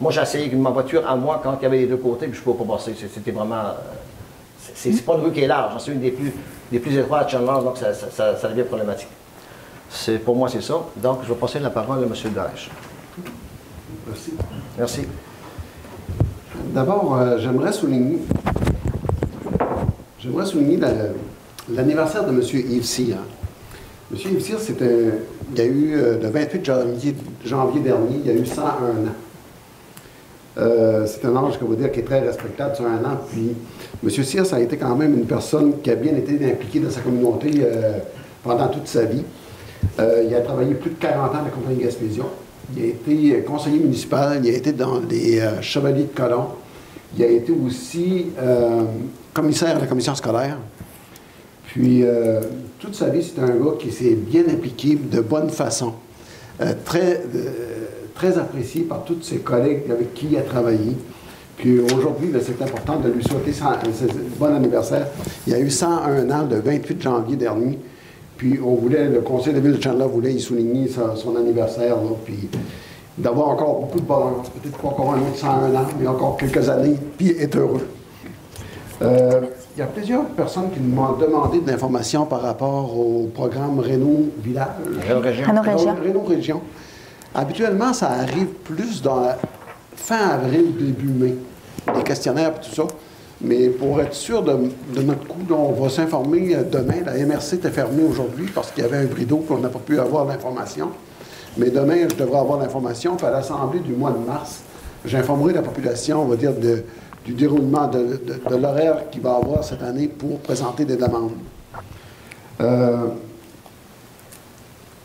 Moi, 0.00 0.12
j'ai 0.12 0.20
essayé 0.20 0.44
avec 0.46 0.58
ma 0.58 0.70
voiture 0.70 1.08
à 1.08 1.16
moi 1.16 1.40
quand 1.42 1.56
il 1.58 1.62
y 1.62 1.66
avait 1.66 1.78
les 1.78 1.86
deux 1.86 1.96
côtés, 1.96 2.26
puis 2.26 2.34
je 2.34 2.40
ne 2.40 2.44
pouvais 2.52 2.66
pas 2.66 2.76
passer. 2.76 2.94
C'était 3.12 3.30
vraiment. 3.30 3.56
Euh, 3.56 3.72
c'est 4.74 5.04
pas 5.04 5.14
une 5.14 5.22
rue 5.22 5.32
qui 5.32 5.42
est 5.42 5.46
large, 5.46 5.72
hein, 5.74 5.78
c'est 5.78 5.92
une 5.92 6.00
des 6.00 6.10
plus 6.10 6.34
les 6.72 6.80
plus 6.80 6.96
étroits 6.98 7.20
à 7.20 7.28
Chandler, 7.28 7.64
donc 7.64 7.76
ça, 7.78 8.48
devient 8.48 8.64
problématique. 8.64 9.08
Pour 10.24 10.36
moi, 10.36 10.48
c'est 10.48 10.60
ça. 10.60 10.74
Donc, 10.96 11.20
je 11.22 11.28
vais 11.28 11.38
passer 11.38 11.60
la 11.60 11.70
parole 11.70 11.98
à 11.98 12.02
M. 12.02 12.12
Daesh. 12.12 12.70
Merci. 14.06 14.32
Merci. 14.76 15.06
D'abord, 16.72 17.16
euh, 17.16 17.38
j'aimerais 17.38 17.72
souligner, 17.72 18.18
souligner 20.44 20.78
l'anniversaire 21.72 22.24
de 22.24 22.30
M. 22.30 22.40
Yves 22.40 22.84
Cyr. 22.84 23.16
M. 24.12 24.18
Yves 24.18 24.40
Cyr, 24.40 24.58
il 25.50 25.58
y 25.58 25.60
a 25.60 25.64
eu, 25.64 25.94
euh, 25.94 26.18
le 26.20 26.28
28 26.28 26.64
janvier, 26.64 27.14
dernier, 27.80 28.20
il 28.24 28.26
y 28.26 28.30
a 28.30 28.34
eu 28.34 28.44
101 28.44 28.62
ans. 28.64 29.14
Euh, 30.58 31.06
c'est 31.06 31.24
un 31.26 31.36
âge, 31.36 31.58
que 31.58 31.64
vous 31.64 31.76
dire, 31.76 31.92
qui 31.92 32.00
est 32.00 32.04
très 32.04 32.20
respectable 32.20 32.74
sur 32.74 32.86
un 32.86 33.04
an. 33.04 33.18
Puis, 33.30 33.54
M. 34.02 34.10
Cyr, 34.10 34.46
ça 34.46 34.56
a 34.56 34.60
été 34.60 34.76
quand 34.76 34.96
même 34.96 35.14
une 35.14 35.26
personne 35.26 35.80
qui 35.82 35.90
a 35.90 35.94
bien 35.94 36.16
été 36.16 36.34
impliquée 36.50 36.80
dans 36.80 36.90
sa 36.90 37.00
communauté 37.00 37.62
pendant 38.42 38.68
toute 38.68 38.88
sa 38.88 39.04
vie. 39.04 39.22
Il 39.98 40.34
a 40.34 40.40
travaillé 40.40 40.74
plus 40.74 40.90
de 40.90 40.96
40 40.96 41.30
ans 41.30 41.38
à 41.40 41.44
la 41.44 41.50
compagnie 41.50 41.82
Gaspésion. 41.82 42.26
Il 42.74 42.82
a 42.82 42.86
été 42.86 43.44
conseiller 43.46 43.78
municipal, 43.78 44.40
il 44.42 44.54
a 44.54 44.56
été 44.56 44.72
dans 44.72 45.00
les 45.00 45.40
Chevaliers 45.60 46.04
de 46.04 46.16
Colomb. 46.16 46.48
Il 47.16 47.22
a 47.22 47.28
été 47.28 47.52
aussi 47.52 48.26
commissaire 49.36 49.76
à 49.76 49.80
la 49.80 49.86
commission 49.86 50.14
scolaire. 50.14 50.56
Puis, 51.66 52.04
euh, 52.04 52.40
toute 52.78 52.94
sa 52.94 53.10
vie, 53.10 53.22
c'est 53.22 53.38
un 53.42 53.48
gars 53.48 53.72
qui 53.78 53.92
s'est 53.92 54.14
bien 54.14 54.44
impliqué 54.48 54.96
de 54.96 55.20
bonne 55.20 55.50
façon. 55.50 55.92
Euh, 56.62 56.72
très, 56.86 57.22
très 58.14 58.38
apprécié 58.38 58.82
par 58.84 59.04
tous 59.04 59.20
ses 59.20 59.38
collègues 59.38 59.82
avec 59.90 60.14
qui 60.14 60.28
il 60.30 60.38
a 60.38 60.40
travaillé. 60.40 60.96
Puis 61.58 61.78
aujourd'hui, 61.80 62.28
ben, 62.28 62.40
c'est 62.42 62.62
important 62.62 62.98
de 62.98 63.10
lui 63.10 63.22
souhaiter 63.22 63.52
un 63.62 63.76
bon 64.38 64.54
anniversaire. 64.54 65.06
Il 65.46 65.52
a 65.52 65.58
eu 65.58 65.70
101 65.70 66.30
ans 66.30 66.48
le 66.50 66.60
28 66.60 67.02
janvier 67.02 67.36
dernier. 67.36 67.78
Puis 68.36 68.58
on 68.64 68.74
voulait, 68.74 69.08
le 69.08 69.20
conseil 69.20 69.54
de 69.54 69.60
ville 69.60 69.76
de 69.76 69.82
Chandler 69.82 70.06
voulait 70.06 70.32
y 70.32 70.40
souligner 70.40 70.88
son 70.88 71.36
anniversaire. 71.36 71.96
puis 72.24 72.48
d'avoir 73.18 73.48
encore 73.48 73.80
beaucoup 73.80 73.98
de 73.98 74.04
bonheur. 74.04 74.42
Peut-être 74.60 74.78
pas 74.78 74.88
encore 74.88 75.14
un 75.14 75.18
autre 75.18 75.36
101 75.36 75.74
ans, 75.74 75.86
mais 75.98 76.06
encore 76.06 76.36
quelques 76.36 76.68
années, 76.68 76.96
puis 77.16 77.30
être 77.40 77.56
heureux. 77.56 77.88
Euh, 79.02 79.42
il 79.76 79.80
y 79.80 79.82
a 79.82 79.86
plusieurs 79.86 80.24
personnes 80.26 80.70
qui 80.70 80.80
m'ont 80.80 81.12
demandé 81.12 81.60
de 81.60 81.70
l'information 81.70 82.24
par 82.24 82.42
rapport 82.42 82.98
au 82.98 83.30
programme 83.34 83.78
Renault 83.78 84.30
Village. 84.42 84.68
Renault 85.08 85.20
Région. 85.20 85.46
Renault 85.46 85.62
Région. 85.62 85.96
Renault 86.02 86.24
Région. 86.26 86.60
Habituellement, 87.34 87.92
ça 87.92 88.10
arrive 88.10 88.46
plus 88.64 89.02
dans 89.02 89.22
fin 89.94 90.30
avril, 90.30 90.74
début 90.78 91.08
mai, 91.08 91.34
les 91.94 92.02
questionnaires 92.02 92.52
et 92.56 92.66
tout 92.66 92.74
ça. 92.74 92.84
Mais 93.46 93.68
pour 93.68 94.00
être 94.00 94.14
sûr 94.14 94.42
de, 94.42 94.52
notre 95.02 95.26
coup, 95.28 95.40
on 95.50 95.72
va 95.72 95.88
s'informer 95.88 96.56
euh, 96.56 96.64
demain. 96.64 96.96
La 97.04 97.12
MRC 97.24 97.54
était 97.54 97.70
fermée 97.70 98.02
aujourd'hui 98.02 98.46
parce 98.52 98.72
qu'il 98.72 98.82
y 98.82 98.86
avait 98.86 98.98
un 98.98 99.04
bris 99.04 99.24
d'eau 99.24 99.38
qu'on 99.38 99.58
n'a 99.58 99.68
pas 99.68 99.78
pu 99.78 100.00
avoir 100.00 100.24
l'information. 100.24 100.90
Mais 101.56 101.70
demain, 101.70 102.08
je 102.10 102.16
devrais 102.16 102.40
avoir 102.40 102.58
l'information. 102.58 103.16
À 103.16 103.30
l'Assemblée 103.30 103.78
du 103.80 103.92
mois 103.92 104.10
de 104.10 104.18
mars, 104.18 104.62
j'informerai 105.04 105.52
la 105.52 105.62
population, 105.62 106.22
on 106.22 106.26
va 106.26 106.36
dire, 106.36 106.52
du 106.54 107.32
déroulement 107.34 107.86
de, 107.86 108.18
l'horaire 108.50 109.08
qu'il 109.10 109.22
va 109.22 109.36
avoir 109.36 109.62
cette 109.62 109.82
année 109.82 110.08
pour 110.08 110.40
présenter 110.40 110.84
des 110.84 110.96
demandes. 110.96 111.32
Euh, 112.60 113.06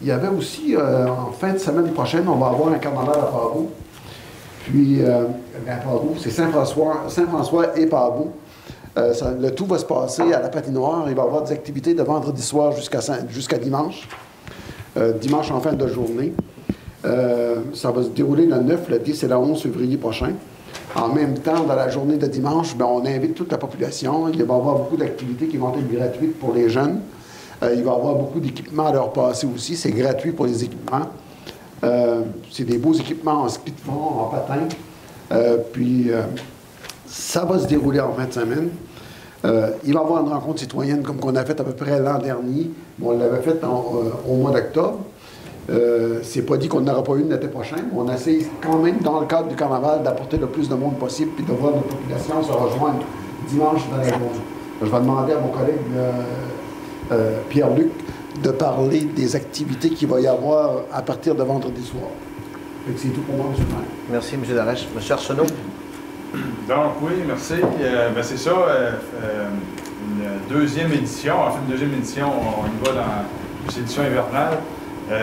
il 0.01 0.07
y 0.07 0.11
avait 0.11 0.29
aussi, 0.29 0.75
euh, 0.75 1.07
en 1.07 1.31
fin 1.31 1.53
de 1.53 1.59
semaine 1.59 1.91
prochaine, 1.91 2.27
on 2.27 2.37
va 2.37 2.47
avoir 2.47 2.73
un 2.73 2.79
carnaval 2.79 3.19
à 3.19 3.25
Pabot. 3.25 3.69
Puis, 4.65 5.01
euh, 5.01 5.25
Pabot, 5.65 6.15
c'est 6.19 6.31
Saint-François, 6.31 7.77
et 7.77 7.85
Pabot. 7.85 8.31
Euh, 8.97 9.13
le 9.39 9.51
tout 9.51 9.65
va 9.65 9.77
se 9.77 9.85
passer 9.85 10.33
à 10.33 10.41
la 10.41 10.49
patinoire. 10.49 11.05
Il 11.07 11.15
va 11.15 11.23
y 11.23 11.25
avoir 11.25 11.43
des 11.43 11.51
activités 11.51 11.93
de 11.93 12.03
vendredi 12.03 12.41
soir 12.41 12.73
jusqu'à 12.73 13.57
dimanche. 13.57 14.07
dimanche 15.21 15.51
en 15.51 15.61
fin 15.61 15.73
de 15.73 15.87
journée. 15.87 16.33
ça 17.03 17.91
va 17.91 18.03
se 18.03 18.09
dérouler 18.09 18.45
le 18.45 18.57
9, 18.57 18.89
le 18.89 18.99
10 18.99 19.23
et 19.23 19.27
le 19.27 19.35
11 19.37 19.61
février 19.61 19.97
prochain. 19.97 20.33
En 20.95 21.07
même 21.07 21.37
temps, 21.39 21.63
dans 21.63 21.75
la 21.75 21.89
journée 21.89 22.17
de 22.17 22.27
dimanche, 22.27 22.75
ben, 22.75 22.85
on 22.85 23.05
invite 23.05 23.33
toute 23.33 23.51
la 23.51 23.57
population. 23.57 24.27
Il 24.27 24.43
va 24.43 24.53
y 24.53 24.57
avoir 24.57 24.75
beaucoup 24.75 24.97
d'activités 24.97 25.47
qui 25.47 25.57
vont 25.57 25.73
être 25.73 25.89
gratuites 25.89 26.37
pour 26.37 26.53
les 26.53 26.69
jeunes. 26.69 26.99
Euh, 27.63 27.73
il 27.75 27.83
va 27.83 27.91
y 27.91 27.95
avoir 27.95 28.15
beaucoup 28.15 28.39
d'équipements 28.39 28.87
à 28.87 28.91
leur 28.91 29.13
passer 29.13 29.47
aussi. 29.47 29.77
C'est 29.77 29.91
gratuit 29.91 30.31
pour 30.31 30.47
les 30.47 30.63
équipements. 30.63 31.07
Euh, 31.83 32.21
c'est 32.51 32.63
des 32.63 32.77
beaux 32.77 32.93
équipements 32.93 33.43
en 33.43 33.49
ski 33.49 33.71
de 33.71 33.79
fond, 33.79 34.19
en 34.19 34.25
patin. 34.25 34.67
Euh, 35.31 35.57
puis, 35.71 36.11
ça 37.05 37.45
va 37.45 37.59
se 37.59 37.67
dérouler 37.67 37.99
en 37.99 38.13
fin 38.13 38.25
de 38.25 38.33
semaine. 38.33 38.69
il 39.43 39.93
va 39.93 39.99
y 39.99 40.03
avoir 40.03 40.21
une 40.23 40.31
rencontre 40.31 40.59
citoyenne 40.59 41.01
comme 41.01 41.17
qu'on 41.17 41.35
a 41.35 41.43
fait 41.43 41.59
à 41.59 41.63
peu 41.63 41.73
près 41.73 41.99
l'an 41.99 42.19
dernier. 42.19 42.69
on 43.01 43.17
l'avait 43.17 43.41
faite 43.41 43.63
au 43.63 44.35
mois 44.35 44.51
d'octobre. 44.51 44.99
c'est 46.23 46.43
pas 46.43 46.57
dit 46.57 46.67
qu'on 46.67 46.81
n'aura 46.81 47.03
pas 47.03 47.15
une 47.15 47.29
l'été 47.29 47.47
prochain. 47.47 47.77
On 47.95 48.07
essaie 48.11 48.39
quand 48.61 48.77
même, 48.77 48.99
dans 48.99 49.19
le 49.19 49.25
cadre 49.25 49.47
du 49.47 49.55
carnaval, 49.55 50.03
d'apporter 50.03 50.37
le 50.37 50.47
plus 50.47 50.69
de 50.69 50.75
monde 50.75 50.97
possible 50.97 51.31
puis 51.35 51.45
de 51.45 51.51
voir 51.51 51.73
notre 51.75 51.87
population 51.87 52.43
se 52.43 52.51
rejoindre 52.51 53.03
dimanche 53.49 53.81
dans 53.89 53.97
la 53.97 54.09
journée. 54.09 54.25
Je 54.81 54.87
vais 54.87 54.99
demander 54.99 55.33
à 55.33 55.39
mon 55.39 55.49
collègue 55.49 55.77
euh, 57.11 57.39
Pierre-Luc 57.49 57.91
de 58.43 58.51
parler 58.51 59.01
des 59.01 59.35
activités 59.35 59.89
qu'il 59.89 60.07
va 60.07 60.19
y 60.19 60.27
avoir 60.27 60.81
à 60.91 61.01
partir 61.01 61.35
de 61.35 61.43
vendredi 61.43 61.83
soir. 61.83 62.09
C'est 62.97 63.09
tout 63.09 63.21
pour 63.21 63.35
moi, 63.35 63.45
M. 63.47 63.53
le 63.59 63.65
maire. 63.65 63.85
Merci, 64.09 64.35
M. 64.35 64.55
Darèche. 64.55 64.87
M. 64.95 65.01
Arsenault. 65.11 65.45
Donc, 66.67 66.93
oui, 67.01 67.11
merci. 67.27 67.55
Euh, 67.81 68.09
ben, 68.09 68.23
c'est 68.23 68.37
ça, 68.37 68.51
euh, 68.51 68.91
une 70.01 70.55
deuxième 70.55 70.91
édition. 70.93 71.39
En 71.39 71.51
fait, 71.51 71.59
une 71.65 71.71
deuxième 71.71 71.93
édition, 71.93 72.27
on, 72.31 72.65
y 72.65 72.87
va 72.87 73.01
dans 73.01 73.75
l'édition 73.75 74.03
hivernale. 74.03 74.57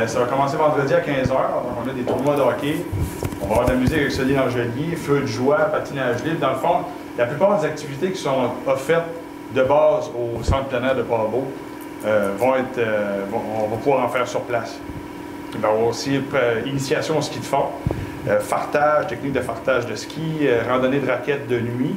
ça 0.07 0.21
va 0.21 0.27
commencer 0.27 0.57
vendredi 0.57 0.95
à 0.95 1.01
15h. 1.01 1.29
Donc, 1.29 1.85
on 1.85 1.91
a 1.91 1.93
des 1.93 2.03
tournois 2.03 2.37
de 2.37 2.43
hockey. 2.43 2.85
On 3.41 3.47
va 3.47 3.53
avoir 3.53 3.67
de 3.67 3.73
la 3.73 3.79
musique 3.79 3.97
avec 3.97 4.13
Solide 4.13 4.39
Angelier, 4.39 4.95
feu 4.97 5.21
de 5.21 5.27
joie, 5.27 5.57
patinage 5.57 6.23
libre. 6.25 6.41
Dans 6.41 6.51
le 6.51 6.57
fond, 6.57 6.77
la 7.17 7.27
plupart 7.27 7.59
des 7.59 7.67
activités 7.67 8.13
qui 8.13 8.21
sont 8.21 8.51
offertes 8.67 9.07
de 9.55 9.63
base 9.63 10.11
au 10.15 10.43
centre 10.45 10.67
plein 10.67 10.83
air 10.85 10.95
de 10.95 11.03
Port-Beau 11.03 11.45
euh, 12.07 12.31
vont 12.39 12.55
être, 12.55 12.79
euh, 12.79 13.25
on 13.33 13.67
va 13.67 13.77
pouvoir 13.77 14.05
en 14.05 14.09
faire 14.09 14.29
sur 14.29 14.43
place. 14.43 14.79
Il 15.55 15.61
va 15.61 15.69
y 15.69 15.71
avoir 15.71 15.89
aussi 15.89 16.21
euh, 16.35 16.61
initiation 16.65 17.19
au 17.19 17.23
ski 17.23 17.41
de 17.41 17.45
fond, 17.45 17.67
fartage, 18.41 19.09
technique 19.09 19.33
de 19.33 19.41
fartage 19.41 19.87
de 19.87 19.95
ski, 19.95 20.49
randonnée 20.69 21.01
de 21.01 21.09
raquettes 21.11 21.49
de 21.49 21.59
nuit. 21.59 21.97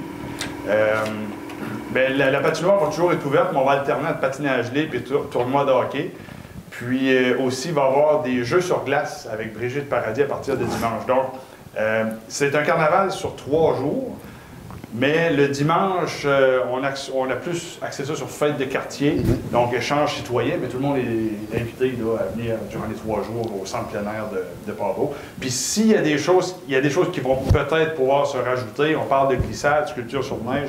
Ben, 1.92 2.18
la, 2.18 2.40
patinoire 2.40 2.80
va 2.80 2.90
toujours 2.90 3.12
être 3.12 3.26
ouverte, 3.26 3.50
mais 3.52 3.60
on 3.60 3.66
va 3.66 3.74
alterner 3.74 4.08
entre 4.08 4.22
patinage 4.22 4.72
libre 4.72 4.96
et 4.96 5.04
tournoi 5.30 5.66
de 5.66 5.72
hockey. 5.72 6.12
Puis 6.70 7.14
aussi, 7.36 7.68
il 7.68 7.74
va 7.74 7.82
y 7.82 7.86
avoir 7.86 8.22
des 8.22 8.46
jeux 8.46 8.62
sur 8.62 8.86
glace 8.86 9.28
avec 9.32 9.54
Brigitte 9.54 9.90
Paradis 9.90 10.22
à 10.22 10.26
partir 10.26 10.56
de 10.56 10.64
dimanche. 10.64 11.06
Donc, 11.06 11.26
c'est 12.30 12.56
un 12.56 12.64
carnaval 12.64 13.12
sur 13.12 13.36
trois 13.36 13.76
jours. 13.76 14.16
Mais 14.94 15.32
le 15.32 15.48
dimanche, 15.48 16.24
euh, 16.26 16.60
on, 16.70 16.84
a, 16.84 17.36
plus 17.36 17.80
axé 17.82 18.04
ça 18.04 18.14
sur 18.14 18.30
fête 18.30 18.58
de 18.58 18.66
quartier, 18.66 19.14
mhm. 19.14 19.38
donc 19.52 19.74
échange 19.74 20.16
citoyen, 20.16 20.56
mais 20.62 20.68
tout 20.68 20.78
le 20.78 20.84
monde 20.84 20.98
est 20.98 21.58
invité 21.58 21.94
à 22.20 22.36
venir 22.36 22.56
durant 22.70 22.88
les 22.90 22.96
trois 22.96 23.24
jours 23.24 23.62
au 23.62 23.66
centre 23.66 23.88
plein 23.88 24.02
air 24.02 24.26
de, 24.34 24.44
de 24.70 24.76
Pabot. 24.76 25.14
Puis 25.40 25.50
s'il 25.50 25.88
y 25.88 25.96
a 25.96 26.02
des 26.02 26.18
choses, 26.18 26.58
il 26.68 26.74
y 26.74 26.76
a 26.76 26.82
des 26.82 26.90
choses 26.90 27.10
qui 27.12 27.22
vont 27.22 27.38
peut-être 27.38 27.96
pouvoir 27.96 28.28
se 28.28 28.38
rajouter. 28.38 28.98
On 28.98 29.06
parle 29.06 29.38
de 29.38 29.42
glissade, 29.42 29.88
sculpture 29.88 30.26
sur 30.26 30.44
neige, 30.44 30.68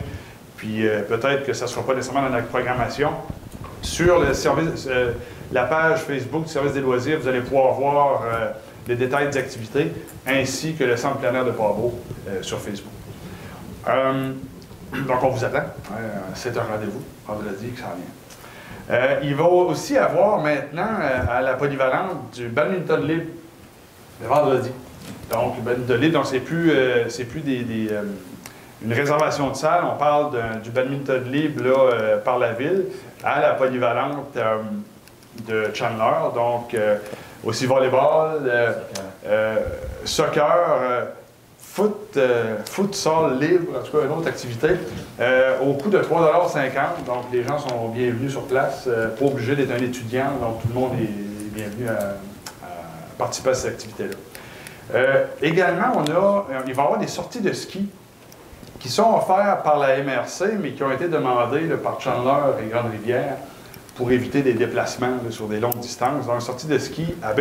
puis 0.56 0.87
euh, 0.87 1.02
peut-être 1.02 1.44
que 1.44 1.52
ça 1.52 1.64
ne 1.64 1.70
sera 1.70 1.85
pas 1.85 1.94
nécessairement 1.94 2.28
dans 2.28 2.37
la 2.37 2.42
programmation. 2.42 3.11
Sur 3.80 4.20
le 4.20 4.32
service, 4.35 4.87
euh, 4.88 5.14
la 5.50 5.64
page 5.64 5.98
Facebook 5.98 6.44
du 6.44 6.52
service 6.52 6.74
des 6.74 6.80
loisirs, 6.80 7.18
vous 7.20 7.26
allez 7.26 7.40
pouvoir 7.40 7.72
voir 7.72 8.22
les 8.87 8.94
détails 8.94 9.28
des 9.30 9.37
activités, 9.37 9.88
ainsi 10.26 10.74
que 10.74 10.85
le 10.85 10.96
centre 10.96 11.16
plein 11.16 11.35
air 11.35 11.44
de 11.44 11.50
Pabot 11.50 11.92
sur 12.40 12.58
Facebook. 12.58 12.92
Euh, 13.88 14.33
donc, 15.07 15.23
on 15.23 15.29
vous 15.29 15.45
attend. 15.45 15.64
c'est 16.35 16.57
un 16.57 16.62
rendez-vous. 16.62 17.03
Vendredi 17.27 17.71
que 17.71 17.81
ça 17.81 17.95
vient. 17.97 18.95
Euh, 18.97 19.21
il 19.23 19.35
va 19.35 19.45
aussi 19.45 19.97
avoir 19.97 20.40
maintenant 20.40 20.88
euh, 21.01 21.38
à 21.38 21.40
la 21.40 21.55
polyvalente 21.55 22.33
du 22.35 22.49
badminton 22.49 23.07
libre 23.07 23.31
le 24.21 24.29
vendredi. 24.29 24.71
Donc, 25.31 25.57
le 25.57 25.62
badminton 25.62 26.01
libre, 26.01 26.18
donc 26.18 26.27
c'est 26.27 26.40
plus, 26.40 26.73
plus 27.31 27.40
des, 27.40 27.88
une 28.85 28.92
réservation 28.92 29.51
de 29.51 29.57
salle. 29.57 29.83
On 29.85 29.97
parle 29.97 30.37
du 30.62 30.71
badminton 30.71 31.25
libre 31.31 31.64
là, 31.64 32.16
par 32.18 32.38
la 32.38 32.53
ville 32.53 32.87
à 33.25 33.40
la 33.40 33.55
polyvalente 33.55 34.37
de 35.47 35.71
Chandler. 35.75 36.35
Donc, 36.35 36.77
aussi 37.45 37.66
volleyball, 37.66 38.49
soccer 40.05 41.09
foot, 41.72 42.16
euh, 42.18 42.56
futsal 42.66 43.38
libre, 43.40 43.78
en 43.78 43.82
tout 43.82 43.96
cas 43.96 44.04
une 44.04 44.12
autre 44.12 44.28
activité, 44.28 44.68
euh, 45.18 45.58
au 45.61 45.72
coût 45.72 45.88
de 45.88 45.98
3,50 45.98 47.06
Donc 47.06 47.24
les 47.32 47.42
gens 47.44 47.58
sont 47.58 47.88
bienvenus 47.88 48.32
sur 48.32 48.42
place, 48.42 48.85
euh, 48.87 49.08
pas 49.08 49.24
obligés 49.24 49.56
d'être 49.56 49.70
un 49.70 49.82
étudiant, 49.82 50.32
donc 50.38 50.61
tout 50.61 50.68
le 50.68 50.74
monde 50.74 50.92
est 51.00 51.54
bienvenu 51.54 51.88
à, 51.88 52.16
participer 53.16 53.50
à 53.50 53.54
cette 53.54 53.72
activité-là. 53.72 54.98
également, 55.40 55.92
on 55.96 56.11
a, 56.11 56.46
il 56.66 56.74
va 56.74 56.82
y 56.82 56.85
avoir 56.85 56.98
des 56.98 57.06
sorties 57.06 57.40
de 57.40 57.52
ski 57.52 57.88
qui 58.80 58.88
sont 58.88 59.14
offertes 59.14 59.62
par 59.62 59.78
la 59.78 60.02
MRC, 60.02 60.58
mais 60.61 60.72
qui 60.72 60.82
ont 60.82 60.90
été 60.90 61.08
demandées 61.08 61.68
par 61.82 62.00
Chandler 62.00 62.64
et 62.64 62.68
Grande-Rivière 62.68 63.37
pour 63.94 64.11
éviter 64.11 64.42
des 64.42 64.54
déplacements 64.54 65.18
sur 65.30 65.46
des 65.46 65.61
longues 65.61 65.78
distances. 65.78 66.26
Donc, 66.26 66.42
sortie 66.42 66.66
de 66.66 66.78
ski 66.78 67.14
à 67.22 67.32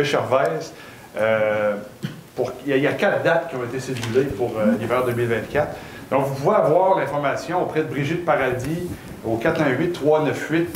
Il, 2.66 2.78
y 2.78 2.86
a, 2.86 2.92
quatre 2.92 3.22
dates 3.22 3.50
qui 3.50 3.56
ont 3.56 3.64
été 3.64 3.78
cédulées 3.78 4.24
pour 4.24 4.52
euh, 4.56 4.72
l'hiver 4.80 5.04
2024. 5.04 5.76
Donc, 6.10 6.26
vous 6.26 6.34
pouvez 6.34 6.56
avoir 6.56 6.98
l'information 6.98 7.62
auprès 7.62 7.80
de 7.80 7.88
Brigitte 7.88 8.24
Paradis 8.24 8.88
au 9.26 9.36
418-398-9808. 9.36 10.66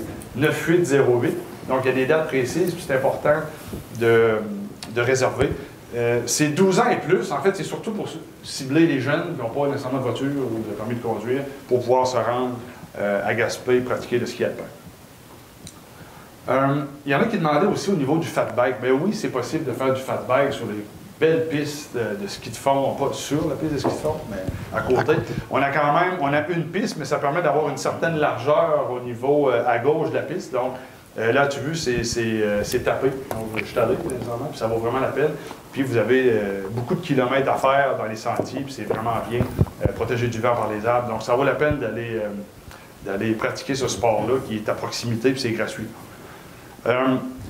Donc, 1.68 1.80
il 1.84 1.86
y 1.86 1.90
a 1.90 1.94
des 1.94 2.06
dates 2.06 2.26
précises, 2.26 2.74
puis 2.74 2.84
c'est 2.86 2.94
important 2.94 3.40
de, 3.98 4.38
réserver. 4.96 5.50
Euh, 5.94 6.20
c'est 6.26 6.48
12 6.48 6.80
ans 6.80 6.90
et 6.90 6.96
plus. 6.96 7.32
En 7.32 7.40
fait, 7.40 7.56
c'est 7.56 7.64
surtout 7.64 7.92
pour 7.92 8.08
cibler 8.42 8.86
les 8.86 9.00
jeunes 9.00 9.34
qui 9.34 9.42
n'ont 9.42 9.48
pas 9.48 9.68
nécessairement 9.68 9.98
de 9.98 10.04
voiture 10.04 10.26
ou 10.26 10.58
de 10.58 10.74
permis 10.74 10.96
de 10.96 11.02
conduire 11.02 11.42
pour 11.68 11.80
pouvoir 11.80 12.06
se 12.06 12.16
rendre 12.16 12.56
euh, 12.98 13.26
à 13.26 13.34
Gaspé 13.34 13.76
et 13.76 13.80
pratiquer 13.80 14.18
le 14.18 14.26
ski 14.26 14.44
alpin. 14.44 14.64
il 17.04 17.12
y 17.12 17.14
en 17.14 17.20
a 17.20 17.24
qui 17.26 17.38
demandaient 17.38 17.66
aussi 17.66 17.90
au 17.90 17.96
niveau 17.96 18.18
du 18.18 18.26
fat 18.26 18.48
bike. 18.56 18.76
Mais 18.82 18.90
oui, 18.90 19.14
c'est 19.14 19.28
possible 19.28 19.64
de 19.64 19.72
faire 19.72 19.92
du 19.92 20.00
fat 20.00 20.24
bike 20.26 20.52
sur 20.52 20.66
les 20.66 20.82
belle 21.18 21.48
piste 21.48 21.94
de, 21.94 22.26
ski 22.26 22.50
de 22.50 22.56
fond, 22.56 22.94
pas 22.98 23.12
sur 23.12 23.48
la 23.48 23.54
piste 23.54 23.72
de 23.72 23.78
ski 23.78 23.88
de 23.88 23.94
fond, 23.94 24.16
mais 24.30 24.76
à 24.76 24.82
côté. 24.82 25.18
On 25.50 25.56
a 25.56 25.70
quand 25.70 25.92
même, 25.94 26.14
on 26.20 26.32
a 26.32 26.46
une 26.48 26.66
piste, 26.66 26.96
mais 26.98 27.04
ça 27.04 27.18
permet 27.18 27.42
d'avoir 27.42 27.68
une 27.68 27.76
certaine 27.76 28.16
largeur 28.16 28.90
au 28.90 29.00
niveau 29.00 29.50
euh, 29.50 29.64
à 29.66 29.78
gauche 29.78 30.10
de 30.10 30.16
la 30.16 30.22
piste. 30.22 30.52
Donc 30.52 30.72
euh, 31.18 31.32
là, 31.32 31.46
tu 31.46 31.60
vois, 31.60 31.74
c'est 31.74 32.84
tapé. 32.84 33.08
Donc, 33.30 33.58
je 33.58 33.64
suis 33.64 33.78
allé, 33.78 33.94
puis 33.94 34.58
ça 34.58 34.66
vaut 34.66 34.76
vraiment 34.76 35.00
la 35.00 35.08
peine. 35.08 35.30
Puis 35.72 35.82
vous 35.82 35.96
avez 35.96 36.32
beaucoup 36.70 36.94
de 36.94 37.00
kilomètres 37.00 37.50
à 37.50 37.56
faire 37.56 37.96
dans 37.98 38.06
les 38.06 38.16
sentiers, 38.16 38.60
puis 38.60 38.72
c'est 38.72 38.84
vraiment 38.84 39.16
bien 39.30 39.40
protégé 39.94 40.28
du 40.28 40.40
vent 40.40 40.54
par 40.54 40.70
les 40.70 40.86
arbres. 40.86 41.08
Donc 41.08 41.22
ça 41.22 41.34
vaut 41.34 41.44
la 41.44 41.54
peine 41.54 41.78
d'aller 41.78 42.20
d'aller 43.06 43.32
pratiquer 43.32 43.74
ce 43.74 43.88
sport-là 43.88 44.34
qui 44.46 44.56
est 44.56 44.68
à 44.68 44.74
proximité, 44.74 45.32
puis 45.32 45.40
c'est 45.40 45.52
gratuit. 45.52 45.86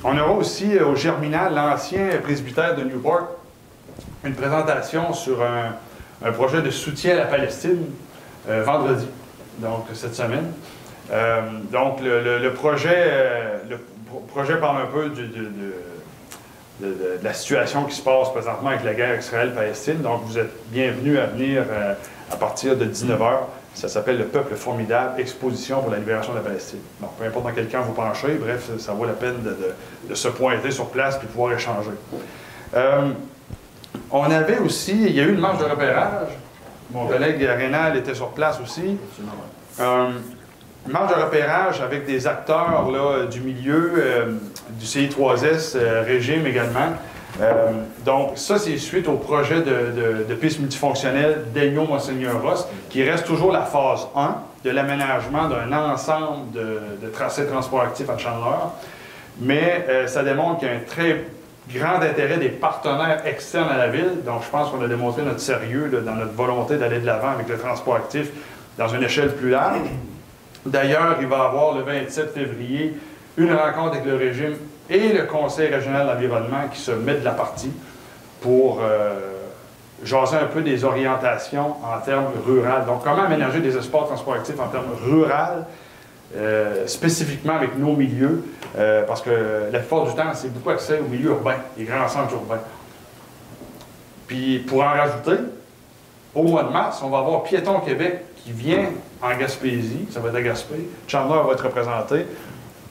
on 0.05 0.18
aura 0.18 0.33
aussi 0.33 0.79
au 0.79 0.94
Germinal, 0.94 1.55
l'ancien 1.55 2.09
presbytère 2.22 2.76
de 2.76 2.83
Newport, 2.83 3.29
une 4.26 4.34
présentation 4.34 5.12
sur 5.12 5.38
un, 5.42 6.32
projet 6.32 6.60
de 6.60 6.70
soutien 6.70 7.12
à 7.12 7.16
la 7.16 7.24
Palestine 7.26 7.84
euh, 8.48 8.62
vendredi, 8.64 9.06
donc 9.58 9.84
cette 9.94 10.14
semaine. 10.14 10.52
Euh, 11.12 11.42
donc 11.70 12.00
le, 12.02 12.48
projet, 12.50 12.94
euh, 12.96 13.58
le 13.68 13.78
projet 14.28 14.56
parle 14.56 14.82
un 14.82 14.86
peu 14.86 15.10
de, 15.10 15.74
la 17.22 17.32
situation 17.32 17.84
qui 17.84 17.94
se 17.94 18.02
passe 18.02 18.30
présentement 18.32 18.70
avec 18.70 18.84
la 18.84 18.94
guerre 18.94 19.18
Israël-Palestine. 19.18 20.02
Donc 20.02 20.22
vous 20.24 20.38
êtes 20.38 20.52
bienvenus 20.70 21.18
à 21.18 21.26
venir 21.26 21.62
à 22.30 22.36
partir 22.36 22.76
de 22.76 22.84
19h. 22.84 23.38
Ça 23.74 23.88
s'appelle 23.88 24.18
Le 24.18 24.24
Peuple 24.24 24.54
formidable, 24.56 25.20
exposition 25.20 25.82
pour 25.82 25.90
la 25.90 25.98
libération 25.98 26.32
de 26.32 26.38
la 26.38 26.44
Palestine. 26.44 26.80
Donc, 27.00 27.10
peu 27.18 27.24
importe 27.26 27.44
dans 27.44 27.52
quel 27.52 27.68
camp 27.68 27.82
vous 27.82 27.92
penchez, 27.92 28.34
bref, 28.40 28.70
ça, 28.78 28.92
vaut 28.92 29.04
la 29.04 29.12
peine 29.12 29.36
de, 30.08 30.14
se 30.14 30.28
pointer 30.28 30.70
sur 30.70 30.88
place 30.88 31.18
et 31.22 31.26
pouvoir 31.26 31.52
échanger. 31.52 31.90
On 34.11 34.30
avait 34.30 34.59
aussi, 34.59 34.92
il 34.92 35.14
y 35.14 35.20
a 35.20 35.24
eu 35.24 35.32
une 35.32 35.40
marche 35.40 35.59
de 35.59 35.64
repérage. 35.64 36.28
Mon 36.92 37.06
collègue 37.06 37.42
Rénal 37.42 37.96
était 37.96 38.14
sur 38.14 38.28
place 38.28 38.61
aussi. 38.62 38.96
Euh, 39.80 40.09
une 40.87 40.92
marche 40.92 41.14
de 41.16 41.20
repérage 41.20 41.80
avec 41.80 42.06
des 42.06 42.26
acteurs 42.26 42.88
du 43.28 43.40
milieu, 43.40 43.92
euh, 43.96 44.32
du 44.70 44.87
CI3S, 44.87 45.72
euh, 45.74 46.02
régime 46.06 46.46
également. 46.46 46.94
donc, 48.04 48.38
ça, 48.38 48.59
c'est 48.59 48.78
suite 48.78 49.09
au 49.09 49.16
projet 49.16 49.61
de, 49.61 50.35
piste 50.35 50.61
multifonctionnelle 50.61 51.44
d'Aignon-Monseigneur 51.52 52.40
Ross, 52.40 52.66
qui 52.88 53.02
reste 53.02 53.26
toujours 53.26 53.52
la 53.52 53.62
phase 53.62 54.06
1 54.14 54.37
de 54.64 54.70
l'aménagement 54.70 55.48
d'un 55.48 55.72
ensemble 55.72 56.52
de, 56.52 56.80
de, 57.02 57.09
tracés 57.09 57.42
de 57.42 57.48
transport 57.48 57.82
actif 57.82 58.09
à 58.09 58.16
Chandler. 58.16 58.56
Mais 59.40 59.87
ça 60.06 60.22
démontre 60.22 60.61
qu'il 60.61 60.68
y 60.68 60.70
a 60.70 60.74
un 60.74 60.80
très 60.87 61.26
grand 61.72 62.00
intérêt 62.00 62.38
des 62.38 62.48
partenaires 62.48 63.26
externes 63.26 63.68
à 63.68 63.76
la 63.76 63.88
ville. 63.88 64.22
Donc, 64.24 64.42
je 64.44 64.50
pense 64.50 64.70
qu'on 64.70 64.83
a 64.83 64.88
démontré 64.88 65.22
notre 65.22 65.40
sérieux 65.40 65.88
dans 66.05 66.14
notre 66.14 66.33
volonté 66.33 66.76
d'aller 66.76 67.00
de 67.00 67.07
l'avant 67.07 67.31
avec 67.31 67.48
le 67.48 67.59
transport 67.59 67.96
actif 67.96 68.31
dans 68.79 68.88
une 68.88 69.02
échelle 69.02 69.35
plus 69.35 69.50
large. 69.50 69.88
D'ailleurs, 70.64 71.16
il 71.20 71.26
va 71.26 71.37
y 71.37 71.40
avoir 71.40 71.76
le 71.76 71.83
27 71.83 72.35
février 72.35 72.96
une 73.37 73.52
rencontre 73.52 73.94
avec 73.94 74.05
le 74.05 74.16
régime 74.16 74.57
et 74.88 75.12
le 75.12 75.24
Conseil 75.24 75.72
régional 75.72 76.07
de 76.07 76.12
l'environnement 76.12 76.68
qui 76.72 76.81
se 76.81 76.92
met 76.92 77.14
de 77.14 77.24
la 77.24 77.33
partie 77.33 77.70
pour 78.40 78.81
euh, 78.83 79.14
jaser 80.05 80.37
un 80.37 80.46
peu 80.46 80.62
des 80.62 80.85
orientations 80.85 81.74
en 81.85 81.98
termes 82.05 82.26
ruraux. 82.46 82.85
Donc, 82.87 83.05
comment 83.05 83.24
aménager 83.24 83.61
des 83.61 83.76
espaces 83.76 84.02
de 84.02 84.07
transport 84.07 84.35
actif 84.35 84.59
en 84.61 84.68
termes 84.68 84.92
ruraux, 85.05 85.64
euh, 86.37 86.87
spécifiquement 86.87 87.55
avec 87.55 87.79
nos 87.79 87.94
milieux, 87.94 88.44
euh, 88.78 89.04
parce 89.04 89.22
que 89.22 89.70
la 89.72 89.78
plupart 89.78 90.04
du 90.04 90.14
temps, 90.14 90.34
c'est 90.34 90.52
beaucoup 90.52 90.70
accès 90.70 90.98
aux 90.98 91.08
milieux 91.08 91.30
urbains, 91.30 91.56
les 91.76 91.84
grands 91.84 92.08
centres 92.08 92.34
urbains. 92.34 92.60
Puis 94.26 94.58
pour 94.60 94.82
en 94.82 94.90
rajouter, 94.90 95.42
au 96.34 96.42
mois 96.42 96.64
de 96.64 96.70
mars, 96.70 97.00
on 97.02 97.08
va 97.08 97.18
avoir 97.18 97.42
Piéton 97.42 97.80
Québec 97.80 98.24
qui 98.36 98.52
vient 98.52 98.90
en 99.22 99.36
Gaspésie, 99.36 100.06
ça 100.10 100.20
va 100.20 100.28
être 100.28 100.36
à 100.36 100.42
Gaspé, 100.42 100.88
Chandler 101.08 101.40
va 101.46 101.52
être 101.52 101.64
représenté, 101.64 102.26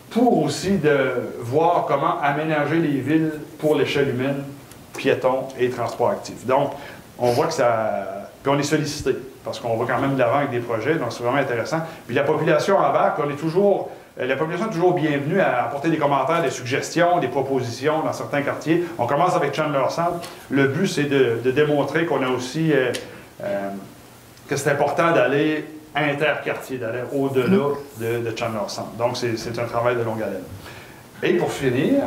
pour 0.10 0.44
aussi 0.44 0.78
de 0.78 0.98
voir 1.40 1.86
comment 1.88 2.20
aménager 2.22 2.78
les 2.78 3.00
villes 3.02 3.34
pour 3.60 3.76
l'échelle 3.76 4.10
humaine, 4.10 4.44
piéton 4.98 5.44
et 5.60 5.70
transport 5.70 6.12
actif. 6.12 6.46
Donc, 6.46 6.72
on 7.20 7.32
voit 7.32 7.48
que 7.48 7.54
ça... 7.54 8.30
Puis 8.42 8.52
on 8.54 8.58
est 8.58 8.64
sollicité, 8.64 9.12
parce 9.44 9.60
qu'on 9.60 9.76
va 9.76 9.86
quand 9.92 10.00
même 10.00 10.16
de 10.16 10.20
l'avant 10.20 10.38
avec 10.38 10.52
des 10.52 10.60
projets, 10.60 10.96
donc 10.96 11.12
c'est 11.12 11.24
vraiment 11.24 11.40
intéressant. 11.40 11.80
Puis 12.06 12.16
la 12.16 12.24
population 12.24 12.78
en 12.78 12.94
bas, 12.94 13.16
on 13.18 13.30
est 13.30 13.36
toujours 13.36 13.90
la 14.18 14.36
population 14.38 14.68
est 14.68 14.74
toujours 14.74 14.94
bienvenue 14.94 15.42
à 15.42 15.66
apporter 15.66 15.90
des 15.90 15.98
commentaires, 15.98 16.42
des 16.42 16.50
suggestions, 16.50 17.20
des 17.20 17.28
propositions 17.28 18.02
dans 18.02 18.14
certains 18.14 18.42
quartiers. 18.44 18.86
On 18.98 19.08
commence 19.08 19.36
avec 19.36 19.54
Chandler 19.54 19.84
Centre. 19.90 20.22
Le 20.50 20.68
but, 20.68 20.88
c'est 20.88 21.04
de, 21.04 21.52
démontrer 21.52 22.06
qu'on 22.06 22.24
a 22.24 22.30
aussi 22.30 22.72
euh, 22.72 22.94
euh, 23.44 23.70
que 24.48 24.56
c'est 24.56 24.70
important 24.70 25.12
d'aller 25.12 25.66
interquartier, 25.94 26.78
d'aller 26.78 27.02
au-delà 27.14 27.76
de, 28.00 28.20
de, 28.20 28.38
Chandler 28.38 28.60
Centre. 28.68 28.92
Donc, 28.98 29.18
c'est 29.18 29.60
un 29.60 29.66
travail 29.66 29.98
de 29.98 30.04
longue 30.04 30.22
haleine. 30.22 30.44
Et 31.22 31.34
pour 31.34 31.52
finir, 31.52 32.04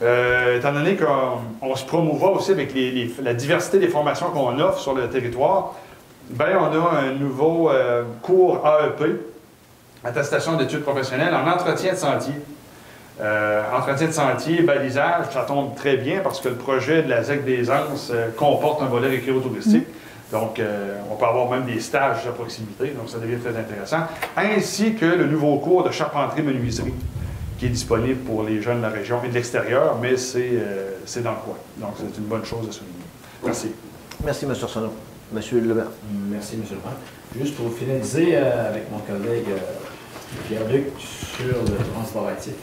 étant 0.00 0.72
donné 0.72 0.96
qu'on 0.96 1.76
se 1.76 1.84
promouvoit 1.84 2.32
aussi 2.32 2.52
avec 2.52 2.72
la 3.22 3.34
diversité 3.34 3.78
des 3.78 3.88
formations 3.88 4.30
qu'on 4.30 4.58
offre 4.60 4.78
sur 4.78 4.94
le 4.94 5.08
territoire, 5.08 5.74
ben 6.30 6.56
on 6.58 6.64
a 6.64 6.98
un 6.98 7.12
nouveau 7.12 7.70
cours 8.22 8.66
AEP 8.66 9.33
attestation 10.04 10.56
d'études 10.56 10.82
professionnelles 10.82 11.34
en 11.34 11.48
entretien 11.48 11.92
de 11.92 11.98
sentier. 11.98 12.34
Euh, 13.20 13.62
entretien 13.72 14.08
de 14.08 14.12
sentier, 14.12 14.62
balisage, 14.62 15.26
ça 15.32 15.42
tombe 15.42 15.74
très 15.76 15.96
bien 15.96 16.20
parce 16.20 16.40
que 16.40 16.48
le 16.48 16.56
projet 16.56 17.02
de 17.02 17.08
la 17.08 17.22
ZEC 17.22 17.44
des 17.44 17.70
Anses 17.70 18.10
euh, 18.12 18.30
comporte 18.36 18.82
un 18.82 18.86
volet 18.86 19.08
récréo-touristique. 19.08 19.86
Donc, 20.32 20.58
euh, 20.58 20.98
on 21.12 21.14
peut 21.14 21.26
avoir 21.26 21.48
même 21.48 21.64
des 21.64 21.78
stages 21.78 22.26
à 22.26 22.32
proximité, 22.32 22.88
donc 22.88 23.08
ça 23.08 23.18
devient 23.18 23.38
très 23.38 23.56
intéressant. 23.56 23.98
Ainsi 24.36 24.94
que 24.94 25.06
le 25.06 25.26
nouveau 25.26 25.58
cours 25.58 25.84
de 25.84 25.92
charpenterie-menuiserie 25.92 26.94
qui 27.56 27.66
est 27.66 27.68
disponible 27.68 28.18
pour 28.20 28.42
les 28.42 28.60
jeunes 28.60 28.78
de 28.78 28.82
la 28.82 28.88
région 28.88 29.20
et 29.24 29.28
de 29.28 29.34
l'extérieur, 29.34 29.96
mais 30.02 30.16
c'est 30.16 31.22
dans 31.22 31.30
le 31.30 31.36
coin. 31.36 31.56
Donc, 31.76 31.94
c'est 31.98 32.18
une 32.18 32.24
bonne 32.24 32.44
chose 32.44 32.66
à 32.68 32.72
souligner. 32.72 32.94
Merci. 33.44 33.72
Merci, 34.24 34.44
M. 34.44 34.54
Sono. 34.56 34.92
M. 35.32 35.40
Lebert. 35.68 35.86
Merci, 36.30 36.54
M. 36.56 36.62
Lebert. 36.62 36.98
Juste 37.38 37.54
pour 37.54 37.72
finaliser 37.72 38.36
avec 38.36 38.90
mon 38.90 38.98
collègue 38.98 39.46
Pierre-Luc 40.48 40.86
sur 40.98 41.62
le 41.62 41.92
transport 41.92 42.28
actif. 42.28 42.54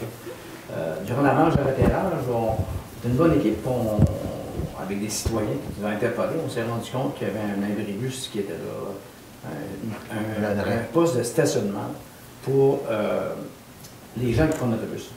Euh, 0.72 0.96
durant 1.06 1.22
la 1.22 1.34
marche 1.34 1.56
de 1.56 1.62
repérage, 1.64 2.14
on, 2.32 3.08
une 3.08 3.16
bonne 3.16 3.34
équipe 3.34 3.66
avec 4.82 5.02
des 5.02 5.10
citoyens 5.10 5.48
qui 5.50 5.80
nous 5.80 5.88
ont 5.88 5.90
interpellés. 5.90 6.40
On 6.46 6.50
s'est 6.50 6.64
rendu 6.64 6.90
compte 6.92 7.16
qu'il 7.16 7.28
y 7.28 7.32
avait 7.32 7.40
un 7.40 7.64
imbribus 7.64 8.30
qui 8.32 8.40
était 8.40 8.54
là, 8.54 9.50
un, 10.14 10.94
poste 10.94 11.18
de 11.18 11.24
stationnement 11.24 11.92
pour 12.44 12.82
euh, 12.90 13.34
les 14.18 14.34
gens 14.34 14.48
qui 14.48 14.58
prennent 14.58 14.72
l'autobus. 14.72 15.10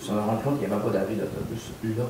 On 0.00 0.06
s'est 0.06 0.12
rendu 0.12 0.42
compte 0.42 0.58
qu'il 0.58 0.68
n'y 0.68 0.74
avait 0.74 0.82
pas 0.82 0.90
d'abri 0.90 1.16
d'autobus 1.16 1.96
là. 1.98 2.04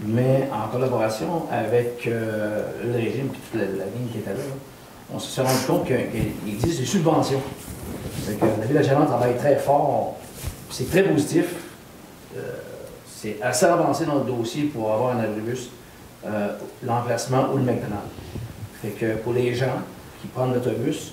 Mais 0.00 0.48
en 0.52 0.68
collaboration 0.68 1.46
avec 1.50 2.06
euh, 2.06 2.70
le 2.84 2.92
régime 2.92 3.26
et 3.26 3.28
toute 3.28 3.60
la, 3.60 3.66
ligne 3.66 4.08
qui 4.12 4.18
était 4.18 4.34
là, 4.34 4.40
on 5.12 5.18
s'est 5.18 5.42
rendu 5.42 5.64
compte 5.66 5.86
qu'il 5.86 6.52
existe 6.52 6.80
des 6.80 6.86
subventions 6.86 7.40
la 8.28 8.66
Ville 8.66 8.78
de 8.78 8.82
Chalon 8.82 9.06
travaille 9.06 9.36
très 9.36 9.56
fort. 9.56 10.16
C'est 10.70 10.90
très 10.90 11.02
positif. 11.02 11.54
Euh, 12.36 12.40
c'est 13.06 13.36
assez 13.42 13.66
avancé 13.66 14.04
dans 14.04 14.16
le 14.16 14.24
dossier 14.24 14.64
pour 14.64 14.92
avoir 14.92 15.16
un 15.16 15.20
abribus, 15.20 15.70
euh, 16.26 16.48
l'emplacement 16.82 17.48
ou 17.52 17.56
le 17.56 17.62
McDonald's. 17.62 18.10
Fait 18.82 18.90
que 18.90 19.14
pour 19.16 19.32
les 19.32 19.54
gens 19.54 19.80
qui 20.20 20.28
prennent 20.28 20.52
l'autobus, 20.52 21.12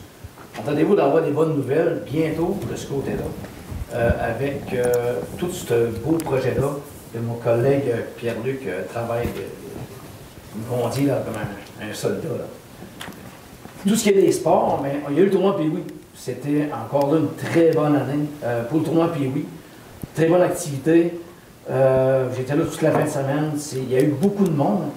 attendez-vous 0.59 0.95
d'avoir 0.95 1.23
des 1.23 1.31
bonnes 1.31 1.55
nouvelles 1.55 2.03
bientôt 2.05 2.57
de 2.69 2.75
ce 2.75 2.87
côté-là, 2.87 3.23
euh, 3.93 4.11
avec 4.19 4.75
tout 5.37 5.51
ce 5.51 5.87
beau 6.03 6.17
projet-là 6.17 6.75
que 7.13 7.19
mon 7.19 7.35
collègue 7.35 7.93
Pierre-Luc 8.17 8.67
travaille, 8.91 9.29
on 10.71 10.89
dit 10.89 11.05
là, 11.05 11.23
comme 11.25 11.87
un, 11.87 11.93
soldat. 11.93 12.27
Tout 13.87 13.95
ce 13.95 14.03
qui 14.03 14.09
est 14.09 14.21
des 14.21 14.31
sports, 14.31 14.81
mais 14.83 15.01
il 15.09 15.15
y 15.15 15.19
a 15.19 15.21
eu 15.21 15.25
le 15.25 15.31
tournoi, 15.31 15.55
puis 15.55 15.69
oui, 15.73 15.83
c'était 16.15 16.69
encore 16.71 17.13
là 17.13 17.19
une 17.19 17.33
très 17.35 17.71
bonne 17.71 17.95
année 17.95 18.25
euh, 18.43 18.63
pour 18.63 18.79
le 18.79 18.85
tournoi 18.85 19.11
puis 19.13 19.29
oui. 19.33 19.45
Très 20.15 20.27
bonne 20.27 20.43
activité. 20.43 21.19
Euh, 21.69 22.27
j'étais 22.35 22.55
là 22.55 22.63
toute 22.65 22.81
la 22.81 22.91
fin 22.91 23.03
de 23.03 23.09
semaine. 23.09 23.51
Il 23.73 23.91
y 23.91 23.97
a 23.97 24.01
eu 24.01 24.13
beaucoup 24.21 24.43
de 24.43 24.51
monde. 24.55 24.89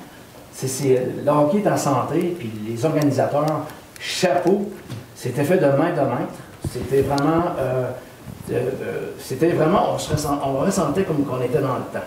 le 0.63 1.31
hockey 1.31 1.59
est 1.59 1.69
en 1.69 1.77
santé, 1.77 2.37
puis 2.39 2.51
les 2.69 2.85
organisateurs, 2.85 3.67
chapeau, 3.99 4.71
c'était 5.15 5.45
fait 5.45 5.57
de 5.57 5.67
main 5.67 5.91
de 5.91 6.01
maître. 6.01 6.35
C'était 6.71 7.03
vraiment, 7.03 7.45
euh, 7.59 7.91
c'était 9.19 9.51
vraiment, 9.51 9.95
on, 9.95 9.99
se 9.99 10.13
ressentait 10.13 11.05
comme 11.05 11.25
qu'on 11.25 11.41
était 11.41 11.61
dans 11.61 11.77
le 11.77 11.85
temps. 11.93 12.07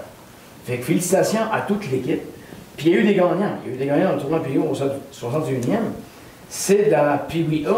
Fait 0.66 0.78
que 0.78 0.84
félicitations 0.84 1.52
à 1.52 1.62
toute 1.62 1.90
l'équipe. 1.90 2.22
Puis 2.78 2.88
il 2.90 2.94
y 2.94 2.96
a 2.96 3.00
eu 3.00 3.04
des 3.04 3.16
gagnants. 3.16 3.58
Il 3.66 3.70
y 3.70 3.72
a 3.72 3.76
eu 3.76 3.78
des 3.78 3.86
gagnants 3.88 4.10
dans 4.10 4.16
le 4.16 4.22
tournoi 4.22 4.44
PIO 4.44 4.64
au 4.64 4.74
61e. 4.74 5.78
C'est 6.50 6.90
dans 6.90 7.20
PIA 7.28 7.70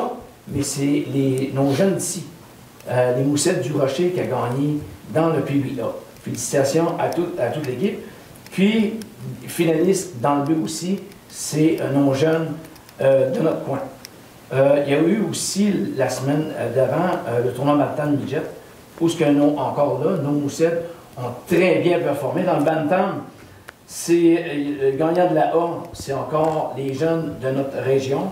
mais 0.48 0.64
c'est 0.64 1.06
nos 1.54 1.74
jeunes 1.74 1.96
d'ici, 1.96 2.26
euh, 2.90 3.18
les 3.18 3.24
Moussettes 3.24 3.62
du 3.62 3.74
Rocher 3.74 4.10
qui 4.10 4.20
a 4.20 4.24
gagné 4.24 4.80
dans 5.14 5.30
le 5.30 5.42
PBA. 5.42 5.94
Félicitations 6.24 7.00
à, 7.00 7.10
toute 7.10 7.68
l'équipe. 7.68 8.00
Puis, 8.52 9.00
finaliste 9.48 10.20
dans 10.22 10.36
le 10.36 10.44
but 10.44 10.64
aussi, 10.64 11.00
c'est 11.30 11.78
nos 11.94 12.14
jeunes 12.14 12.50
de 13.00 13.40
notre 13.40 13.64
coin. 13.64 13.80
il 14.52 14.92
y 14.92 14.96
a 14.96 15.00
eu 15.00 15.24
aussi 15.28 15.74
la 15.96 16.10
semaine 16.10 16.52
d'avant 16.76 17.20
le 17.44 17.52
tournoi 17.52 17.76
Bantam 17.76 18.18
Midget, 18.18 18.44
où 19.00 19.10
ce 19.10 19.18
que 19.18 19.24
nous, 19.24 19.56
encore 19.58 20.00
là, 20.04 20.18
nos 20.18 20.32
moussettes 20.32 20.86
ont 21.18 21.32
très 21.48 21.80
bien 21.80 22.00
performé. 22.00 22.44
Dans 22.44 22.58
le 22.58 22.64
Bantam, 22.64 23.24
c'est 23.94 24.46
le 24.56 24.92
gagnant 24.92 25.30
de 25.30 25.36
la 25.36 25.54
A, 25.54 25.84
c'est 25.92 26.14
encore 26.14 26.74
les 26.78 26.94
jeunes 26.94 27.36
de 27.42 27.50
notre 27.50 27.78
région, 27.80 28.30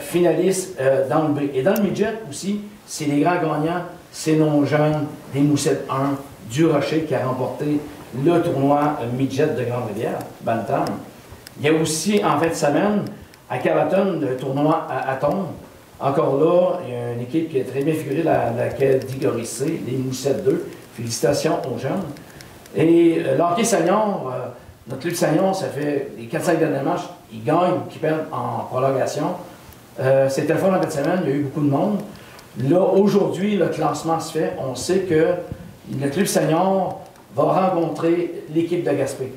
finalistes 0.00 0.78
dans 1.08 1.28
le 1.28 1.34
B. 1.34 1.40
Et 1.54 1.62
dans 1.62 1.74
le 1.74 1.82
midget 1.82 2.14
aussi, 2.28 2.62
c'est 2.86 3.04
les 3.04 3.20
grands 3.20 3.36
gagnants, 3.36 3.84
c'est 4.10 4.36
nos 4.36 4.64
jeunes 4.64 5.06
des 5.32 5.40
Moussettes 5.40 5.86
1 5.88 6.16
du 6.50 6.66
Rocher 6.66 7.02
qui 7.02 7.14
a 7.14 7.26
remporté 7.26 7.80
le 8.24 8.42
tournoi 8.42 8.98
midget 9.16 9.46
de 9.46 9.64
Grande-Rivière, 9.64 10.18
Bantam. 10.42 10.84
Il 11.58 11.66
y 11.66 11.68
a 11.68 11.72
aussi, 11.74 12.20
en 12.24 12.38
fin 12.38 12.48
de 12.48 12.54
semaine, 12.54 13.04
à 13.48 13.58
Cavaton, 13.58 14.18
le 14.20 14.36
tournoi 14.36 14.86
à 14.88 15.12
Atom. 15.12 15.48
Encore 16.00 16.38
là, 16.40 16.80
il 16.86 16.92
y 16.92 16.96
a 16.96 17.12
une 17.12 17.20
équipe 17.20 17.50
qui 17.50 17.58
est 17.58 17.64
très 17.64 17.82
bien 17.82 17.94
figurée, 17.94 18.22
la, 18.22 18.52
C, 19.44 19.80
les 19.86 19.96
Moussettes 19.96 20.44
2. 20.44 20.66
Félicitations 20.94 21.58
aux 21.70 21.78
jeunes. 21.78 22.02
Et 22.74 23.22
euh, 23.24 23.36
l'hockey 23.36 23.62
euh, 23.74 24.48
notre 24.88 25.02
club 25.02 25.14
senior, 25.14 25.54
ça 25.54 25.66
fait 25.66 26.08
les 26.18 26.26
4-5 26.26 26.58
derniers 26.58 26.82
matchs, 26.82 27.08
ils 27.32 27.44
gagnent 27.44 27.74
ou 27.74 27.90
ils 27.92 27.98
perdent 27.98 28.26
en 28.32 28.64
prolongation. 28.64 29.34
Euh, 30.00 30.28
C'était 30.28 30.54
fun 30.54 30.68
en 30.74 30.80
fin 30.80 30.86
de 30.86 30.90
semaine, 30.90 31.20
il 31.24 31.30
y 31.30 31.32
a 31.32 31.36
eu 31.36 31.42
beaucoup 31.42 31.64
de 31.64 31.70
monde. 31.70 31.98
Là, 32.58 32.80
aujourd'hui, 32.80 33.56
le 33.56 33.68
classement 33.68 34.20
se 34.20 34.32
fait. 34.32 34.52
On 34.58 34.74
sait 34.74 35.00
que 35.00 35.34
le 36.00 36.08
club 36.10 36.26
senior 36.26 37.00
va 37.34 37.42
rencontrer 37.44 38.44
l'équipe 38.54 38.84
de 38.84 38.90
Gaspé. 38.90 39.32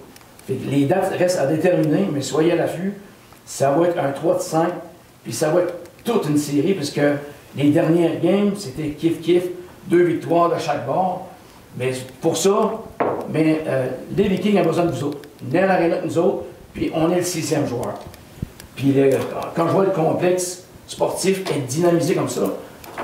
les 0.49 0.85
dates 0.85 1.13
restent 1.17 1.39
à 1.39 1.47
déterminer, 1.47 2.09
mais 2.11 2.21
soyez 2.21 2.53
à 2.53 2.55
l'affût. 2.55 2.93
Ça 3.45 3.71
va 3.71 3.87
être 3.87 3.99
un 3.99 4.11
3 4.11 4.35
de 4.35 4.41
5, 4.41 4.67
puis 5.23 5.31
ça 5.31 5.49
va 5.49 5.61
être 5.61 5.73
toute 6.03 6.27
une 6.27 6.37
série, 6.37 6.73
puisque 6.73 7.01
les 7.55 7.69
dernières 7.69 8.19
games, 8.19 8.51
c'était 8.57 8.95
kiff-kiff, 8.99 9.43
deux 9.87 10.03
victoires 10.03 10.53
de 10.53 10.59
chaque 10.59 10.85
bord. 10.85 11.27
Mais 11.77 11.91
pour 12.21 12.37
ça, 12.37 12.71
mais, 13.29 13.63
euh, 13.67 13.87
les 14.15 14.27
Vikings 14.27 14.59
ont 14.59 14.65
besoin 14.65 14.85
de 14.85 14.91
vous 14.91 15.03
autres. 15.05 15.19
Nel 15.43 15.69
Arena 15.69 15.97
nous 16.03 16.17
autres, 16.17 16.43
puis 16.73 16.91
on 16.93 17.11
est 17.11 17.17
le 17.17 17.23
sixième 17.23 17.67
joueur. 17.67 17.95
Puis 18.75 18.93
quand 19.55 19.67
je 19.67 19.71
vois 19.71 19.85
le 19.85 19.91
complexe 19.91 20.63
sportif 20.87 21.41
être 21.41 21.65
dynamisé 21.65 22.15
comme 22.15 22.29
ça, 22.29 22.41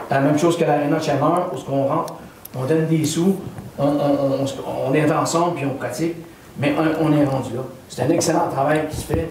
la 0.09 0.19
même 0.19 0.37
chose 0.37 0.57
que 0.57 0.63
l'Arena 0.63 0.99
Chalmers, 0.99 1.51
où 1.53 1.73
on 1.73 1.87
rentre, 1.87 2.15
on 2.57 2.65
donne 2.65 2.87
des 2.87 3.05
sous, 3.05 3.37
on, 3.77 4.93
est 4.93 5.11
ensemble 5.11 5.55
puis 5.55 5.65
on 5.65 5.75
pratique, 5.75 6.15
mais 6.57 6.73
on, 6.77 7.11
est 7.13 7.25
rendu 7.25 7.53
là. 7.55 7.61
C'est 7.89 8.03
un 8.03 8.09
excellent 8.09 8.49
travail 8.49 8.87
qui 8.89 8.97
se 8.97 9.05
fait 9.05 9.29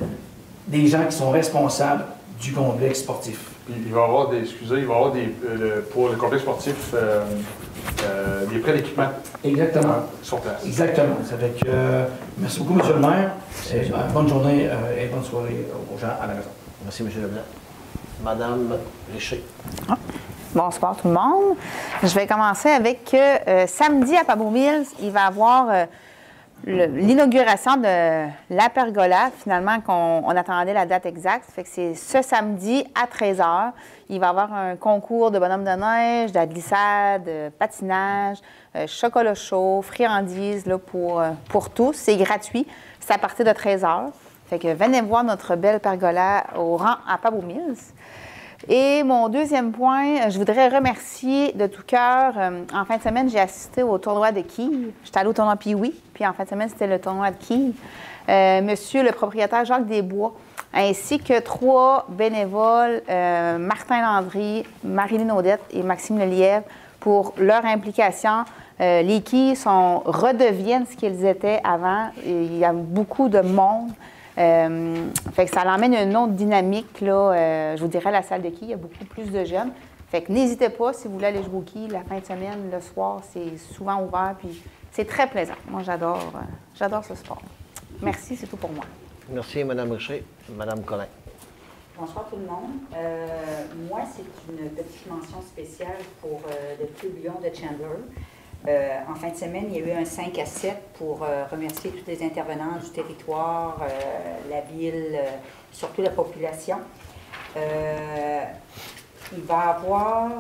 des 0.66 0.86
gens 0.86 1.04
qui 1.04 1.16
sont 1.16 1.30
responsables 1.30 2.04
du 2.40 2.52
complexe 2.52 3.00
sportif. 3.00 3.50
Il 3.86 3.92
va 3.92 4.00
y 4.00 4.04
avoir 4.04 4.28
des, 4.28 4.40
excusez, 4.40 4.78
il 4.78 4.86
va 4.86 4.94
y 4.94 4.96
avoir 4.96 5.12
des, 5.12 5.34
euh, 5.44 5.80
pour 5.92 6.08
le 6.08 6.16
complexe 6.16 6.42
sportif 6.42 6.92
euh, 6.94 7.24
euh, 8.04 8.46
des 8.46 8.58
prêts 8.58 8.74
d'équipement. 8.74 9.08
Exactement. 9.44 10.06
sur 10.22 10.40
place. 10.40 10.64
Exactement. 10.64 11.16
Avec, 11.32 11.64
merci 12.38 12.60
beaucoup, 12.60 12.78
M. 12.78 12.86
le 12.88 13.00
maire. 13.00 13.32
bonne 14.12 14.28
journée 14.28 14.68
et 14.98 15.06
bonne 15.06 15.24
soirée 15.24 15.66
aux 15.92 15.98
gens 15.98 16.14
à 16.20 16.26
la 16.26 16.34
maison. 16.34 16.50
Merci, 16.84 17.02
M. 17.02 17.08
Leblanc. 17.22 17.42
Madame 18.22 18.76
Richer. 19.12 19.42
Ah. 19.88 19.96
Bonsoir 20.52 20.96
tout 20.96 21.06
le 21.06 21.14
monde. 21.14 21.56
Je 22.02 22.12
vais 22.12 22.26
commencer 22.26 22.70
avec 22.70 23.14
euh, 23.14 23.66
samedi 23.68 24.16
à 24.16 24.24
Pabot 24.24 24.50
Mills, 24.50 24.84
il 25.00 25.12
va 25.12 25.20
y 25.20 25.26
avoir 25.26 25.68
euh, 25.70 25.86
l'inauguration 26.64 27.76
de 27.76 28.28
la 28.50 28.68
pergola, 28.68 29.30
finalement, 29.42 29.80
qu'on 29.80 30.28
attendait 30.28 30.74
la 30.74 30.86
date 30.86 31.06
exacte. 31.06 31.50
Fait 31.50 31.62
que 31.62 31.68
c'est 31.68 31.94
ce 31.94 32.22
samedi 32.22 32.84
à 32.94 33.06
13h. 33.06 33.72
Il 34.08 34.20
va 34.20 34.26
y 34.26 34.30
avoir 34.30 34.52
un 34.52 34.76
concours 34.76 35.30
de 35.30 35.38
bonhomme 35.38 35.64
de 35.64 35.70
neige, 35.70 36.32
de 36.32 36.44
glissade, 36.44 37.24
de 37.24 37.48
patinage, 37.58 38.38
euh, 38.76 38.86
chocolat 38.86 39.34
chaud, 39.34 39.82
friandises 39.82 40.66
là, 40.66 40.78
pour, 40.78 41.22
pour 41.48 41.70
tous. 41.70 41.94
C'est 41.94 42.16
gratuit. 42.16 42.66
C'est 43.00 43.14
à 43.14 43.18
partir 43.18 43.44
de 43.44 43.50
13h. 43.50 44.10
Fait 44.48 44.58
que 44.58 44.74
venez 44.74 45.00
voir 45.00 45.22
notre 45.22 45.54
belle 45.54 45.78
pergola 45.78 46.44
au 46.56 46.76
rang 46.76 46.96
à 47.08 47.18
Pabot 47.18 47.40
Mills. 47.40 47.76
Et 48.68 49.02
mon 49.04 49.28
deuxième 49.30 49.72
point, 49.72 50.28
je 50.28 50.38
voudrais 50.38 50.68
remercier 50.68 51.52
de 51.52 51.66
tout 51.66 51.82
cœur. 51.86 52.34
Euh, 52.36 52.64
en 52.74 52.84
fin 52.84 52.98
de 52.98 53.02
semaine, 53.02 53.30
j'ai 53.30 53.40
assisté 53.40 53.82
au 53.82 53.96
tournoi 53.96 54.32
de 54.32 54.42
quilles. 54.42 54.92
J'étais 55.02 55.18
allée 55.18 55.30
au 55.30 55.32
tournoi 55.32 55.56
puis 55.56 55.74
oui, 55.74 55.98
puis 56.12 56.26
en 56.26 56.34
fin 56.34 56.44
de 56.44 56.48
semaine, 56.50 56.68
c'était 56.68 56.86
le 56.86 56.98
tournoi 57.00 57.30
de 57.30 57.36
quilles. 57.36 57.72
Euh, 58.28 58.60
monsieur 58.60 59.02
le 59.02 59.12
propriétaire 59.12 59.64
Jacques 59.64 59.86
Desbois, 59.86 60.34
ainsi 60.74 61.18
que 61.18 61.40
trois 61.40 62.06
bénévoles, 62.10 63.02
euh, 63.08 63.56
Martin 63.56 64.02
Landry, 64.02 64.64
Marilyn 64.84 65.34
Audette 65.34 65.62
et 65.70 65.82
Maxime 65.82 66.18
Lelièvre, 66.18 66.66
pour 67.00 67.32
leur 67.38 67.64
implication. 67.64 68.44
les 68.78 69.22
quilles 69.22 69.56
sont, 69.56 70.02
redeviennent 70.04 70.84
ce 70.84 70.96
qu'ils 70.96 71.24
étaient 71.24 71.60
avant. 71.64 72.10
Il 72.26 72.58
y 72.58 72.64
a 72.64 72.74
beaucoup 72.74 73.30
de 73.30 73.40
monde. 73.40 73.90
Euh, 74.38 75.08
fait 75.32 75.46
que 75.46 75.50
ça 75.50 75.64
l'emmène 75.64 75.94
une 75.94 76.16
autre 76.16 76.32
dynamique. 76.32 77.00
Là, 77.00 77.32
euh, 77.32 77.76
je 77.76 77.82
vous 77.82 77.88
dirais, 77.88 78.10
la 78.10 78.22
salle 78.22 78.42
de 78.42 78.50
quilles, 78.50 78.68
il 78.68 78.70
y 78.70 78.74
a 78.74 78.76
beaucoup 78.76 79.04
plus 79.04 79.30
de 79.30 79.44
jeunes. 79.44 79.72
Fait 80.08 80.22
que 80.22 80.32
n'hésitez 80.32 80.70
pas, 80.70 80.92
si 80.92 81.06
vous 81.06 81.14
voulez 81.14 81.26
aller 81.26 81.42
jouer 81.42 81.58
au 81.58 81.60
quilles, 81.60 81.88
la 81.88 82.02
fin 82.02 82.18
de 82.18 82.24
semaine, 82.24 82.70
le 82.72 82.80
soir, 82.80 83.20
c'est 83.32 83.56
souvent 83.58 84.02
ouvert, 84.02 84.34
puis 84.38 84.62
c'est 84.90 85.04
très 85.04 85.28
plaisant. 85.28 85.54
Moi, 85.68 85.82
j'adore, 85.84 86.32
euh, 86.34 86.38
j'adore 86.74 87.04
ce 87.04 87.14
sport. 87.14 87.42
Merci, 88.02 88.36
c'est 88.36 88.46
tout 88.46 88.56
pour 88.56 88.70
moi. 88.72 88.84
Merci, 89.28 89.62
Mme 89.62 89.92
Richer. 89.92 90.24
Mme 90.48 90.82
Collin. 90.82 91.06
Bonsoir 91.96 92.26
tout 92.30 92.36
le 92.36 92.46
monde. 92.46 92.70
moi, 93.90 94.00
c'est 94.10 94.24
une 94.50 94.70
petite 94.70 95.06
mention 95.06 95.42
spéciale 95.42 95.98
pour 96.22 96.40
le 96.80 96.86
Club 96.98 97.22
Lyon 97.22 97.34
de 97.40 97.54
Chandler. 97.54 98.00
Euh, 98.68 98.98
en 99.10 99.14
fin 99.14 99.30
de 99.30 99.36
semaine, 99.36 99.66
il 99.70 99.78
y 99.78 99.82
a 99.82 99.86
eu 99.86 99.90
un 99.92 100.04
5 100.04 100.38
à 100.38 100.44
7 100.44 100.76
pour 100.98 101.22
euh, 101.22 101.44
remercier 101.50 101.90
tous 101.90 102.06
les 102.06 102.22
intervenants 102.22 102.76
du 102.82 102.90
territoire, 102.90 103.78
euh, 103.82 103.88
la 104.50 104.60
ville, 104.60 105.18
surtout 105.72 106.02
la 106.02 106.10
population. 106.10 106.76
il 107.56 109.42
va 109.44 109.54
y 109.54 109.68
avoir, 109.68 110.30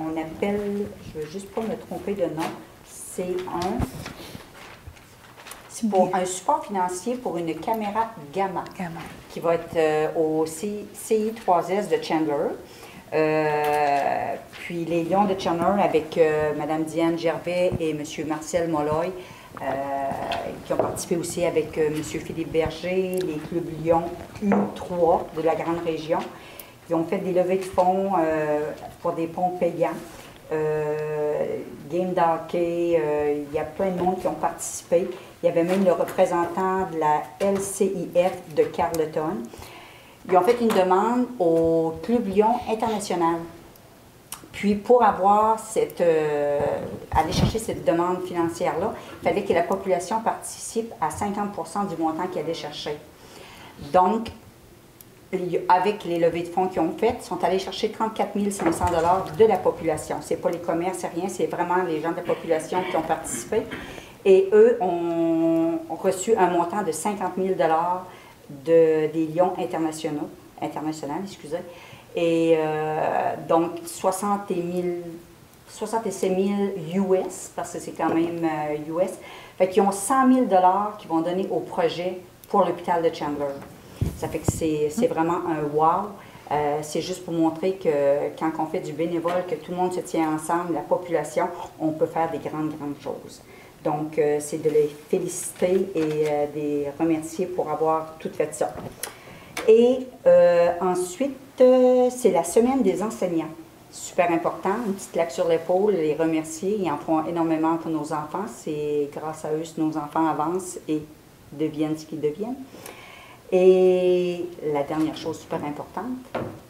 on 0.00 0.16
appelle, 0.16 0.86
je 1.12 1.18
ne 1.18 1.24
veux 1.24 1.30
juste 1.30 1.50
pas 1.52 1.62
me 1.62 1.76
tromper 1.76 2.14
de 2.14 2.26
nom, 2.26 2.50
c'est 2.84 3.36
un, 3.48 3.78
pour 5.88 6.14
un 6.14 6.24
support 6.24 6.64
financier 6.64 7.16
pour 7.16 7.36
une 7.36 7.54
caméra 7.56 8.12
Gamma, 8.32 8.64
Gamma. 8.78 9.00
qui 9.30 9.40
va 9.40 9.54
être 9.54 10.16
au 10.16 10.44
CI3S 10.44 11.88
de 11.88 12.02
Chandler. 12.02 12.54
Euh, 13.12 14.34
puis 14.50 14.84
les 14.84 15.04
Lions 15.04 15.24
de 15.24 15.38
Chandler 15.38 15.82
avec 15.82 16.18
euh, 16.18 16.52
Mme 16.56 16.84
Diane 16.84 17.18
Gervais 17.18 17.70
et 17.78 17.90
M. 17.90 18.02
Marcel 18.26 18.68
Molloy, 18.68 19.12
euh, 19.60 19.64
qui 20.64 20.72
ont 20.72 20.76
participé 20.76 21.16
aussi 21.16 21.44
avec 21.44 21.78
M. 21.78 21.94
Philippe 22.02 22.50
Berger, 22.50 23.18
les 23.24 23.38
clubs 23.48 23.68
Lyon 23.82 24.02
U3 24.44 25.36
de 25.36 25.42
la 25.42 25.54
grande 25.54 25.84
région. 25.84 26.18
Ils 26.88 26.94
ont 26.94 27.04
fait 27.04 27.18
des 27.18 27.32
levées 27.32 27.58
de 27.58 27.64
fonds 27.64 28.12
pour 29.02 29.12
des 29.12 29.26
ponts 29.26 29.56
payants. 29.58 29.90
Game 31.90 32.12
d'hockey, 32.12 33.00
il 33.50 33.52
y 33.52 33.58
a 33.58 33.64
plein 33.64 33.90
de 33.90 34.00
monde 34.00 34.20
qui 34.20 34.28
ont 34.28 34.34
participé. 34.34 35.08
Il 35.42 35.46
y 35.46 35.48
avait 35.48 35.64
même 35.64 35.84
le 35.84 35.90
représentant 35.90 36.88
de 36.92 37.00
la 37.00 37.22
LCIF 37.40 38.54
de 38.54 38.62
Carleton. 38.62 39.42
Ils 40.28 40.36
ont 40.36 40.42
fait 40.42 40.60
une 40.60 40.68
demande 40.68 41.26
au 41.38 41.94
Club 42.02 42.26
Lyon 42.26 42.54
International. 42.68 43.36
Puis 44.50 44.74
pour 44.74 45.04
avoir 45.04 45.58
cette, 45.60 46.00
euh, 46.00 46.58
aller 47.12 47.32
chercher 47.32 47.58
cette 47.58 47.84
demande 47.84 48.22
financière-là, 48.22 48.94
il 49.20 49.28
fallait 49.28 49.44
que 49.44 49.52
la 49.52 49.62
population 49.62 50.20
participe 50.20 50.92
à 51.00 51.10
50% 51.10 51.88
du 51.88 52.00
montant 52.00 52.26
qu'ils 52.26 52.40
allaient 52.40 52.54
chercher. 52.54 52.96
Donc, 53.92 54.28
avec 55.68 56.04
les 56.04 56.18
levées 56.18 56.42
de 56.42 56.48
fonds 56.48 56.68
qu'ils 56.68 56.80
ont 56.80 56.94
faites, 56.96 57.18
ils 57.20 57.26
sont 57.26 57.42
allés 57.44 57.58
chercher 57.58 57.90
34 57.90 58.50
500 58.50 58.84
de 59.38 59.44
la 59.44 59.58
population. 59.58 60.16
Ce 60.22 60.30
n'est 60.30 60.40
pas 60.40 60.50
les 60.50 60.58
commerces, 60.58 60.98
c'est 60.98 61.08
rien, 61.08 61.28
c'est 61.28 61.46
vraiment 61.46 61.82
les 61.86 62.00
gens 62.00 62.12
de 62.12 62.16
la 62.16 62.22
population 62.22 62.78
qui 62.90 62.96
ont 62.96 63.02
participé. 63.02 63.62
Et 64.24 64.48
eux 64.52 64.78
ont 64.80 65.78
reçu 66.02 66.34
un 66.34 66.48
montant 66.48 66.82
de 66.82 66.92
50 66.92 67.32
000 67.36 67.54
de, 68.50 69.12
des 69.12 69.26
lions 69.26 69.52
internationaux, 69.58 70.28
internationaux, 70.60 71.14
excusez. 71.24 71.58
Et 72.14 72.54
euh, 72.56 73.34
donc 73.48 73.72
60 73.84 74.48
000, 74.48 74.62
67 75.68 76.32
000 76.94 77.14
US, 77.14 77.50
parce 77.54 77.74
que 77.74 77.78
c'est 77.78 77.92
quand 77.92 78.08
même 78.08 78.48
US. 78.88 79.02
Euh, 79.02 79.14
fait 79.58 79.68
qu'ils 79.68 79.82
ont 79.82 79.92
100 79.92 80.32
000 80.32 80.46
qu'ils 80.98 81.08
vont 81.08 81.20
donner 81.20 81.46
au 81.50 81.60
projet 81.60 82.20
pour 82.48 82.64
l'hôpital 82.64 83.02
de 83.02 83.14
Chandler. 83.14 83.54
Ça 84.18 84.28
fait 84.28 84.38
que 84.38 84.50
c'est 84.50 85.06
vraiment 85.08 85.40
un 85.48 85.62
wow. 85.74 86.10
Euh, 86.52 86.78
c'est 86.82 87.00
juste 87.00 87.24
pour 87.24 87.34
montrer 87.34 87.72
que 87.72 87.88
quand 88.38 88.52
on 88.60 88.66
fait 88.66 88.80
du 88.80 88.92
bénévole, 88.92 89.44
que 89.48 89.56
tout 89.56 89.72
le 89.72 89.76
monde 89.76 89.92
se 89.92 90.00
tient 90.00 90.32
ensemble, 90.32 90.74
la 90.74 90.80
population, 90.80 91.48
on 91.80 91.90
peut 91.90 92.06
faire 92.06 92.30
des 92.30 92.38
grandes, 92.38 92.72
grandes 92.78 93.00
choses. 93.02 93.42
Donc, 93.86 94.18
euh, 94.18 94.38
c'est 94.40 94.60
de 94.60 94.68
les 94.68 94.90
féliciter 95.08 95.88
et 95.94 96.00
euh, 96.02 96.46
de 96.46 96.60
les 96.60 96.86
remercier 96.98 97.46
pour 97.46 97.70
avoir 97.70 98.14
tout 98.18 98.30
fait 98.30 98.52
ça. 98.52 98.74
Et 99.68 100.00
euh, 100.26 100.72
ensuite, 100.80 101.36
c'est 101.56 102.32
la 102.32 102.42
semaine 102.42 102.82
des 102.82 103.00
enseignants. 103.02 103.52
Super 103.92 104.30
important, 104.32 104.74
une 104.86 104.92
petite 104.92 105.12
claque 105.12 105.30
sur 105.30 105.46
l'épaule, 105.46 105.92
les 105.92 106.14
remercier. 106.14 106.78
Ils 106.82 106.90
en 106.90 106.98
font 106.98 107.24
énormément 107.26 107.76
pour 107.76 107.92
nos 107.92 108.12
enfants. 108.12 108.44
C'est 108.54 109.08
grâce 109.14 109.44
à 109.44 109.52
eux 109.52 109.62
que 109.62 109.80
nos 109.80 109.96
enfants 109.96 110.26
avancent 110.26 110.78
et 110.88 111.02
deviennent 111.52 111.96
ce 111.96 112.06
qu'ils 112.06 112.20
deviennent. 112.20 112.56
Et 113.52 114.44
la 114.74 114.82
dernière 114.82 115.16
chose 115.16 115.38
super 115.38 115.64
importante, 115.64 116.18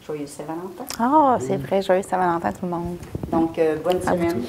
joyeux 0.05 0.27
Saint-Valentin. 0.27 0.85
Ah, 0.99 1.37
c'est 1.41 1.57
vrai, 1.57 1.81
joyeux 1.81 2.03
Saint-Valentin 2.03 2.51
tout 2.51 2.65
le 2.65 2.71
monde. 2.71 2.97
Donc, 3.31 3.59
bonne 3.83 4.01
semaine. 4.01 4.43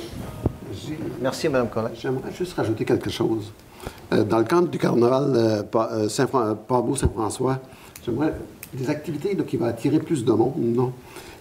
Merci, 1.20 1.48
Mme 1.48 1.68
Collin. 1.68 1.90
J'aimerais 1.94 2.32
juste 2.36 2.54
rajouter 2.54 2.84
quelque 2.84 3.10
chose. 3.10 3.52
Euh, 4.12 4.24
dans 4.24 4.38
le 4.38 4.44
cadre 4.44 4.68
du 4.68 4.78
carnaval 4.78 5.32
euh, 5.34 5.62
Pa- 5.62 5.88
euh, 5.92 6.08
Saint-Fran- 6.08 6.46
euh, 6.48 6.54
Pabot-Saint-François, 6.54 7.58
j'aimerais 8.04 8.34
des 8.74 8.88
activités 8.90 9.34
là, 9.34 9.44
qui 9.44 9.56
vont 9.56 9.66
attirer 9.66 9.98
plus 9.98 10.24
de 10.24 10.32
monde. 10.32 10.54
Non? 10.58 10.92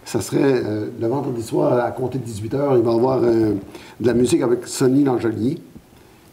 Ça 0.06 0.22
serait 0.22 0.40
euh, 0.64 0.88
le 1.00 1.08
vendredi 1.08 1.44
soir 1.44 1.84
à 1.84 1.92
compter 1.92 2.20
de 2.20 2.26
18h, 2.26 2.78
il 2.78 2.84
va 2.84 2.92
y 2.92 2.96
avoir 2.96 3.20
de 3.22 3.56
la 4.02 4.14
musique 4.14 4.42
avec 4.42 4.66
Sonny 4.68 5.04
Langelier, 5.04 5.58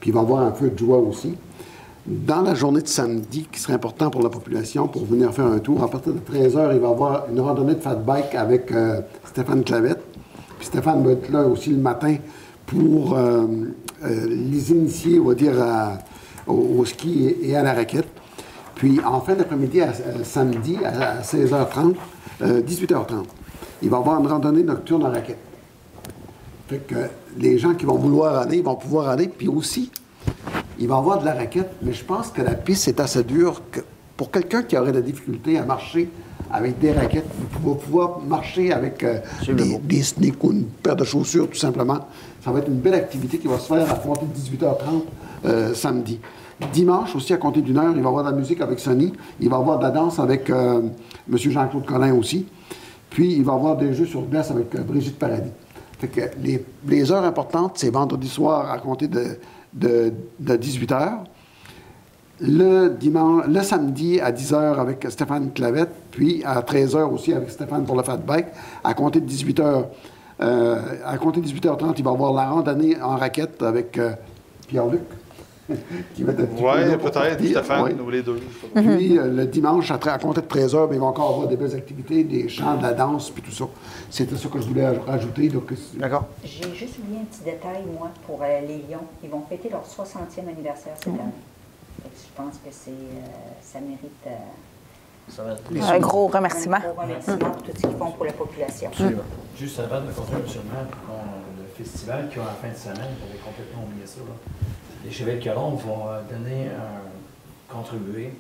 puis 0.01 0.11
il 0.11 0.13
va 0.15 0.21
y 0.21 0.23
avoir 0.23 0.43
un 0.43 0.53
feu 0.53 0.71
de 0.71 0.79
joie 0.79 0.99
aussi. 0.99 1.35
Dans 2.07 2.43
la 2.43 2.55
journée 2.55 2.83
de 2.83 2.87
samedi, 2.87 3.49
qui 3.51 3.59
serait 3.59 3.73
important 3.73 4.11
pour 4.11 4.23
la 4.23 4.29
population, 4.29 4.87
pour 4.87 5.05
venir 5.07 5.33
faire 5.33 5.47
un 5.47 5.59
tour, 5.59 5.83
à 5.83 5.89
partir 5.89 6.13
de 6.13 6.19
13h, 6.19 6.75
il 6.75 6.81
va 6.81 6.89
y 6.89 6.91
avoir 6.91 7.25
une 7.33 7.41
randonnée 7.41 7.75
de 7.75 7.81
fat 7.81 7.95
bike 7.95 8.35
avec 8.35 8.71
Stéphane 9.25 9.65
Clavette. 9.65 10.03
Puis 10.59 10.67
Stéphane 10.67 11.03
va 11.03 11.13
être 11.13 11.31
là 11.33 11.45
aussi 11.47 11.71
le 11.71 11.79
matin 11.79 12.17
pour 12.67 13.15
euh, 13.17 13.47
euh, 14.05 14.27
les 14.29 14.71
initier, 14.73 15.19
on 15.21 15.25
va 15.25 15.35
dire, 15.35 15.61
à- 15.61 15.99
au, 16.47 16.55
au 16.79 16.85
ski 16.85 17.35
et, 17.43 17.57
à 17.57 17.63
la 17.63 17.73
raquette. 17.75 18.07
Puis 18.75 19.01
en 19.05 19.21
fin 19.21 19.35
d'après-midi, 19.35 19.81
à- 19.81 19.91
à- 19.91 20.25
samedi, 20.25 20.77
à, 20.85 21.19
à 21.19 21.23
16h30, 21.23 21.95
euh, 22.43 22.61
18h30, 22.63 23.25
il 23.83 23.89
va 23.91 23.97
y 23.99 24.01
avoir 24.01 24.21
une 24.21 24.27
randonnée 24.27 24.63
nocturne 24.63 25.05
en 25.05 25.11
raquette. 25.11 25.39
Fait 26.69 26.79
que 26.87 26.95
les 27.39 27.59
gens 27.59 27.75
qui 27.75 27.85
vont 27.85 27.97
vouloir 27.99 28.37
aller, 28.39 28.59
ils 28.59 28.65
vont 28.65 28.75
pouvoir 28.77 29.09
aller. 29.11 29.29
Puis 29.29 29.49
aussi, 29.49 29.91
il 30.79 30.89
va 30.89 30.95
y 30.97 30.99
avoir 30.99 31.21
de 31.21 31.25
la 31.27 31.35
raquette, 31.35 31.71
mais 31.83 31.93
je 31.93 32.05
pense 32.05 32.29
que 32.29 32.43
la 32.43 32.55
piste 32.55 32.89
est 32.89 33.01
assez 33.01 33.23
dure 33.23 33.61
que 33.71 33.81
pour 34.17 34.31
quelqu'un 34.31 34.63
qui 34.63 34.77
aurait 34.77 34.93
de 34.93 34.97
la 34.97 35.03
difficulté 35.03 35.59
à 35.59 35.65
marcher 35.65 36.09
avec 36.53 36.79
des 36.79 36.93
raquettes, 36.93 37.27
il 37.61 37.69
va 37.69 37.75
pouvoir 37.75 38.21
marcher 38.21 38.73
avec 38.73 39.03
euh, 39.03 39.19
des, 39.55 39.79
des 39.79 40.03
sneaks 40.03 40.43
ou 40.45 40.53
une 40.53 40.65
paire 40.65 40.95
de 40.97 41.05
chaussures, 41.05 41.49
tout 41.51 41.59
simplement. 41.59 42.07
Ça 42.45 42.53
va 42.53 42.59
être 42.59 42.69
une 42.69 42.81
belle 42.81 42.95
activité 42.95 43.39
qui 43.39 43.49
va 43.49 43.59
se 43.59 43.67
faire 43.67 43.91
à 43.91 43.95
compter 43.95 44.27
de 44.27 44.35
18h30 44.35 44.77
euh, 45.47 45.73
samedi. 45.73 46.21
Dimanche 46.73 47.17
aussi, 47.17 47.33
à 47.33 47.39
compter 47.39 47.63
d'une 47.63 47.79
heure, 47.79 47.93
il 47.97 48.03
va 48.03 48.05
y 48.05 48.07
avoir 48.07 48.23
de 48.23 48.31
la 48.31 48.37
musique 48.37 48.61
avec 48.61 48.79
Sonny. 48.81 49.15
Il 49.41 49.49
va 49.49 49.57
y 49.57 49.61
avoir 49.61 49.79
de 49.79 49.85
la 49.85 49.91
danse 49.91 50.19
avec 50.19 50.51
euh, 50.51 50.83
M. 51.31 51.39
Jean-Claude 51.39 51.87
Collin 51.87 52.15
aussi. 52.15 52.47
Puis, 53.09 53.33
il 53.33 53.45
va 53.45 53.55
y 53.55 53.57
avoir 53.57 53.77
des 53.77 53.95
jeux 53.95 54.05
sur 54.05 54.23
glace 54.23 54.51
avec 54.51 54.75
euh, 54.75 54.83
Brigitte 54.83 55.19
Paradis. 55.19 55.51
Fait 55.99 56.09
que 56.09 56.21
les, 56.87 57.13
heures 57.13 57.25
importantes, 57.25 57.73
c'est 57.77 57.91
vendredi 57.91 58.29
soir 58.29 58.71
à 58.71 58.79
compter 58.79 59.09
de, 59.09 59.39
de, 59.73 60.13
18 60.57 60.91
h. 60.91 61.13
Le, 62.41 62.89
dimanche, 62.89 63.45
le 63.49 63.63
samedi 63.63 64.21
à 64.21 64.33
10 64.33 64.53
h 64.53 64.81
avec 64.81 65.07
Stéphane 65.09 65.51
Clavette, 65.53 65.93
puis 66.11 66.43
à 66.45 66.61
13 66.61 66.97
h 66.97 67.11
aussi 67.11 67.33
avec 67.33 67.51
Stéphane 67.51 67.85
pour 67.85 67.97
le 67.97 68.03
Fat 68.03 68.19
Bike. 68.19 68.47
À 68.83 68.93
compter 68.93 69.21
de 69.21 69.27
18 69.27 69.61
h, 69.61 69.85
à 70.41 71.17
compter 71.19 71.41
de 71.41 71.47
18h30, 71.47 71.95
il 71.99 72.05
va 72.05 72.11
y 72.11 72.15
avoir 72.15 72.33
la 72.33 72.49
randonnée 72.51 73.01
en 73.01 73.17
raquette 73.17 73.63
avec 73.63 73.99
euh, 73.99 74.13
Pierre-Luc. 74.69 75.03
qui 76.15 76.23
va 76.25 76.33
être 76.33 76.41
un 76.41 76.45
petit 76.45 76.63
peu 76.63 76.69
Oui, 76.69 76.97
peut-être. 77.11 77.43
Stéphane, 77.43 77.83
Ouais. 77.85 77.95
ou 77.95 78.11
les 78.11 78.23
deux. 78.23 78.39
Puis 78.75 79.19
euh, 79.19 79.29
le 79.33 79.47
dimanche, 79.47 79.91
à, 79.91 79.95
à 79.95 80.19
compter 80.19 80.43
de 80.43 80.47
13 80.47 80.75
h, 80.75 80.89
il 80.93 80.99
va 80.99 81.07
encore 81.07 81.31
avoir 81.31 81.49
des 81.49 81.57
belles 81.57 81.75
activités, 81.75 82.23
des 82.23 82.51
chants, 82.51 82.77
de 82.77 82.83
la 82.83 82.93
danse, 82.93 83.31
puis 83.31 83.41
tout 83.43 83.51
ça. 83.51 83.65
C'était 84.11 84.37
ça 84.37 84.47
que 84.51 84.61
je 84.61 84.67
voulais 84.67 84.83
aj- 84.83 85.01
rajouter. 85.07 85.51
Euh, 85.55 85.75
D'accord. 85.95 86.27
J'ai 86.45 86.71
juste 86.75 86.99
oublié 86.99 87.21
un 87.23 87.25
petit 87.25 87.45
détail, 87.45 87.83
moi, 87.99 88.11
pour 88.27 88.41
euh, 88.43 88.61
les 88.61 88.77
Lions. 88.77 89.07
Ils 89.23 89.31
vont 89.31 89.43
fêter 89.49 89.71
leur 89.71 89.85
60e 89.85 90.47
anniversaire 90.47 90.93
cette 90.99 91.09
année. 91.09 91.19
Fait 92.03 92.09
que 92.11 92.15
je 92.15 92.43
pense 92.43 92.55
que 92.57 92.69
c'est, 92.71 92.91
euh, 92.91 93.25
ça 93.63 93.81
mérite 93.81 94.03
euh, 94.27 94.31
Un 95.95 95.99
gros 95.99 96.27
remerciement. 96.29 96.77
un 96.77 96.81
gros 96.93 97.03
remerciement 97.03 97.37
pour 97.51 97.63
tout 97.63 97.71
ce 97.75 97.81
qu'ils 97.87 97.97
font 97.97 98.11
pour 98.13 98.25
la 98.25 98.33
population. 98.33 98.91
Juste 99.59 99.79
avant 99.81 100.01
de 100.01 100.11
continuer, 100.13 100.41
M. 100.41 100.47
le 100.55 100.71
maire, 100.73 100.87
on- 101.11 101.61
le 101.61 101.85
festival 101.85 102.29
qui 102.29 102.39
a 102.39 102.43
en 102.43 102.45
fin 102.63 102.69
de 102.69 102.77
semaine, 102.77 103.11
j'avais 103.21 103.39
complètement 103.39 103.83
oublié 103.85 104.07
ça. 104.07 104.19
là. 104.21 104.35
Les 105.05 105.11
Chevaliers 105.11 105.39
de 105.41 105.45
Colombe 105.45 105.81
vont 105.81 106.09
euh, 106.09 106.21
donner 106.31 106.69
un, 106.69 107.73
contribuer 107.75 108.33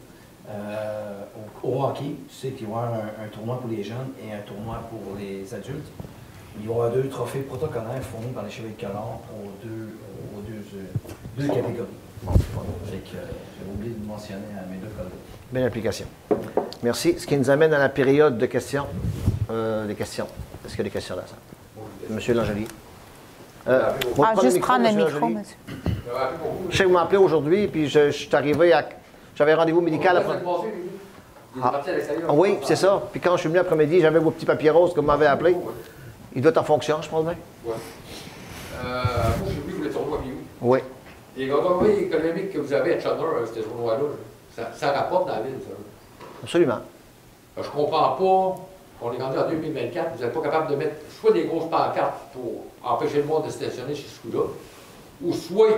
euh, 0.48 1.22
au, 1.62 1.68
au 1.68 1.84
hockey. 1.84 2.14
Tu 2.28 2.34
sais 2.34 2.50
qu'il 2.50 2.66
va 2.66 2.72
y 2.72 2.76
avoir 2.76 2.92
un, 2.94 3.24
un 3.24 3.28
tournoi 3.32 3.58
pour 3.60 3.68
les 3.70 3.82
jeunes 3.82 4.12
et 4.22 4.32
un 4.32 4.40
tournoi 4.40 4.80
pour 4.90 5.16
les 5.18 5.52
adultes. 5.54 5.90
Il 6.60 6.66
y 6.66 6.68
avoir 6.70 6.90
deux 6.92 7.08
trophées 7.08 7.40
protocolaires 7.40 8.02
fournis 8.02 8.32
par 8.32 8.44
les 8.44 8.50
Chevaliers 8.50 8.74
de 8.78 8.80
Colombe 8.86 9.20
aux 9.34 9.66
deux, 9.66 9.98
aux 10.36 10.40
deux, 10.42 10.64
euh, 10.78 10.84
deux 11.38 11.46
catégories. 11.48 11.88
Euh, 12.26 12.30
J'avais 13.02 13.72
oublié 13.74 13.94
de 13.94 14.06
mentionner 14.06 14.46
à 14.56 14.64
mes 14.70 14.76
deux 14.78 14.88
collègues. 14.96 15.12
Belle 15.52 15.64
application. 15.64 16.06
Merci. 16.84 17.18
Ce 17.18 17.26
qui 17.26 17.38
nous 17.38 17.48
amène 17.48 17.72
à 17.72 17.78
la 17.78 17.88
période 17.88 18.36
de 18.36 18.44
questions. 18.44 18.84
Euh, 19.50 19.86
des 19.86 19.94
questions. 19.94 20.26
Est-ce 20.64 20.76
qu'il 20.76 20.80
y 20.80 20.82
a 20.82 20.84
des 20.84 20.90
questions 20.90 21.16
dans 21.16 21.22
ça? 21.22 21.34
Monsieur 22.10 22.34
Langelier. 22.34 22.68
Euh, 23.66 23.90
Ah, 24.22 24.34
juste 24.42 24.60
prendre 24.60 24.86
le 24.86 24.94
micro, 25.04 25.28
monsieur. 25.28 25.56
Je 26.68 26.76
sais 26.76 26.82
que 26.82 26.88
vous 26.88 26.94
m'appelez 26.94 27.16
aujourd'hui, 27.16 27.68
puis 27.68 27.88
je, 27.88 28.10
je 28.10 28.16
suis 28.26 28.36
arrivé 28.36 28.74
à. 28.74 28.86
J'avais 29.34 29.54
rendez-vous 29.54 29.80
médical 29.80 30.18
après. 30.18 30.36
Ah. 31.62 31.80
Ah 32.28 32.32
oui, 32.34 32.58
c'est 32.64 32.76
ça. 32.76 33.02
Puis 33.10 33.18
quand 33.20 33.32
je 33.36 33.40
suis 33.40 33.48
venu 33.48 33.60
après-midi, 33.60 34.00
j'avais 34.02 34.18
vos 34.18 34.30
petits 34.30 34.44
papiers 34.44 34.68
roses 34.68 34.92
que 34.92 35.00
vous 35.00 35.06
m'avez 35.06 35.26
appelé. 35.26 35.56
Il 36.36 36.42
doit 36.42 36.50
être 36.50 36.58
en 36.58 36.64
fonction, 36.64 37.00
je 37.00 37.08
pense 37.08 37.24
bien. 37.24 37.36
Euh, 37.64 37.72
moi, 38.82 39.48
j'ai 39.48 39.72
vu 39.72 39.82
le 39.84 39.90
tournoi 39.90 40.18
Miou. 40.18 40.34
Oui. 40.60 40.80
Les 41.34 41.50
retombées 41.50 42.00
économiques 42.02 42.52
que 42.52 42.58
vous 42.58 42.72
avez 42.74 42.94
à 42.94 43.00
Chudder, 43.00 43.22
euh, 43.22 43.46
ce 43.46 43.60
tournoi-là, 43.60 44.04
ça, 44.54 44.70
ça 44.76 44.92
rapporte 44.92 45.28
dans 45.28 45.36
la 45.36 45.40
ville, 45.40 45.54
ça. 45.62 45.74
Absolument. 46.42 46.78
Euh, 47.58 47.62
Je 47.62 47.68
comprends 47.70 48.10
pas, 48.12 48.56
on 49.02 49.12
est 49.12 49.22
rendu 49.22 49.38
en 49.38 49.48
2024, 49.48 50.16
vous 50.16 50.22
n'êtes 50.24 50.32
pas 50.32 50.40
capable 50.40 50.70
de 50.70 50.76
mettre 50.76 50.94
soit 51.20 51.32
des 51.32 51.44
grosses 51.44 51.68
pancartes 51.70 52.14
pour 52.32 52.64
empêcher 52.82 53.18
le 53.18 53.24
monde 53.24 53.46
de 53.46 53.50
stationner 53.50 53.94
chez 53.94 54.06
ce 54.08 54.20
coup-là, 54.20 54.44
ou 55.22 55.32
soit 55.32 55.68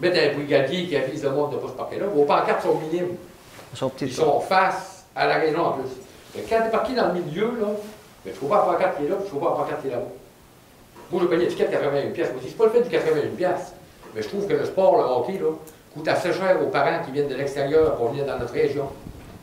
mettre 0.00 0.18
un 0.18 0.34
brigadier 0.34 0.86
qui 0.86 0.96
avise 0.96 1.22
le 1.24 1.30
monde 1.30 1.50
de 1.50 1.56
ne 1.56 1.60
pas 1.60 1.68
se 1.68 1.72
parquer 1.72 1.98
là. 1.98 2.06
Vos 2.06 2.24
pancartes 2.24 2.62
sont 2.62 2.76
minimes. 2.76 3.16
Ils 3.72 3.78
sont 3.78 3.88
petits. 3.90 4.06
Ils 4.06 4.12
sont 4.12 4.40
face 4.40 5.04
à 5.14 5.26
la 5.26 5.34
raison 5.34 5.60
en 5.60 5.72
plus. 5.72 5.90
Mais 6.34 6.42
quand 6.48 6.60
tu 6.60 6.68
es 6.68 6.70
parqué 6.70 6.94
dans 6.94 7.08
le 7.12 7.20
milieu, 7.20 7.46
là, 7.60 7.66
mais 8.24 8.32
tu 8.32 8.44
ne 8.44 8.48
pas 8.50 8.56
la 8.56 8.72
pancarte 8.72 8.98
qui 8.98 9.04
est 9.04 9.08
là, 9.08 9.16
tu 9.28 9.34
ne 9.34 9.40
pas 9.40 9.46
la 9.46 9.56
pancarte 9.56 9.82
qui 9.82 9.88
est 9.88 9.90
là-bas. 9.90 10.04
Moi, 11.10 11.22
je 11.22 11.26
paye 11.26 11.38
l'étiquette 11.40 11.70
81 11.72 12.10
pièces. 12.10 12.30
Moi, 12.32 12.40
c'est 12.44 12.56
pas 12.56 12.64
le 12.66 12.70
fait 12.70 12.82
du 12.82 12.88
81 12.88 13.28
pièces. 13.36 13.72
Mais 14.14 14.22
je 14.22 14.28
trouve 14.28 14.46
que 14.46 14.52
le 14.52 14.64
sport, 14.64 14.96
le 14.96 15.02
hockey, 15.04 15.38
là, 15.42 15.48
coûte 15.94 16.06
assez 16.08 16.32
cher 16.32 16.56
aux 16.62 16.66
parents 16.68 17.02
qui 17.04 17.10
viennent 17.10 17.28
de 17.28 17.34
l'extérieur 17.34 17.96
pour 17.96 18.10
venir 18.10 18.24
dans 18.26 18.38
notre 18.38 18.52
région. 18.52 18.88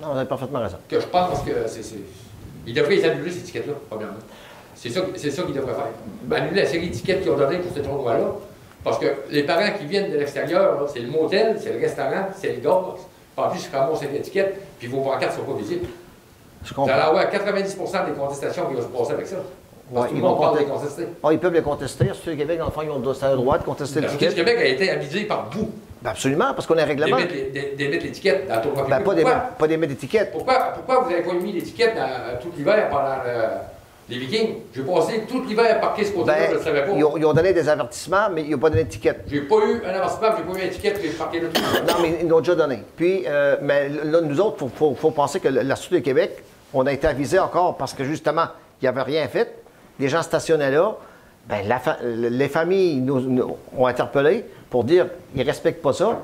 Non, 0.02 0.12
vous 0.12 0.18
avez 0.18 0.28
parfaitement 0.28 0.60
raison. 0.60 0.78
Que 0.88 1.00
je 1.00 1.08
pense 1.08 1.40
que 1.42 1.52
c'est. 1.68 1.82
devraient 2.74 2.96
les 2.96 3.06
annuler, 3.06 3.32
ces 3.32 3.40
étiquettes-là, 3.40 3.74
premièrement. 3.90 4.18
C'est 4.76 4.90
ça, 4.90 5.02
ça 5.32 5.44
qu'ils 5.44 5.54
devraient 5.56 5.74
faire. 5.74 6.38
Annuler 6.38 6.62
la 6.62 6.68
série 6.68 6.88
d'étiquettes 6.90 7.22
qu'ils 7.22 7.32
ont 7.32 7.38
données 7.38 7.58
pour 7.60 7.76
ce 7.76 7.80
tournoi-là. 7.82 8.26
Parce 8.84 9.00
que 9.00 9.08
les 9.32 9.44
parents 9.44 9.72
qui 9.78 9.86
viennent 9.86 10.12
de 10.12 10.18
l'extérieur, 10.18 10.88
c'est 10.94 11.00
le 11.00 11.10
motel, 11.10 11.58
c'est 11.62 11.74
le 11.74 11.80
restaurant, 11.80 12.28
c'est 12.38 12.50
les 12.50 12.62
gars. 12.62 12.80
En 13.36 13.50
plus, 13.50 13.68
ils 13.72 13.76
ramassent 13.76 14.00
cette 14.00 14.14
étiquette, 14.14 14.62
puis 14.80 14.88
vos 14.88 15.02
pancartes 15.02 15.34
ne 15.38 15.44
sont 15.46 15.52
pas 15.52 15.58
visibles. 15.60 15.88
Je 16.64 16.74
comprends. 16.74 16.94
avoir 16.94 17.24
90% 17.30 18.06
des 18.06 18.12
contestations 18.18 18.66
qui 18.68 18.74
vont 18.76 18.82
se 18.82 18.88
passer 18.88 19.12
avec 19.14 19.28
ça. 19.28 19.38
Parce 19.94 20.08
Ouais, 20.08 20.12
ils 20.14 20.22
le 20.22 20.28
vont 20.28 20.36
parle 20.36 20.58
compter- 20.58 20.66
contester. 20.70 21.08
Ah, 21.24 21.30
ils 21.32 21.40
peuvent 21.40 21.54
les 21.54 21.62
contester. 21.62 22.06
Ceux 22.24 22.32
du 22.32 22.38
Québec, 22.38 22.60
dans 22.60 22.66
le 22.66 22.72
fond, 22.72 22.82
ils 22.84 22.90
ont 22.90 23.00
le 23.00 23.36
droit 23.38 23.58
de 23.58 23.64
contester 23.64 24.02
La 24.02 24.08
Justice 24.10 24.20
du 24.34 24.36
l'étiquette. 24.36 24.46
Québec 24.46 24.66
a 24.66 24.68
été 24.74 24.90
avisée 24.92 25.24
par 25.26 25.50
vous 25.52 25.70
Ben, 26.02 26.12
absolument, 26.12 26.54
parce 26.54 26.66
qu'on 26.68 26.78
a 26.78 26.84
un 26.84 26.86
règlement. 26.86 27.18
d'émettre 27.18 27.76
d'émettre 27.76 28.04
l'étiquette 28.04 28.48
dans 28.48 28.62
tournoi 28.62 28.86
Ben, 28.90 29.00
pas 29.02 29.16
des, 29.16 29.22
pourquoi, 29.24 29.40
pas 29.58 29.68
des 29.68 29.78
mettre 29.78 29.94
d'étiquette. 29.94 30.32
pourquoi, 30.32 30.56
pourquoi 30.76 31.00
vous 31.04 31.10
n'avez 31.10 31.24
pas 31.24 31.34
mis 31.34 31.52
l'étiquette 31.54 31.94
euh, 31.98 32.36
tout 32.42 32.52
l'hiver 32.56 32.88
pendant 32.90 33.16
euh, 33.26 33.58
les 34.10 34.20
Vikings? 34.20 34.56
J'ai 34.76 34.84
passé 34.84 35.24
tout 35.28 35.44
l'hiver 35.46 35.80
parqué 35.82 36.06
ce 36.06 36.12
côté-là, 36.12 36.38
Ben, 36.38 36.46
je 36.48 36.52
ne 36.54 36.58
le 36.60 36.64
savais 36.64 36.86
pas. 36.86 36.92
ils, 36.96 37.04
ont, 37.04 37.18
ils 37.18 37.26
ont 37.26 37.34
donné 37.34 37.52
des 37.54 37.68
avertissements, 37.68 38.30
mais 38.32 38.44
ils 38.44 38.52
n'ont 38.52 38.60
pas 38.60 38.70
donné 38.70 38.84
d'étiquette. 38.84 39.22
J'ai 39.28 39.42
pas 39.42 39.56
eu 39.56 39.82
un 39.86 39.90
avancement, 40.00 40.28
j'ai 40.38 40.44
pas 40.44 40.60
eu 40.60 40.62
une 40.62 40.68
étiquette, 40.72 41.00
j'ai 41.02 41.10
parqué 41.10 41.40
là 41.40 41.48
tout 41.54 41.62
Non, 41.88 41.94
mais 42.02 42.20
ils 42.22 42.28
l'ont 42.28 42.40
déjà 42.40 42.56
donné. 42.56 42.84
Puis, 42.96 43.24
euh, 43.28 43.58
mais 43.62 43.90
là, 43.90 44.22
nous 44.22 44.40
autres, 44.40 44.58
il 44.62 44.70
faut, 44.70 44.72
faut- 44.76 44.96
faut 44.96 45.12
penser 45.12 45.40
que 45.40 45.48
la 45.48 45.76
Sûreté 45.76 45.98
du 45.98 46.02
Québec, 46.04 46.44
on 46.74 46.86
a 46.86 46.94
été 46.94 47.08
avisés 47.08 47.40
encore 47.40 47.76
parce 47.76 47.94
que 47.94 48.04
justement, 48.04 48.46
il 48.82 48.86
n'y 48.86 48.90
avait 48.90 49.02
rien 49.02 49.28
fait. 49.28 49.56
Les 50.00 50.10
gens 50.10 50.22
stationnaient 50.22 50.70
là. 50.72 50.96
Ben, 51.50 51.66
la 51.68 51.80
fa- 51.80 51.98
les 52.04 52.50
familles 52.50 52.98
nous, 53.00 53.22
nous 53.22 53.58
ont 53.78 53.88
interpellés 53.88 54.44
pour 54.70 54.84
dire 54.84 55.08
qu'ils 55.34 55.42
ne 55.42 55.46
respectent 55.48 55.82
pas 55.82 55.94
ça. 55.94 56.20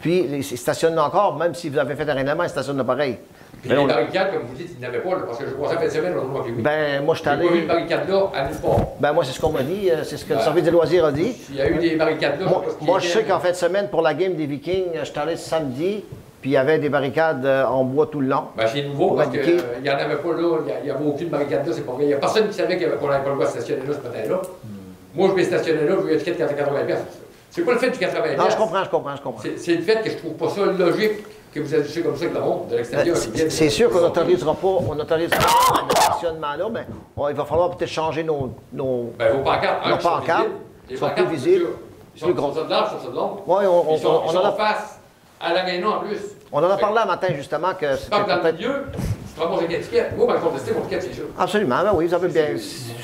Puis, 0.00 0.26
ils 0.32 0.42
stationnent 0.58 0.98
encore, 0.98 1.36
même 1.36 1.54
si 1.54 1.68
vous 1.68 1.78
avez 1.78 1.94
fait 1.94 2.08
un 2.10 2.14
règlement, 2.14 2.42
ils 2.42 2.48
stationnent 2.48 2.82
pareil. 2.82 3.18
Puis 3.60 3.70
Mais 3.70 3.76
les 3.76 3.86
barricades, 3.86 4.32
comme 4.32 4.42
vous 4.48 4.56
dites, 4.56 4.70
ils 4.76 4.80
n'avaient 4.82 4.98
pas, 4.98 5.10
là, 5.10 5.16
parce 5.26 5.38
que 5.38 5.44
je 5.46 5.50
crois 5.52 5.68
ça 5.68 5.76
fait 5.76 5.84
une 5.84 5.90
semaine, 5.92 6.14
on 6.18 6.40
oui. 6.42 6.52
Ben, 6.58 7.04
moi, 7.04 7.14
je 7.14 7.20
suis 7.20 7.30
J'ai 7.30 7.36
pas 7.36 7.42
vu 7.42 7.48
allé. 7.48 7.60
une 7.60 7.66
barricade 7.68 8.08
là 8.08 8.30
à 8.34 8.48
nulle 8.48 8.56
part. 8.56 8.76
Ben, 8.98 9.12
moi, 9.12 9.24
c'est 9.24 9.32
ce 9.32 9.40
qu'on 9.40 9.50
m'a 9.50 9.62
dit. 9.62 9.88
euh, 9.90 10.02
C'est 10.02 10.16
ce 10.16 10.24
que 10.24 10.34
le 10.34 10.40
service 10.40 10.64
des 10.64 10.70
loisirs 10.72 11.04
a 11.04 11.12
dit. 11.12 11.36
Il 11.50 11.56
y 11.56 11.60
a 11.60 11.68
eu 11.70 11.78
des 11.78 11.94
barricades 11.94 12.40
là. 12.40 12.46
Moi, 12.48 12.64
qui 12.80 12.84
moi, 12.84 12.98
je 12.98 13.06
sais 13.08 13.22
qu'en 13.22 13.38
fin 13.38 13.50
de 13.50 13.54
semaine, 13.56 13.86
pour 13.88 14.02
la 14.02 14.14
game 14.14 14.34
des 14.34 14.46
Vikings, 14.46 14.86
je 14.98 15.04
suis 15.04 15.18
allé 15.20 15.36
samedi, 15.36 16.02
puis 16.40 16.50
il 16.50 16.54
y 16.54 16.56
avait 16.56 16.78
des 16.80 16.88
barricades 16.88 17.46
euh, 17.46 17.64
en 17.66 17.84
bois 17.84 18.06
tout 18.10 18.18
le 18.20 18.26
long. 18.26 18.46
Ben, 18.56 18.66
c'est 18.66 18.82
nouveau 18.82 19.12
parce 19.12 19.28
qu'il 19.30 19.38
indiquer- 19.40 19.62
n'y 19.82 19.90
en 19.90 19.94
avait 19.98 20.16
pas 20.16 20.32
là, 20.32 20.58
il 20.80 20.84
n'y 20.84 20.90
avait 20.90 21.04
aucune 21.04 21.28
barricade 21.28 21.64
là, 21.64 21.72
c'est 21.72 21.86
pas 21.86 21.92
vrai. 21.92 22.04
Il 22.04 22.08
n'y 22.08 22.14
a 22.14 22.16
personne 22.16 22.48
qui 22.48 22.54
savait 22.54 22.76
qu'il 22.76 22.82
y 22.82 22.90
avait- 22.90 22.96
qu'on 22.96 23.06
n'avait 23.08 23.22
pas 23.22 23.28
le 23.30 23.34
droit 23.36 23.46
de 23.46 23.50
stationner 23.52 23.82
là 23.86 23.92
ce 24.02 24.08
matin-là. 24.08 24.40
Moi, 25.14 25.28
je 25.30 25.34
vais 25.36 25.44
stationner 25.44 25.82
là, 25.86 25.94
je 26.00 26.06
veux 26.06 26.14
un 26.14 26.18
ticket 26.18 26.32
de 26.32 26.36
80 26.38 26.84
pièces. 26.86 26.98
C'est 27.54 27.62
pas 27.62 27.72
le 27.72 27.78
fait 27.78 27.90
du 27.90 27.98
80 27.98 28.36
Non, 28.36 28.44
je 28.50 28.56
comprends, 28.56 28.82
je 28.84 28.88
comprends, 28.90 29.14
je 29.16 29.22
comprends. 29.22 29.42
C'est 29.56 29.74
le 29.76 29.82
fait 29.82 30.00
que 30.02 30.10
je 30.10 30.16
trouve 30.16 30.32
pas 30.32 30.48
ça 30.48 30.64
logique 30.64 31.52
que 31.52 31.60
vous 31.60 31.74
agissez 31.74 32.00
comme 32.02 32.16
ça 32.16 32.24
avec 32.24 32.34
le 32.34 32.40
monde 32.40 32.68
de 32.68 32.76
l'extérieur. 32.76 33.14
Ben, 33.34 33.50
C'est 33.50 33.68
sûr 33.68 33.90
qu'on 33.90 34.00
n'autorisera 34.00 34.54
pas, 34.54 34.66
on 34.68 34.94
n'autorisera 34.94 35.38
pas 35.38 35.82
le 35.86 35.94
stationnement-là, 35.94 36.64
mais 36.72 36.86
on- 37.14 37.28
il 37.28 37.34
va 37.34 37.44
falloir 37.44 37.76
peut-être 37.76 37.90
changer 37.90 38.24
nos. 38.24 38.54
nos... 38.72 39.12
Ben, 39.18 39.36
vos 39.36 39.42
pancartes, 39.44 39.86
Nos 39.86 39.96
qui 39.98 40.02
sont 40.02 40.08
pancartes. 40.08 40.46
Les 40.88 40.96
sont 40.96 41.10
plus 41.10 41.26
visibles. 41.26 41.66
Ils 42.16 42.20
sont 42.20 42.26
plus 42.26 42.34
grosses. 42.34 42.54
ça 42.56 42.64
de 42.64 42.70
large, 42.70 42.88
sur 42.90 43.00
ça 43.02 43.08
de 43.10 43.14
long. 43.16 43.36
Ouais, 43.46 43.66
on, 43.66 43.90
on- 43.90 43.94
Ils 43.96 44.00
sont, 44.00 44.22
on 44.26 44.32
ils 44.32 44.36
en 44.38 44.40
sont 44.40 44.46
a, 44.48 44.52
face 44.52 44.98
à 45.40 45.52
l'aréna 45.52 45.88
en 45.90 46.00
plus. 46.00 46.18
on 46.52 46.58
en 46.64 46.70
a 46.70 46.76
parlé 46.78 46.98
un 47.00 47.06
matin, 47.06 47.28
justement, 47.36 47.74
que 47.74 47.96
c'était 47.96 48.16
peut-être. 48.24 48.58
Milieu, 49.32 49.34
tu 49.34 49.34
te 49.34 49.40
ramasses 49.40 49.58
avec 49.58 49.70
l'étiquette. 49.70 50.16
Moi, 50.16 50.34
contester 50.38 50.72
mon 50.74 50.80
ticket, 50.82 51.00
c'est 51.00 51.14
sûr. 51.14 51.24
Absolument, 51.38 51.82
ben 51.82 51.90
oui, 51.94 52.06
vous 52.06 52.14
avez 52.14 52.28
bien. 52.28 52.46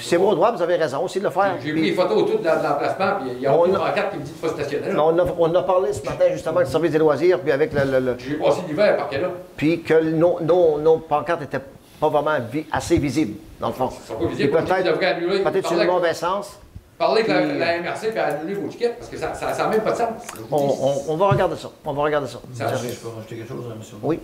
C'est 0.00 0.16
vos 0.16 0.34
droits, 0.34 0.52
vous 0.52 0.62
avez 0.62 0.76
raison 0.76 1.04
aussi 1.04 1.18
de 1.18 1.24
le 1.24 1.30
faire. 1.30 1.54
J'ai 1.62 1.72
pris 1.72 1.82
les 1.82 1.92
photos 1.92 2.22
autour 2.22 2.38
de 2.40 2.44
la- 2.44 2.56
de 2.56 2.62
l'emplacement, 2.64 3.16
puis 3.20 3.30
il 3.36 3.40
y 3.42 3.46
a 3.46 3.54
On 3.56 3.74
a- 3.74 3.78
pancarte 3.78 4.10
qui 4.12 4.18
me 4.18 4.22
dit 4.22 4.32
de 4.32 4.36
pas 4.36 4.48
stationner. 4.48 4.92
là. 4.92 5.04
on, 5.04 5.18
a, 5.18 5.24
on 5.38 5.54
a 5.54 5.62
parlé 5.62 5.92
ce 5.92 6.02
matin, 6.04 6.24
justement, 6.32 6.56
avec 6.56 6.68
le 6.68 6.72
service 6.72 6.92
des 6.92 6.98
loisirs, 6.98 7.40
puis 7.40 7.52
avec 7.52 7.72
le- 7.72 7.84
le- 7.90 8.00
le, 8.00 8.16
J'ai 8.18 8.34
passé 8.34 8.60
l'hiver 8.68 8.92
à 8.94 8.96
parquet 8.96 9.20
là. 9.20 9.28
puis 9.56 9.82
que 9.82 9.94
nos, 10.02 10.38
nos, 10.40 10.78
nos 10.78 10.98
pancartes 10.98 11.40
n'étaient 11.40 11.60
pas 12.00 12.08
vraiment 12.08 12.38
vi- 12.52 12.66
assez 12.70 12.96
visibles, 12.98 13.34
dans 13.60 13.68
le 13.68 13.72
fond. 13.74 13.88
Ils 13.90 14.06
sont 14.06 14.12
pas 14.14 14.18
Puis 14.20 14.28
visibles. 14.28 14.52
Peut-être 14.52 14.66
Peut-être 14.68 14.86
devraient 14.86 15.06
annuler. 15.06 15.42
peut-être 15.42 15.66
sur 15.66 15.74
le 15.76 15.80
avec- 15.82 15.92
mauvais 15.92 16.14
sens. 16.14 16.58
Parler 16.98 17.22
avec 17.22 17.28
la, 17.28 17.54
la 17.66 17.78
MRC 17.78 18.08
et 18.12 18.18
annuler 18.18 18.54
vos 18.54 18.66
tickets, 18.68 18.96
parce 18.98 19.08
que 19.08 19.16
ça 19.16 19.28
n'a 19.28 19.54
ça, 19.54 19.66
même 19.68 19.80
pas 19.82 19.92
de 19.92 19.96
sens. 19.96 20.08
On, 20.50 20.66
dis, 20.66 20.74
on- 21.08 21.12
on 21.12 21.16
va 21.16 21.28
regarder 21.28 21.54
ça. 21.56 21.70
On 21.84 21.92
va 21.92 22.02
regarder 22.02 22.26
ça. 22.26 22.38
Ça, 22.54 22.66
Je 22.74 22.94
peux 22.96 23.08
rajouter 23.08 23.36
quelque 23.36 23.48
chose, 23.48 23.64
euh, 23.70 23.74
monsieur? 23.78 23.96
Oui. 24.02 24.18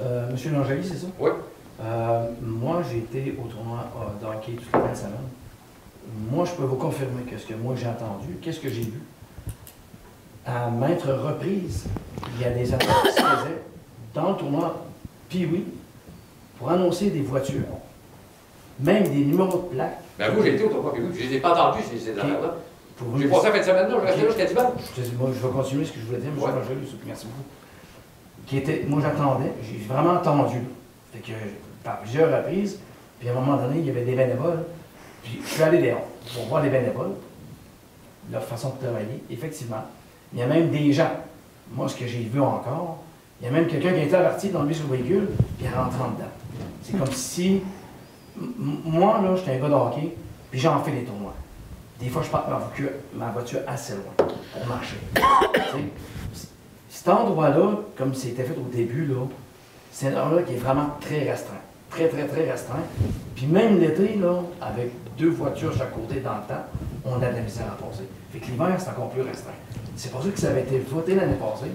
Euh, 0.00 0.30
monsieur 0.30 0.52
Langeli, 0.52 0.86
c'est 0.86 0.96
ça? 0.96 1.06
Oui. 1.18 1.30
Euh, 1.82 2.28
moi, 2.42 2.82
j'ai 2.90 2.98
été 2.98 3.38
au 3.38 3.46
tournoi 3.48 3.84
euh, 3.96 4.20
de 4.20 4.26
hockey 4.26 4.52
toute 4.52 4.72
la 4.72 4.80
fin 4.80 4.92
de 4.92 4.96
semaine. 4.96 5.12
Moi, 6.30 6.44
je 6.44 6.52
peux 6.52 6.64
vous 6.64 6.76
confirmer 6.76 7.22
que 7.22 7.36
ce 7.36 7.46
que 7.46 7.54
moi 7.54 7.74
j'ai 7.76 7.86
entendu, 7.86 8.38
qu'est-ce 8.40 8.60
que 8.60 8.68
j'ai 8.68 8.82
vu? 8.82 9.00
À 10.46 10.70
maintes 10.70 11.02
reprises, 11.02 11.86
il 12.34 12.42
y 12.42 12.44
a 12.44 12.50
des 12.50 12.72
annonces 12.72 13.02
qui 13.02 13.12
se 13.12 13.20
faisaient 13.20 13.62
dans 14.14 14.30
le 14.30 14.36
tournoi 14.36 14.84
oui, 15.34 15.64
pour 16.58 16.70
annoncer 16.70 17.10
des 17.10 17.20
voitures, 17.20 17.60
même 18.80 19.02
des 19.04 19.26
numéros 19.26 19.58
de 19.58 19.74
plaque. 19.74 20.00
Ben, 20.18 20.30
vous, 20.30 20.42
j'ai 20.42 20.54
été 20.54 20.64
au 20.64 20.68
tournoi, 20.68 20.94
vous, 20.96 21.14
je 21.14 21.22
les 21.22 21.34
ai 21.34 21.40
pas 21.40 21.52
entendus, 21.52 21.84
ces. 21.90 22.12
Pour 22.96 23.08
vous 23.08 23.20
J'ai 23.20 23.28
passé 23.28 23.46
la 23.46 23.52
fin 23.52 23.58
de 23.58 23.64
semaine 23.64 23.88
là, 23.90 23.96
je 24.00 24.06
restais 24.06 24.22
là 24.22 24.28
jusqu'à 24.28 24.44
dimanche. 24.46 24.72
Je 24.96 25.16
moi, 25.16 25.30
vais 25.30 25.48
continuer 25.50 25.84
ce 25.84 25.92
que 25.92 26.00
je 26.00 26.06
voulais 26.06 26.18
dire, 26.18 26.30
M. 26.30 26.54
Merci 27.06 27.26
beaucoup. 27.26 27.44
Qui 28.48 28.58
était, 28.58 28.84
moi, 28.88 29.00
j'attendais, 29.02 29.52
j'ai 29.62 29.78
vraiment 29.86 30.16
attendu. 30.16 30.58
que, 31.12 31.32
par 31.84 32.00
plusieurs 32.00 32.34
reprises, 32.34 32.78
puis 33.18 33.28
à 33.28 33.32
un 33.32 33.34
moment 33.34 33.56
donné, 33.56 33.80
il 33.80 33.86
y 33.86 33.90
avait 33.90 34.04
des 34.04 34.14
bénévoles. 34.14 34.64
Puis 35.22 35.40
je 35.44 35.48
suis 35.48 35.62
allé 35.62 35.78
dehors 35.78 36.06
pour 36.34 36.46
voir 36.46 36.62
les 36.62 36.70
bénévoles, 36.70 37.12
leur 38.30 38.42
façon 38.42 38.70
de 38.70 38.86
travailler. 38.86 39.22
Effectivement, 39.30 39.84
il 40.32 40.38
y 40.38 40.42
a 40.42 40.46
même 40.46 40.70
des 40.70 40.92
gens, 40.92 41.10
moi, 41.72 41.88
ce 41.88 41.96
que 41.96 42.06
j'ai 42.06 42.20
vu 42.20 42.40
encore, 42.40 43.02
il 43.40 43.46
y 43.46 43.48
a 43.48 43.52
même 43.52 43.66
quelqu'un 43.66 43.92
qui 43.92 44.00
a 44.00 44.02
été 44.02 44.16
averti 44.16 44.48
dans 44.48 44.62
le 44.62 44.68
bus 44.68 44.80
au 44.82 44.92
véhicule, 44.92 45.28
puis 45.58 45.66
il 45.66 45.78
en 45.78 45.86
dedans. 45.86 46.24
C'est 46.82 46.98
comme 46.98 47.12
si, 47.12 47.60
moi, 48.36 49.20
là, 49.22 49.36
j'étais 49.36 49.52
un 49.52 49.60
gars 49.60 49.68
de 49.68 49.74
hockey, 49.74 50.16
puis 50.50 50.58
j'en 50.58 50.82
fais 50.82 50.92
des 50.92 51.04
tournois. 51.04 51.34
Des 52.00 52.08
fois, 52.08 52.22
je 52.22 52.28
parle 52.28 52.50
ma 52.50 52.58
voiture, 52.58 52.90
ma 53.14 53.30
voiture 53.30 53.60
assez 53.66 53.94
loin 53.94 54.28
pour 54.52 54.66
marcher. 54.66 54.96
Cet 56.98 57.10
endroit-là, 57.10 57.78
comme 57.96 58.12
c'était 58.12 58.42
fait 58.42 58.56
au 58.58 58.68
début, 58.76 59.06
là, 59.06 59.24
c'est 59.92 60.08
un 60.08 60.20
endroit 60.20 60.42
qui 60.42 60.54
est 60.54 60.56
vraiment 60.56 60.88
très 61.00 61.30
restreint. 61.30 61.54
Très, 61.90 62.08
très, 62.08 62.26
très 62.26 62.50
restreint. 62.50 62.82
Puis 63.36 63.46
même 63.46 63.78
l'été, 63.78 64.16
là, 64.20 64.40
avec 64.60 64.90
deux 65.16 65.28
voitures 65.28 65.72
chaque 65.78 65.94
côté 65.94 66.18
dans 66.18 66.32
le 66.32 66.42
temps, 66.48 66.64
on 67.04 67.14
a 67.22 67.30
de 67.30 67.36
la 67.36 67.40
misère 67.42 67.66
à 67.66 67.80
passer. 67.80 68.02
Fait 68.32 68.40
que 68.40 68.46
l'hiver, 68.46 68.74
c'est 68.78 68.88
encore 68.90 69.10
plus 69.10 69.22
restreint. 69.22 69.52
C'est 69.94 70.10
pour 70.10 70.24
ça 70.24 70.28
que 70.30 70.40
ça 70.40 70.48
avait 70.48 70.62
été 70.62 70.80
voté 70.80 71.14
l'année 71.14 71.36
passée 71.36 71.70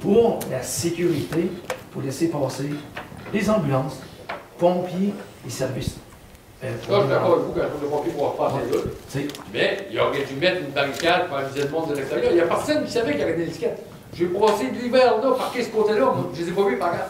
pour 0.00 0.38
la 0.50 0.62
sécurité, 0.62 1.50
pour 1.92 2.00
laisser 2.00 2.28
passer 2.28 2.70
les 3.34 3.50
ambulances, 3.50 4.00
pompiers 4.58 5.12
et 5.46 5.50
services. 5.50 5.96
euh, 6.64 6.70
Là, 6.70 6.76
je 6.80 6.82
suis 7.00 7.08
d'accord 7.10 7.32
avec 7.34 7.44
vous 7.44 7.52
qu'un 7.52 7.68
jour 7.68 7.80
de 7.82 7.86
pompier 7.88 8.12
ne 8.14 8.18
pas 8.18 8.48
passer 8.48 8.72
là. 8.72 9.22
Mais 9.52 9.88
il 9.92 10.00
aurait 10.00 10.24
dû 10.24 10.34
mettre 10.40 10.62
une 10.62 10.70
barricade 10.72 11.28
pour 11.28 11.36
aviser 11.36 11.64
le 11.64 11.68
monde 11.68 11.90
de 11.90 11.96
l'extérieur. 11.96 12.30
Il 12.32 12.36
n'y 12.36 12.40
a 12.40 12.46
personne 12.46 12.84
qui 12.86 12.90
savait 12.92 13.10
qu'il 13.10 13.20
y 13.20 13.24
avait 13.24 13.36
des 13.36 13.48
étiquettes. 13.48 13.82
J'ai 14.14 14.26
passé 14.26 14.68
de 14.70 14.78
l'hiver 14.80 15.14
là, 15.22 15.30
parqué 15.36 15.62
ce 15.62 15.70
côté-là, 15.70 16.12
je 16.34 16.42
les 16.42 16.48
ai 16.48 16.52
pas 16.52 16.64
vus 16.64 16.76
par 16.78 16.92
là. 16.92 17.08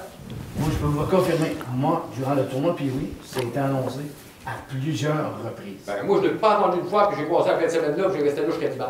Moi, 0.58 0.68
je 0.72 0.76
peux 0.78 0.86
vous 0.86 1.04
confirmer, 1.04 1.56
moi, 1.74 2.06
durant 2.16 2.34
le 2.34 2.44
tournoi, 2.46 2.74
puis 2.74 2.90
oui, 2.96 3.12
ça 3.24 3.40
a 3.40 3.42
été 3.42 3.58
annoncé 3.58 4.00
à 4.46 4.50
plusieurs 4.68 5.32
reprises. 5.44 5.82
Ben, 5.86 6.04
moi, 6.04 6.18
je 6.22 6.26
ne 6.28 6.32
l'ai 6.32 6.38
pas 6.38 6.58
entendu 6.58 6.78
une 6.82 6.88
fois, 6.88 7.08
puis 7.08 7.18
j'ai 7.20 7.26
passé 7.26 7.48
la 7.50 7.56
fin 7.58 7.64
de 7.66 7.70
semaine 7.70 7.96
là, 7.96 8.08
puis 8.08 8.18
j'ai 8.20 8.24
resté 8.26 8.40
là 8.40 8.46
jusqu'à 8.50 8.68
dimanche. 8.68 8.88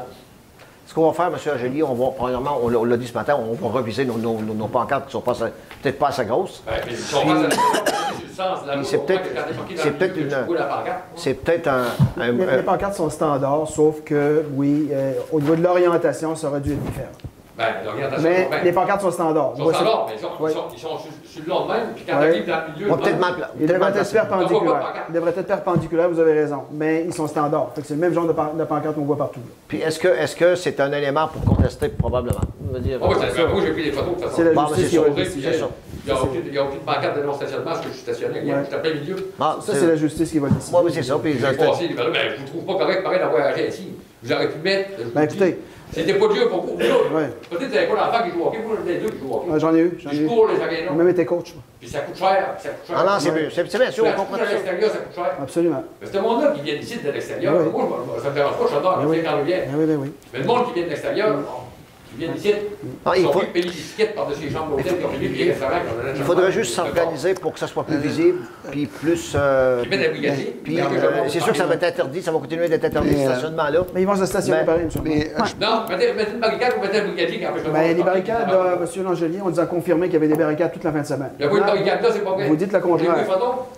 Ce 0.86 0.94
qu'on 0.94 1.10
va 1.10 1.12
faire, 1.12 1.26
M. 1.26 1.34
Ageli, 1.54 1.82
on 1.82 1.94
va, 1.94 2.06
premièrement, 2.16 2.60
on 2.62 2.68
l'a- 2.84 2.96
dit 2.96 3.08
ce 3.08 3.12
matin, 3.14 3.36
on 3.40 3.54
va 3.68 3.78
reviser 3.80 4.04
nos, 4.04 4.16
nos- 4.16 4.38
nos- 4.40 4.54
nos 4.54 4.68
pancartes 4.68 5.06
qui 5.06 5.12
sont 5.12 5.20
pas 5.20 5.32
assez- 5.32 5.52
peut-être 5.82 5.98
pas 5.98 6.08
assez 6.08 6.24
grosses. 6.24 6.62
Ben, 6.64 6.72
mais 6.86 6.92
ils 6.92 6.96
sont 6.98 7.20
pas 7.26 7.34
dans 7.34 7.42
le 7.42 7.48
sens 7.50 8.62
de 8.62 8.66
la 8.68 8.72
Puis 8.74 8.82
loi, 8.82 8.84
c'est 8.84 8.98
peut-être- 9.06 9.28
c'est 9.76 9.90
peut-être 9.98 10.16
une-. 10.16 10.46
C'est 11.16 11.34
peut-être 11.34 11.66
un. 11.66 11.82
un- 12.18 12.32
Les, 12.32 12.44
un- 12.44 12.56
les 12.58 12.62
pancartes 12.62 12.94
sont 12.94 13.10
standards, 13.10 13.66
sauf 13.68 14.02
que, 14.04 14.44
oui, 14.54 14.88
euh, 14.92 15.14
au 15.32 15.40
niveau 15.40 15.56
de 15.56 15.62
l'orientation, 15.62 16.36
ça 16.36 16.46
aurait 16.48 16.60
dû 16.60 16.72
être 16.74 16.84
différent. 16.84 17.08
Ben, 17.56 17.64
l'orientation, 17.86 18.22
Mais 18.28 18.48
ben, 18.50 18.64
les 18.64 18.72
pancartes 18.72 19.00
sont 19.00 19.10
standards. 19.10 19.52
ils 19.56 19.62
sont 19.62 19.68
c'est- 19.70 19.74
standards, 19.76 20.06
mais 20.08 20.14
ils 20.14 20.20
sont, 20.20 20.28
ils 20.38 20.42
Ouais. 20.42 20.52
sont, 20.52 20.64
ils 20.74 20.78
sont 20.78 20.88
sur, 20.98 21.10
sur 21.24 21.42
le 21.42 21.48
long 21.48 21.64
de 21.66 21.72
même, 21.72 21.86
puis 21.94 22.04
quand 22.06 22.18
Ouais. 22.18 22.20
tu 22.20 22.28
arrives 22.34 22.46
dans 22.46 22.56
le 22.68 22.72
milieu, 22.74 22.86
on 22.92 22.96
va 22.96 23.02
peut-être 23.02 23.18
mal. 23.18 23.34
Ils 23.58 23.66
devraient 23.66 23.90
être 23.96 24.12
perpendiculaires. 24.12 24.94
Ils 25.08 25.14
devraient 25.14 25.30
être 25.30 25.46
perpendiculaires, 25.46 26.08
vous 26.10 26.20
avez 26.20 26.32
raison. 26.34 26.62
Mais 26.72 27.04
ils 27.06 27.14
sont 27.14 27.26
standards. 27.26 27.70
Fait 27.74 27.80
que 27.80 27.86
c'est 27.86 27.94
le 27.94 28.00
même 28.00 28.12
genre 28.12 28.26
de, 28.26 28.32
pan- 28.32 28.52
de 28.54 28.64
pancarte 28.64 28.94
qu'on 28.94 29.02
voit 29.06 29.16
partout. 29.16 29.40
là. 29.40 29.46
Puis 29.68 29.80
est-ce 29.80 29.98
que 29.98 30.08
est-ce 30.08 30.36
que 30.36 30.54
c'est 30.54 30.78
un 30.80 30.92
élément 30.92 31.28
pour 31.28 31.56
contester 31.56 31.88
probablement? 31.88 32.40
Dire, 32.78 32.98
Ah 33.02 33.06
oui, 33.08 33.14
c'est- 33.34 33.46
moi, 33.46 33.62
j'ai 33.64 33.72
pris 33.72 33.84
des 33.84 33.92
photos 33.92 34.08
de 34.10 34.14
toute 34.16 34.22
façon. 34.24 34.36
C'est 34.36 34.44
la 34.44 34.52
Bon, 34.52 34.60
justice 34.66 34.76
c'est 34.76 34.88
qui 34.90 34.96
c'est. 34.96 35.00
Il 36.06 36.52
n'y 36.52 36.58
a, 36.58 36.62
aucune- 36.64 36.80
pancarte 36.80 37.16
de 37.16 37.22
non-stationnement 37.22 37.64
parce 37.70 37.80
que 37.80 37.86
je 37.88 37.92
suis 37.94 38.02
stationné. 38.02 38.40
Ouais. 38.40 38.54
Je 38.60 38.66
suis 38.66 38.76
en 38.76 38.80
plein 38.80 38.94
milieu. 38.94 39.16
Ah, 39.40 39.56
Ça, 39.60 39.72
c'est 39.74 39.86
la 39.86 39.96
justice 39.96 40.30
qui 40.30 40.38
va 40.38 40.48
décider. 40.48 40.72
Moi, 40.72 40.82
oui, 40.84 40.90
c'est 40.94 41.02
ça. 41.02 41.14
Je- 41.14 41.28
là. 41.28 41.44
Ben, 42.12 42.20
je 42.36 42.42
ne 42.42 42.46
vous 42.46 42.46
trouve 42.46 42.64
pas 42.64 42.74
correct 42.84 43.02
pareil 43.02 43.18
d'avoir 43.18 43.46
agi 43.46 43.64
ainsi. 43.66 43.88
Vous 44.22 44.32
auriez 44.32 44.48
pu 44.48 44.58
mettre. 44.58 44.90
Ben, 45.14 45.22
écoutez. 45.22 45.58
C'était 45.92 46.14
pas 46.14 46.26
dur 46.28 46.48
pour 46.50 46.62
vous. 46.66 46.72
Ouais. 46.76 47.28
Peut-être 47.48 47.60
que 47.60 47.64
vous 47.68 47.74
n'avez 47.74 47.86
pas 47.86 47.94
d'enfant 47.94 48.24
qui 48.24 48.30
joue 48.32 48.42
au 48.42 48.46
hockey, 48.48 48.58
vous, 48.62 48.70
vous 48.74 48.88
avez 48.88 48.98
deux 48.98 49.08
qui 49.10 49.18
jouent 49.20 49.30
au 49.32 49.36
hockey. 49.36 49.50
Ouais, 49.52 49.60
J'en 49.60 49.74
ai 49.74 49.78
eu. 49.78 49.98
J'en 50.02 50.10
ai 50.10 50.14
je 50.16 50.22
eu. 50.22 50.26
cours 50.26 50.48
les 50.48 50.60
arénas. 50.60 50.90
J'ai 50.90 50.96
même 50.96 51.08
été 51.08 51.24
coach. 51.24 51.54
moi. 51.54 51.62
Puis 51.78 51.88
ça 51.88 52.00
coûte 52.00 52.16
cher. 52.18 52.54
puis 52.56 52.62
Ça 52.64 52.68
coûte 52.70 52.86
cher. 52.88 52.96
Ah 52.98 53.04
non, 53.04 53.10
c'est 53.20 53.30
Ouais. 53.30 53.40
bien. 53.42 53.48
C'est 53.54 53.70
c'est 53.70 53.78
bien 53.78 53.90
sûr, 53.92 54.04
on 54.04 54.12
comprend 54.12 54.34
à 54.34 54.38
ça. 54.46 54.52
l'extérieur, 54.52 54.90
ça 54.90 54.98
coûte 54.98 55.14
cher. 55.14 55.32
Absolument. 55.40 55.84
Mais 56.00 56.06
ce 56.12 56.18
monde-là 56.18 56.50
qui 56.50 56.60
vient 56.62 56.74
ici 56.74 56.98
de 56.98 57.10
l'extérieur, 57.10 57.54
Oui. 57.54 57.70
moi, 57.72 58.04
ça 58.20 58.30
me 58.30 58.34
dérange 58.34 58.52
pas, 58.54 58.64
oui. 59.06 59.22
quand 59.24 59.36
oui, 59.78 59.86
ben 59.86 59.96
oui. 60.02 60.12
Mais 60.32 60.38
le 60.40 60.44
monde 60.44 60.66
qui 60.66 60.72
vient 60.74 60.84
de 60.84 60.88
l'extérieur, 60.90 61.28
qui 61.36 61.42
vient 62.16 62.28
Ah, 63.04 63.12
ils 63.16 63.20
il 63.20 63.24
sont 63.26 63.30
payer 63.52 64.06
par-dessus 64.14 64.42
les 64.44 64.50
d'hôtel, 64.50 66.24
faudrait 66.24 66.52
juste 66.52 66.74
s'organiser 66.74 67.34
pour 67.34 67.52
que 67.52 67.58
ça 67.58 67.66
soit 67.66 67.84
plus 67.84 67.98
visible, 67.98 68.38
puis 68.70 68.86
plus. 68.86 69.32
euh, 69.34 69.82
Ils 69.84 69.90
mettent 69.90 70.08
un 70.08 70.10
brigadier. 70.10 70.56
puis 70.62 70.76
je 70.76 70.82
euh, 70.82 71.28
c'est 71.28 71.40
sûr 71.40 71.52
que 71.52 71.58
ça 71.58 71.66
va 71.66 71.74
être 71.74 71.84
interdit, 71.84 72.22
ça 72.22 72.32
va 72.32 72.38
continuer 72.38 72.68
d'être 72.68 72.84
interdit, 72.84 73.10
Mais, 73.12 73.24
ce 73.24 73.28
euh, 73.28 73.32
stationnement-là. 73.32 73.80
Mais 73.94 74.00
ils 74.02 74.06
vont 74.06 74.16
se 74.16 74.26
stationner 74.26 74.60
euh, 74.68 74.88
je- 74.88 75.64
Non, 75.64 75.82
mettez, 75.88 76.12
mettez 76.12 76.32
une 76.32 76.40
barricade 76.40 76.74
ou 76.78 76.82
mettez 76.82 76.98
un 76.98 77.04
brigadier 77.04 77.38
qui 77.38 77.46
empêche 77.46 77.64
le 77.64 77.70
monde 77.72 77.82
de 77.82 77.94
les 77.94 78.02
barricades, 78.02 78.48
va. 78.48 78.52
là, 78.70 78.76
monsieur 78.80 79.02
Langelier, 79.02 79.38
on 79.44 79.50
nous 79.50 79.60
a 79.60 79.66
confirmé 79.66 80.06
qu'il 80.06 80.14
y 80.14 80.16
avait 80.16 80.28
des 80.28 80.34
barricades 80.34 80.72
toute 80.72 80.84
la 80.84 80.92
fin 80.92 81.00
de 81.00 81.06
semaine. 81.06 81.30
Il 81.38 81.46
n'y 81.46 81.46
a 81.46 81.48
pas 81.50 81.58
une 81.58 81.64
barricade 81.64 82.02
là, 82.02 82.08
c'est 82.12 82.24
pas 82.24 82.32
vrai. 82.32 82.48
Vous 82.48 82.56
dites 82.56 82.72
le 82.72 82.80
contraire. 82.80 83.14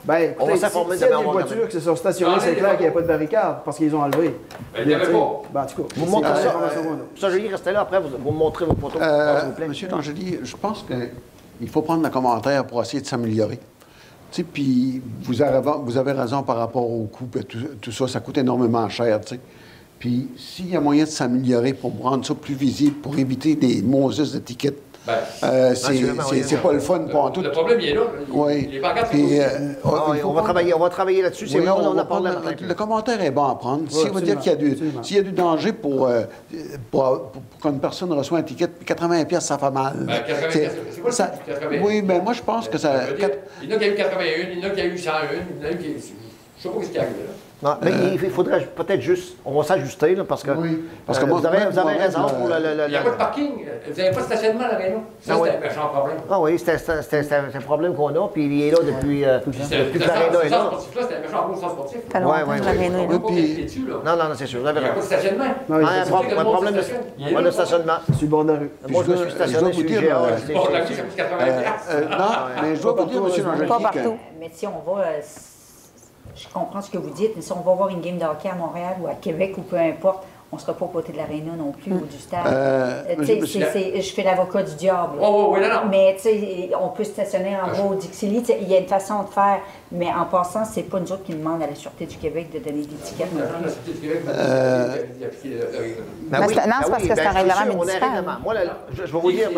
Ben, 0.05 0.35
On 0.39 0.47
va 0.47 0.57
s'informer 0.57 0.97
s'il 0.97 1.03
y 1.03 1.05
a 1.05 1.09
demain, 1.09 1.21
des 1.21 1.27
on 1.27 1.33
va 1.33 1.41
voitures 1.43 1.69
qui 1.69 1.75
se 1.77 1.81
sont 1.81 1.97
stationnées, 1.97 2.37
c'est 2.41 2.55
clair 2.55 2.73
qu'il 2.77 2.83
n'y 2.83 2.89
a 2.89 2.93
pas 2.93 3.03
de 3.03 3.07
barricade 3.07 3.57
parce 3.65 3.77
qu'ils 3.77 3.95
ont 3.95 4.03
enlevé. 4.03 4.35
Ben, 4.75 4.83
il 4.85 4.91
y 4.91 4.95
avait 4.95 5.07
pas. 5.13 5.43
Ben, 5.53 5.63
en 5.63 5.67
tout 5.67 5.83
cas, 5.83 5.89
Vous 5.97 6.07
montrez 6.07 6.31
la 6.31 6.37
ça. 6.37 6.49
euh, 6.49 6.95
Ça, 7.17 7.31
Julie, 7.31 7.49
restez 7.49 7.73
là 7.73 7.81
après, 7.81 8.01
vous, 8.01 8.09
vous 8.29 8.35
me 8.35 8.39
montrez 8.39 8.67
vos 8.67 8.75
photos, 8.75 9.01
Euh, 9.03 9.41
s'il 9.41 9.49
vous 9.49 9.55
plaît. 9.55 9.69
Monsieur 9.69 9.89
Langeli, 9.89 10.39
je 10.43 10.57
pense 10.57 10.85
qu'il 10.85 11.69
faut 11.69 11.83
prendre 11.83 12.03
le 12.03 12.11
commentaire 12.11 12.67
pour 12.67 12.83
essayer 12.83 13.01
de 13.01 13.07
s'améliorer. 13.07 13.59
Puis 14.53 15.01
vous 15.23 15.41
avez, 15.41 15.71
vous 15.83 15.97
avez 15.97 16.13
raison 16.13 16.43
par 16.43 16.57
rapport 16.59 16.89
au 16.89 17.05
coût, 17.05 17.29
tout, 17.49 17.59
tout 17.81 17.93
ça, 17.93 18.07
ça 18.07 18.21
coûte 18.21 18.37
énormément 18.37 18.87
cher. 18.91 19.19
Puis 19.99 20.29
s'il 20.37 20.69
y 20.69 20.77
a 20.77 20.81
moyen 20.81 21.05
de 21.05 21.09
s'améliorer 21.09 21.73
pour 21.73 21.99
rendre 22.03 22.27
ça 22.27 22.35
plus 22.35 22.55
visible, 22.55 22.97
pour 22.97 23.19
éviter 23.19 23.57
des 23.57 23.81
Moses 23.81 24.35
d'étiquettes 24.35 24.77
Ben, 24.77 24.88
Euh, 25.45 25.75
c'est 25.75 26.63
pas 26.63 26.73
le 26.73 26.79
fun 26.81 27.01
pour 27.11 27.33
tout. 27.33 27.41
Le 27.43 27.51
problème, 27.51 27.79
il 27.81 27.89
est 27.89 27.95
là. 27.95 28.03
Oui. 28.31 28.69
Les 28.73 28.81
pancartes, 28.81 29.11
Puis, 29.11 29.41
euh, 29.41 29.47
Ah, 29.85 30.13
on, 30.25 30.33
va 30.33 30.43
travailler, 30.43 30.75
on 30.75 30.79
va 30.79 30.89
travailler 30.91 31.23
là-dessus. 31.23 31.47
C'est 31.49 31.61
on 31.61 31.77
on 31.79 31.87
en 31.87 31.95
va 31.95 32.03
a 32.03 32.05
parlé 32.05 32.31
le, 32.61 32.67
le 32.69 32.75
commentaire 32.75 33.23
est 33.23 33.31
bon 33.31 33.45
à 33.47 33.55
prendre. 33.55 33.91
S'il 33.91 34.03
va 34.03 34.09
absolument, 34.19 34.21
dire 34.21 34.39
qu'il 34.41 34.53
y, 34.53 34.55
a 34.55 34.59
du- 34.59 34.73
absolument. 34.73 35.03
s'il 35.03 35.17
y 35.17 35.21
a 35.21 35.23
du 35.23 35.33
danger 35.33 35.73
pour, 35.73 36.07
euh, 36.07 36.23
pour, 36.91 37.03
pour- 37.03 37.31
pour 37.31 37.43
qu'une 37.71 37.81
personne 37.81 38.13
reçoit 38.13 38.39
un 38.39 38.43
ticket, 38.43 38.69
80 38.85 39.25
pièces, 39.25 39.45
ça 39.47 39.59
fait 39.59 39.71
mal. 39.71 39.95
Ben, 40.01 40.23
80 40.27 40.47
C'est- 40.51 40.59
pièces, 40.61 40.73
c'est 40.91 41.01
quoi 41.01 41.11
le 41.11 41.17
ça- 41.17 41.25
prix 41.27 41.53
de 41.55 41.59
80? 41.61 41.81
Oui, 41.85 42.03
mais 42.03 42.21
moi, 42.21 42.33
je 42.33 42.43
pense 42.43 42.69
que 42.69 42.79
ça... 42.79 42.93
Il 43.63 43.69
y 43.71 43.73
en 43.73 43.77
a 43.77 43.79
qui 43.79 43.85
a 43.85 43.89
eu 43.89 43.95
81, 43.95 44.49
il 44.53 44.59
y 44.59 44.65
en 44.65 44.69
a 44.69 44.71
qui 44.71 44.81
a 44.81 44.85
eu 44.87 44.99
101, 44.99 45.13
il 45.61 45.65
y 45.65 45.67
en 45.67 45.69
a 45.69 45.73
eu 45.73 45.77
qui. 45.79 45.95
Je 46.59 46.63
sais 46.63 46.69
pas 46.69 46.83
ce 46.83 46.89
qui 46.89 46.97
est 46.97 47.01
arrivé 47.01 47.15
là. 47.21 47.33
Non, 47.61 47.77
mais 47.83 47.91
il 47.91 48.23
il 48.23 48.31
faudrait 48.31 48.61
peut-être 48.61 49.01
juste, 49.01 49.37
on 49.45 49.53
va 49.59 49.65
s'ajuster, 49.65 50.15
là, 50.15 50.23
parce 50.23 50.45
que, 50.45 50.53
Oui. 50.53 50.85
Parce 51.05 51.19
euh, 51.19 51.23
que 51.23 51.27
moi, 51.27 51.41
vous 51.41 51.47
avez, 51.47 51.59
vous 51.71 51.79
avez 51.79 51.95
raison 51.95 52.21
pour 52.29 52.47
le... 52.47 52.55
le- 52.55 52.77
le- 52.77 52.85
Il 52.87 52.91
n'y 52.91 52.97
a 52.97 53.01
pas 53.03 53.11
de 53.11 53.15
parking, 53.17 53.51
vous 53.91 53.97
n'avez 54.01 54.11
pas 54.15 54.21
de 54.21 54.27
stationnement 54.27 54.65
à 54.65 54.69
la 54.69 54.77
Réunion. 54.79 55.03
Ça, 55.21 55.33
Ah 55.35 55.39
oui. 55.41 55.49
c'est 55.51 55.57
un 55.57 55.69
méchant 55.69 55.89
problème. 55.89 56.17
Ah 56.31 56.41
oui, 56.41 56.57
c'était 56.57 57.35
un 57.57 57.61
problème 57.61 57.95
qu'on 57.97 58.09
a, 58.15 58.29
puis 58.29 58.47
il 58.47 58.63
est 58.63 58.71
là 58.71 58.79
depuis, 58.87 59.25
euh, 59.25 59.41
Puis 59.41 59.59
c'est- 59.69 59.77
depuis 59.79 59.99
que 59.99 60.05
ce 60.05 60.09
l'aréna 60.09 60.39
est 60.45 60.49
là. 60.51 60.71
c'était 61.03 61.15
un 61.17 61.21
méchant 61.21 61.47
gros 61.49 61.55
centre 61.61 61.73
sportif. 61.73 61.99
Rester 63.49 63.63
dessus, 63.65 63.87
là. 63.89 63.95
Non, 64.05 64.17
non, 64.23 64.29
non, 64.29 64.35
c'est 64.37 64.47
sûr, 64.47 64.61
vous 64.61 64.67
avez 64.69 64.79
Il 64.79 64.83
n'y 64.85 64.89
a 64.89 64.93
pas 64.93 64.95
de 64.95 65.01
raison. 65.01 65.07
stationnement. 65.17 65.45
Non, 65.69 65.81
il 65.81 65.85
Ah, 65.89 66.03
un, 66.03 66.07
pro- 66.07 66.23
que 66.23 66.31
le 66.31 66.39
un 66.39 66.45
problème 66.45 66.75
de, 66.75 66.79
de 67.43 67.51
stationnement. 67.51 67.99
sur 68.13 68.23
le 68.23 68.27
bord 68.29 68.45
de 68.45 68.53
la 68.53 68.59
rue. 68.61 68.71
Moi, 68.89 69.03
je 69.05 69.11
me 69.11 69.17
suis 69.17 69.31
stationné 69.33 69.73
sur 69.73 69.83
vous 69.83 69.89
le 69.89 69.89
euh, 70.25 70.37
c'est- 70.47 70.53
Bon, 70.55 70.61
la 70.73 70.87
c'est- 70.87 70.93
vie, 70.93 70.95
ça 70.95 71.03
coûte 71.03 71.13
Euh, 71.13 71.17
80 71.17 71.45
piastres. 71.61 71.91
euh, 71.91 72.01
non, 72.09 72.63
mais 72.63 72.77
je 72.77 72.83
dois 72.83 72.93
vous 72.93 73.05
dire, 73.05 73.21
partout, 73.67 73.99
M. 73.99 74.05
Langelier. 74.05 74.17
Mais 74.39 74.51
si 74.53 74.67
on 74.69 74.71
va, 74.95 75.01
euh, 75.03 75.21
je 76.37 76.47
comprends 76.53 76.81
ce 76.83 76.91
que 76.91 76.99
vous 76.99 77.11
dites, 77.11 77.33
mais 77.37 77.43
si 77.43 77.53
on 77.53 77.61
va 77.61 77.73
voir 77.75 77.89
une 77.89 78.01
game 78.01 78.19
de 78.19 78.25
hockey 78.25 78.49
à 78.49 78.55
Montréal 78.55 78.97
ou 79.01 79.07
à 79.07 79.15
Québec 79.15 79.55
ou 79.59 79.63
peu 79.63 79.77
importe, 79.77 80.25
on 80.51 80.57
ne 80.57 80.61
sera 80.63 80.73
pas 80.73 80.87
aux 80.87 80.89
côtés 80.89 81.13
de 81.13 81.19
l'aréna 81.19 81.53
non 81.59 81.73
plus 81.73 81.93
ou 81.93 82.07
du 82.07 82.17
stade. 82.19 82.47
Euh, 82.47 83.03
Euh, 83.11 83.23
je 83.41 83.45
suis- 83.45 84.03
je 84.03 84.15
fais 84.15 84.23
l'avocat 84.23 84.63
du 84.63 84.75
diable. 84.77 85.19
Oh, 85.21 85.27
oh, 85.27 85.51
oui, 85.53 85.61
non, 85.61 85.69
non. 85.69 85.81
Mais 85.91 86.17
on 86.81 86.89
peut 86.89 87.05
stationner 87.05 87.55
en 87.55 87.67
bas 87.67 87.83
au 87.91 87.95
Dixili. 87.95 88.43
Il 88.63 88.69
y 88.69 88.75
a 88.75 88.79
une 88.79 88.87
façon 88.87 89.25
de 89.25 89.29
faire. 89.29 89.61
Mais 89.91 90.09
en 90.13 90.27
passant, 90.27 90.65
c'est 90.67 90.83
pas 90.83 91.01
nous 91.01 91.11
autres 91.13 91.25
qui 91.25 91.33
demandent 91.35 91.63
à 91.63 91.67
la 91.67 91.75
Sûreté 91.75 92.05
du 92.05 92.17
Québec 92.19 92.51
de 92.53 92.59
donner 92.59 92.83
des 92.83 92.95
tickets. 92.97 93.33
non 93.33 93.41
la. 93.63 93.69
Sûreté 93.71 93.93
du 93.93 93.99
Québec, 94.01 94.23
Euh. 94.29 94.97
Ben 96.31 96.41
oui, 96.47 96.55
c'est- 96.55 96.67
non, 96.67 96.75
ben 96.79 96.83
c'est 96.85 96.91
parce 96.91 97.03
que 97.03 97.09
c'est 97.09 97.15
ben 97.15 97.27
un 97.27 97.31
règlement 97.31 97.55
sûr, 97.55 97.63
on 97.65 97.69
a 97.69 97.73
un 97.73 97.75
municipal. 97.77 98.11
règlement. 98.11 98.37
Moi, 98.43 98.55
là, 98.55 98.61
je, 98.93 98.97
je 99.07 99.13
vais 99.13 99.19
vous 99.21 99.33
dire... 99.33 99.51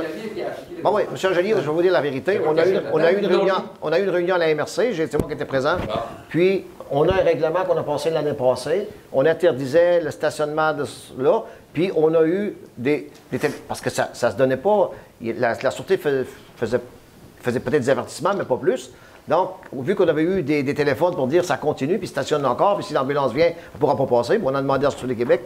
Bon, 0.82 0.94
oui, 0.94 1.02
M. 1.10 1.30
Angelier, 1.30 1.50
je 1.50 1.54
vais 1.60 1.66
vous 1.66 1.82
dire 1.82 1.92
la 1.92 2.00
vérité. 2.00 2.40
On 2.46 2.56
a 2.56 2.66
eu, 2.66 2.76
on 2.92 2.98
a 2.98 3.12
eu 3.12 3.18
une, 3.18 3.26
réunion, 3.26 3.54
on 3.82 3.92
a 3.92 3.98
eu 3.98 4.02
une 4.04 4.10
réunion 4.10 4.34
à 4.36 4.38
la 4.38 4.54
MRC, 4.54 4.92
j'ai- 4.92 5.06
c'est 5.08 5.18
moi 5.18 5.26
qui 5.28 5.34
étais 5.34 5.44
présent. 5.44 5.76
Ah. 5.92 6.06
Puis, 6.28 6.64
on 6.92 7.08
a 7.08 7.12
un 7.14 7.24
règlement 7.24 7.64
qu'on 7.64 7.76
a 7.76 7.82
passé 7.82 8.10
l'année 8.10 8.32
passée. 8.34 8.88
On 9.12 9.26
interdisait 9.26 10.00
le 10.00 10.10
stationnement 10.10 10.72
de 10.74 10.84
là. 11.18 11.42
Puis, 11.72 11.90
on 11.96 12.14
a 12.14 12.24
eu 12.24 12.56
des. 12.76 13.10
parce 13.68 13.80
que 13.80 13.90
ça 13.90 14.10
ne 14.12 14.30
se 14.30 14.36
donnait 14.36 14.56
pas. 14.56 14.90
La, 15.20 15.54
la 15.60 15.70
Sûreté 15.70 15.96
fais- 15.98 16.24
faisait, 16.56 16.80
faisait 17.42 17.60
peut-être 17.60 17.82
des 17.82 17.90
avertissements, 17.90 18.34
mais 18.34 18.44
pas 18.44 18.56
plus. 18.56 18.90
Donc, 19.28 19.50
vu 19.72 19.94
qu'on 19.94 20.08
avait 20.08 20.22
eu 20.22 20.42
des, 20.42 20.62
des 20.62 20.74
téléphones 20.74 21.14
pour 21.14 21.26
dire 21.26 21.44
ça 21.44 21.56
continue, 21.56 21.98
puis 21.98 22.08
stationne 22.08 22.44
encore, 22.44 22.76
puis 22.76 22.84
si 22.84 22.94
l'ambulance 22.94 23.32
vient, 23.32 23.46
elle 23.46 23.54
ne 23.74 23.78
pourra 23.78 23.96
pas 23.96 24.06
passer, 24.06 24.38
puis 24.38 24.46
on 24.46 24.54
a 24.54 24.60
demandé 24.60 24.86
à 24.86 24.90
Sûreté 24.90 25.08
du 25.08 25.16
Québec 25.16 25.42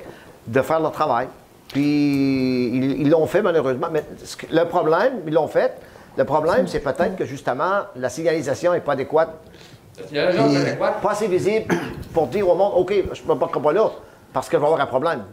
de 0.47 0.61
faire 0.63 0.81
leur 0.81 0.93
travail. 0.93 1.29
Puis, 1.69 2.69
ils 2.69 3.09
l'ont 3.11 3.27
fait, 3.27 3.43
malheureusement. 3.43 3.89
Mais 3.91 4.05
le 4.51 4.65
problème, 4.65 5.15
ils 5.27 5.33
l'ont 5.33 5.49
fait. 5.49 5.73
Le 6.17 6.25
problème, 6.25 6.69
c'est 6.69 6.81
peut-être 6.81 7.17
que, 7.17 7.25
justement, 7.25 7.81
la 7.97 8.09
signalisation 8.09 8.73
n'est 8.73 8.81
pas 8.81 8.93
adéquate 8.93 9.31
Il 10.11 10.17
y 10.17 10.21
a 10.21 10.77
pas 10.77 11.11
assez 11.11 11.27
visible 11.27 11.75
pour 12.13 12.29
dire 12.29 12.49
au 12.49 12.55
monde, 12.55 12.73
OK, 12.77 12.95
je 13.13 13.23
ne 13.23 13.35
porterai 13.35 13.61
pas 13.61 13.73
là 13.73 13.91
parce 14.33 14.49
que 14.49 14.57
je 14.57 14.61
vais 14.61 14.67
avoir 14.67 14.81
un 14.81 14.87
problème. 14.87 15.25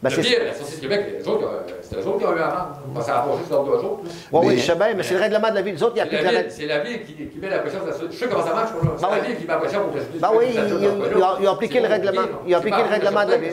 Ben, 0.00 0.10
Le 0.10 0.14
c'est- 0.14 0.22
pire, 0.22 0.38
la 0.46 0.54
Société 0.54 0.74
du 0.76 0.88
Québec, 0.88 1.14
les 1.18 1.26
autres, 1.28 1.44
euh, 1.44 1.72
c'était 1.82 2.00
eux 2.00 2.06
autres 2.06 2.18
qui 2.18 2.24
ont 2.26 2.32
eu 2.32 2.38
la 2.38 2.46
vente. 2.46 2.68
Parce 2.94 3.06
que 3.06 3.12
ça 3.12 3.18
a 3.18 3.22
passé 3.26 3.38
sur 3.48 3.64
deux 3.64 3.78
jours. 3.80 4.00
Oui, 4.30 4.40
oui, 4.46 4.58
je 4.58 4.62
sais 4.64 4.74
bien, 4.76 4.94
mais 4.94 5.02
c'est 5.02 5.14
le 5.14 5.20
règlement 5.20 5.50
de 5.50 5.54
la 5.56 5.62
ville. 5.62 5.74
Les 5.74 5.82
autres, 5.82 5.94
ils 5.96 5.98
C'est 5.98 6.02
appliquent 6.04 6.22
la 6.22 6.28
ville, 6.28 6.36
règle. 6.38 6.50
c'est 6.52 6.66
la 6.66 6.78
ville 6.78 7.02
qui, 7.04 7.12
qui 7.26 7.38
met 7.40 7.50
la 7.50 7.58
pression 7.58 7.78
sur 7.80 7.86
la 7.88 7.92
société. 7.94 8.14
Je 8.14 8.18
sais 8.20 8.28
comment 8.28 8.46
ça 8.46 8.54
marche, 8.54 8.70
moi. 8.74 8.82
là. 8.84 8.90
C'est 8.96 9.02
Ben 9.02 9.10
la 9.10 9.18
oui. 9.20 9.26
ville 9.26 9.36
qui 9.38 9.42
met 9.42 9.52
la 9.54 9.58
pression 9.58 9.80
pour 9.82 9.92
que 9.92 9.98
société 9.98 10.18
Ben 10.20 10.30
oui, 10.36 10.44
ils- 10.54 11.48
ont- 11.48 11.52
appliqué 11.52 11.74
C'est 11.74 11.88
le 11.88 11.88
règlement. 11.88 12.22
Ils 12.46 12.54
ont 12.54 12.58
appliqué 12.58 12.76
C'est 12.78 12.84
le 12.84 12.90
règlement 12.94 13.24
de 13.26 13.30
la 13.32 13.36
ville. 13.38 13.52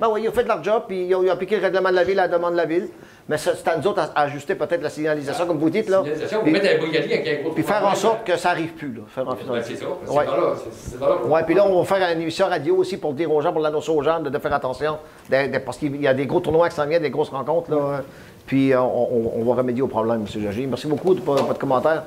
Ben 0.00 0.08
oui, 0.12 0.20
ils 0.22 0.28
ont 0.28 0.32
fait 0.32 0.44
leur 0.44 0.62
job, 0.62 0.82
puis 0.86 1.06
ils 1.06 1.14
ont, 1.16 1.22
ils 1.24 1.28
ont 1.30 1.32
appliqué 1.32 1.56
le 1.56 1.62
règlement 1.62 1.90
de 1.90 1.94
la 1.96 2.04
ville 2.04 2.18
à 2.20 2.28
la 2.28 2.38
demande 2.38 2.52
de 2.52 2.56
la 2.58 2.66
ville. 2.66 2.88
Mais 3.26 3.38
c'est 3.38 3.66
à 3.66 3.76
nous 3.78 3.86
autres 3.86 4.00
à, 4.14 4.20
ajuster 4.22 4.54
peut-être 4.54 4.82
la 4.82 4.90
signalisation, 4.90 5.46
comme 5.46 5.56
vous 5.58 5.70
dites, 5.70 5.88
là. 5.88 6.02
Signalisation, 6.02 6.40
vous 6.44 6.50
mettez 6.50 6.74
un 6.76 6.78
brigadier 6.78 7.14
avec 7.20 7.38
un 7.38 7.42
gros 7.42 7.52
puis 7.52 7.62
faire 7.62 7.86
en 7.86 7.94
sorte 7.94 8.26
que 8.26 8.36
ça 8.36 8.50
n'arrive 8.50 8.72
plus, 8.72 8.92
là. 8.92 9.00
Faire 9.08 9.26
en 9.26 9.32
Ben, 9.32 9.62
c'est 9.62 9.76
ça. 9.76 9.86
C'est 10.04 10.10
Ouais. 10.12 10.24
c'est- 10.66 11.00
là. 11.00 11.06
Oui, 11.26 11.40
puis 11.46 11.54
là, 11.54 11.66
on 11.66 11.82
va 11.82 11.84
faire 11.86 12.06
une 12.12 12.20
émission 12.20 12.46
radio 12.48 12.76
aussi 12.76 12.98
pour 12.98 13.14
dire 13.14 13.32
aux 13.32 13.40
gens, 13.40 13.52
pour 13.52 13.62
l'annoncer 13.62 13.90
aux 13.90 14.02
gens 14.02 14.20
de, 14.20 14.28
de 14.28 14.38
faire 14.38 14.52
attention. 14.52 14.98
de- 15.30 15.52
de- 15.52 15.58
parce 15.58 15.78
qu'il 15.78 15.98
y 16.02 16.06
a 16.06 16.12
des 16.12 16.26
gros 16.26 16.40
tournois 16.40 16.68
qui 16.68 16.74
s'en 16.76 16.86
viennent, 16.86 17.00
des 17.02 17.08
grosses 17.10 17.30
rencontres. 17.30 17.70
Là, 17.70 18.02
puis 18.46 18.74
euh, 18.74 18.80
on, 18.82 19.08
on- 19.10 19.40
on 19.40 19.44
va 19.44 19.54
remédier 19.54 19.80
au 19.80 19.86
problème, 19.88 20.20
M. 20.34 20.42
Jagé. 20.42 20.66
Merci 20.66 20.86
beaucoup 20.86 21.14
de 21.14 21.20
votre 21.22 21.56
commentaire. 21.58 22.02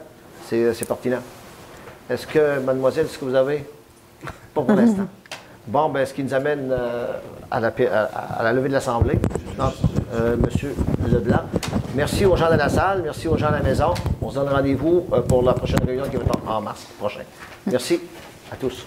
C'est 0.45 0.72
c'est 0.76 0.86
pertinent. 0.88 1.20
Est-ce 2.09 2.28
que, 2.28 2.59
mademoiselle, 2.59 3.05
est-ce 3.05 3.18
que 3.18 3.26
vous 3.26 3.34
avez? 3.36 3.65
Pas 4.53 4.61
pour 4.61 4.72
l'instant. 4.76 5.07
Bon, 5.68 5.89
ben, 5.89 6.05
ce 6.05 6.13
qui 6.13 6.24
nous 6.24 6.34
amène 6.34 6.70
euh, 6.72 7.07
à, 7.51 7.59
la, 7.59 8.53
levée 8.53 8.70
de 8.70 8.74
l'Assemblée. 8.74 9.20
Euh, 10.13 10.38
Monsieur 10.38 10.74
Leblanc. 11.11 11.41
Merci 11.93 12.26
aux 12.26 12.38
gens 12.38 12.49
de 12.49 12.55
la 12.55 12.70
salle, 12.70 13.01
merci 13.03 13.28
aux 13.28 13.36
gens 13.36 13.49
de 13.49 13.55
la 13.55 13.63
maison. 13.63 13.93
On 14.22 14.30
se 14.30 14.36
donne 14.36 14.47
rendez-vous 14.47 15.05
euh, 15.11 15.22
pour 15.22 15.43
la 15.43 15.53
prochaine 15.53 15.80
réunion 15.86 16.05
qui 16.05 16.15
va 16.15 16.24
être 16.24 16.39
en 16.47 16.61
mars 16.61 16.86
prochain. 16.97 17.22
Merci 17.65 17.99
à 18.49 18.55
tous. 18.55 18.86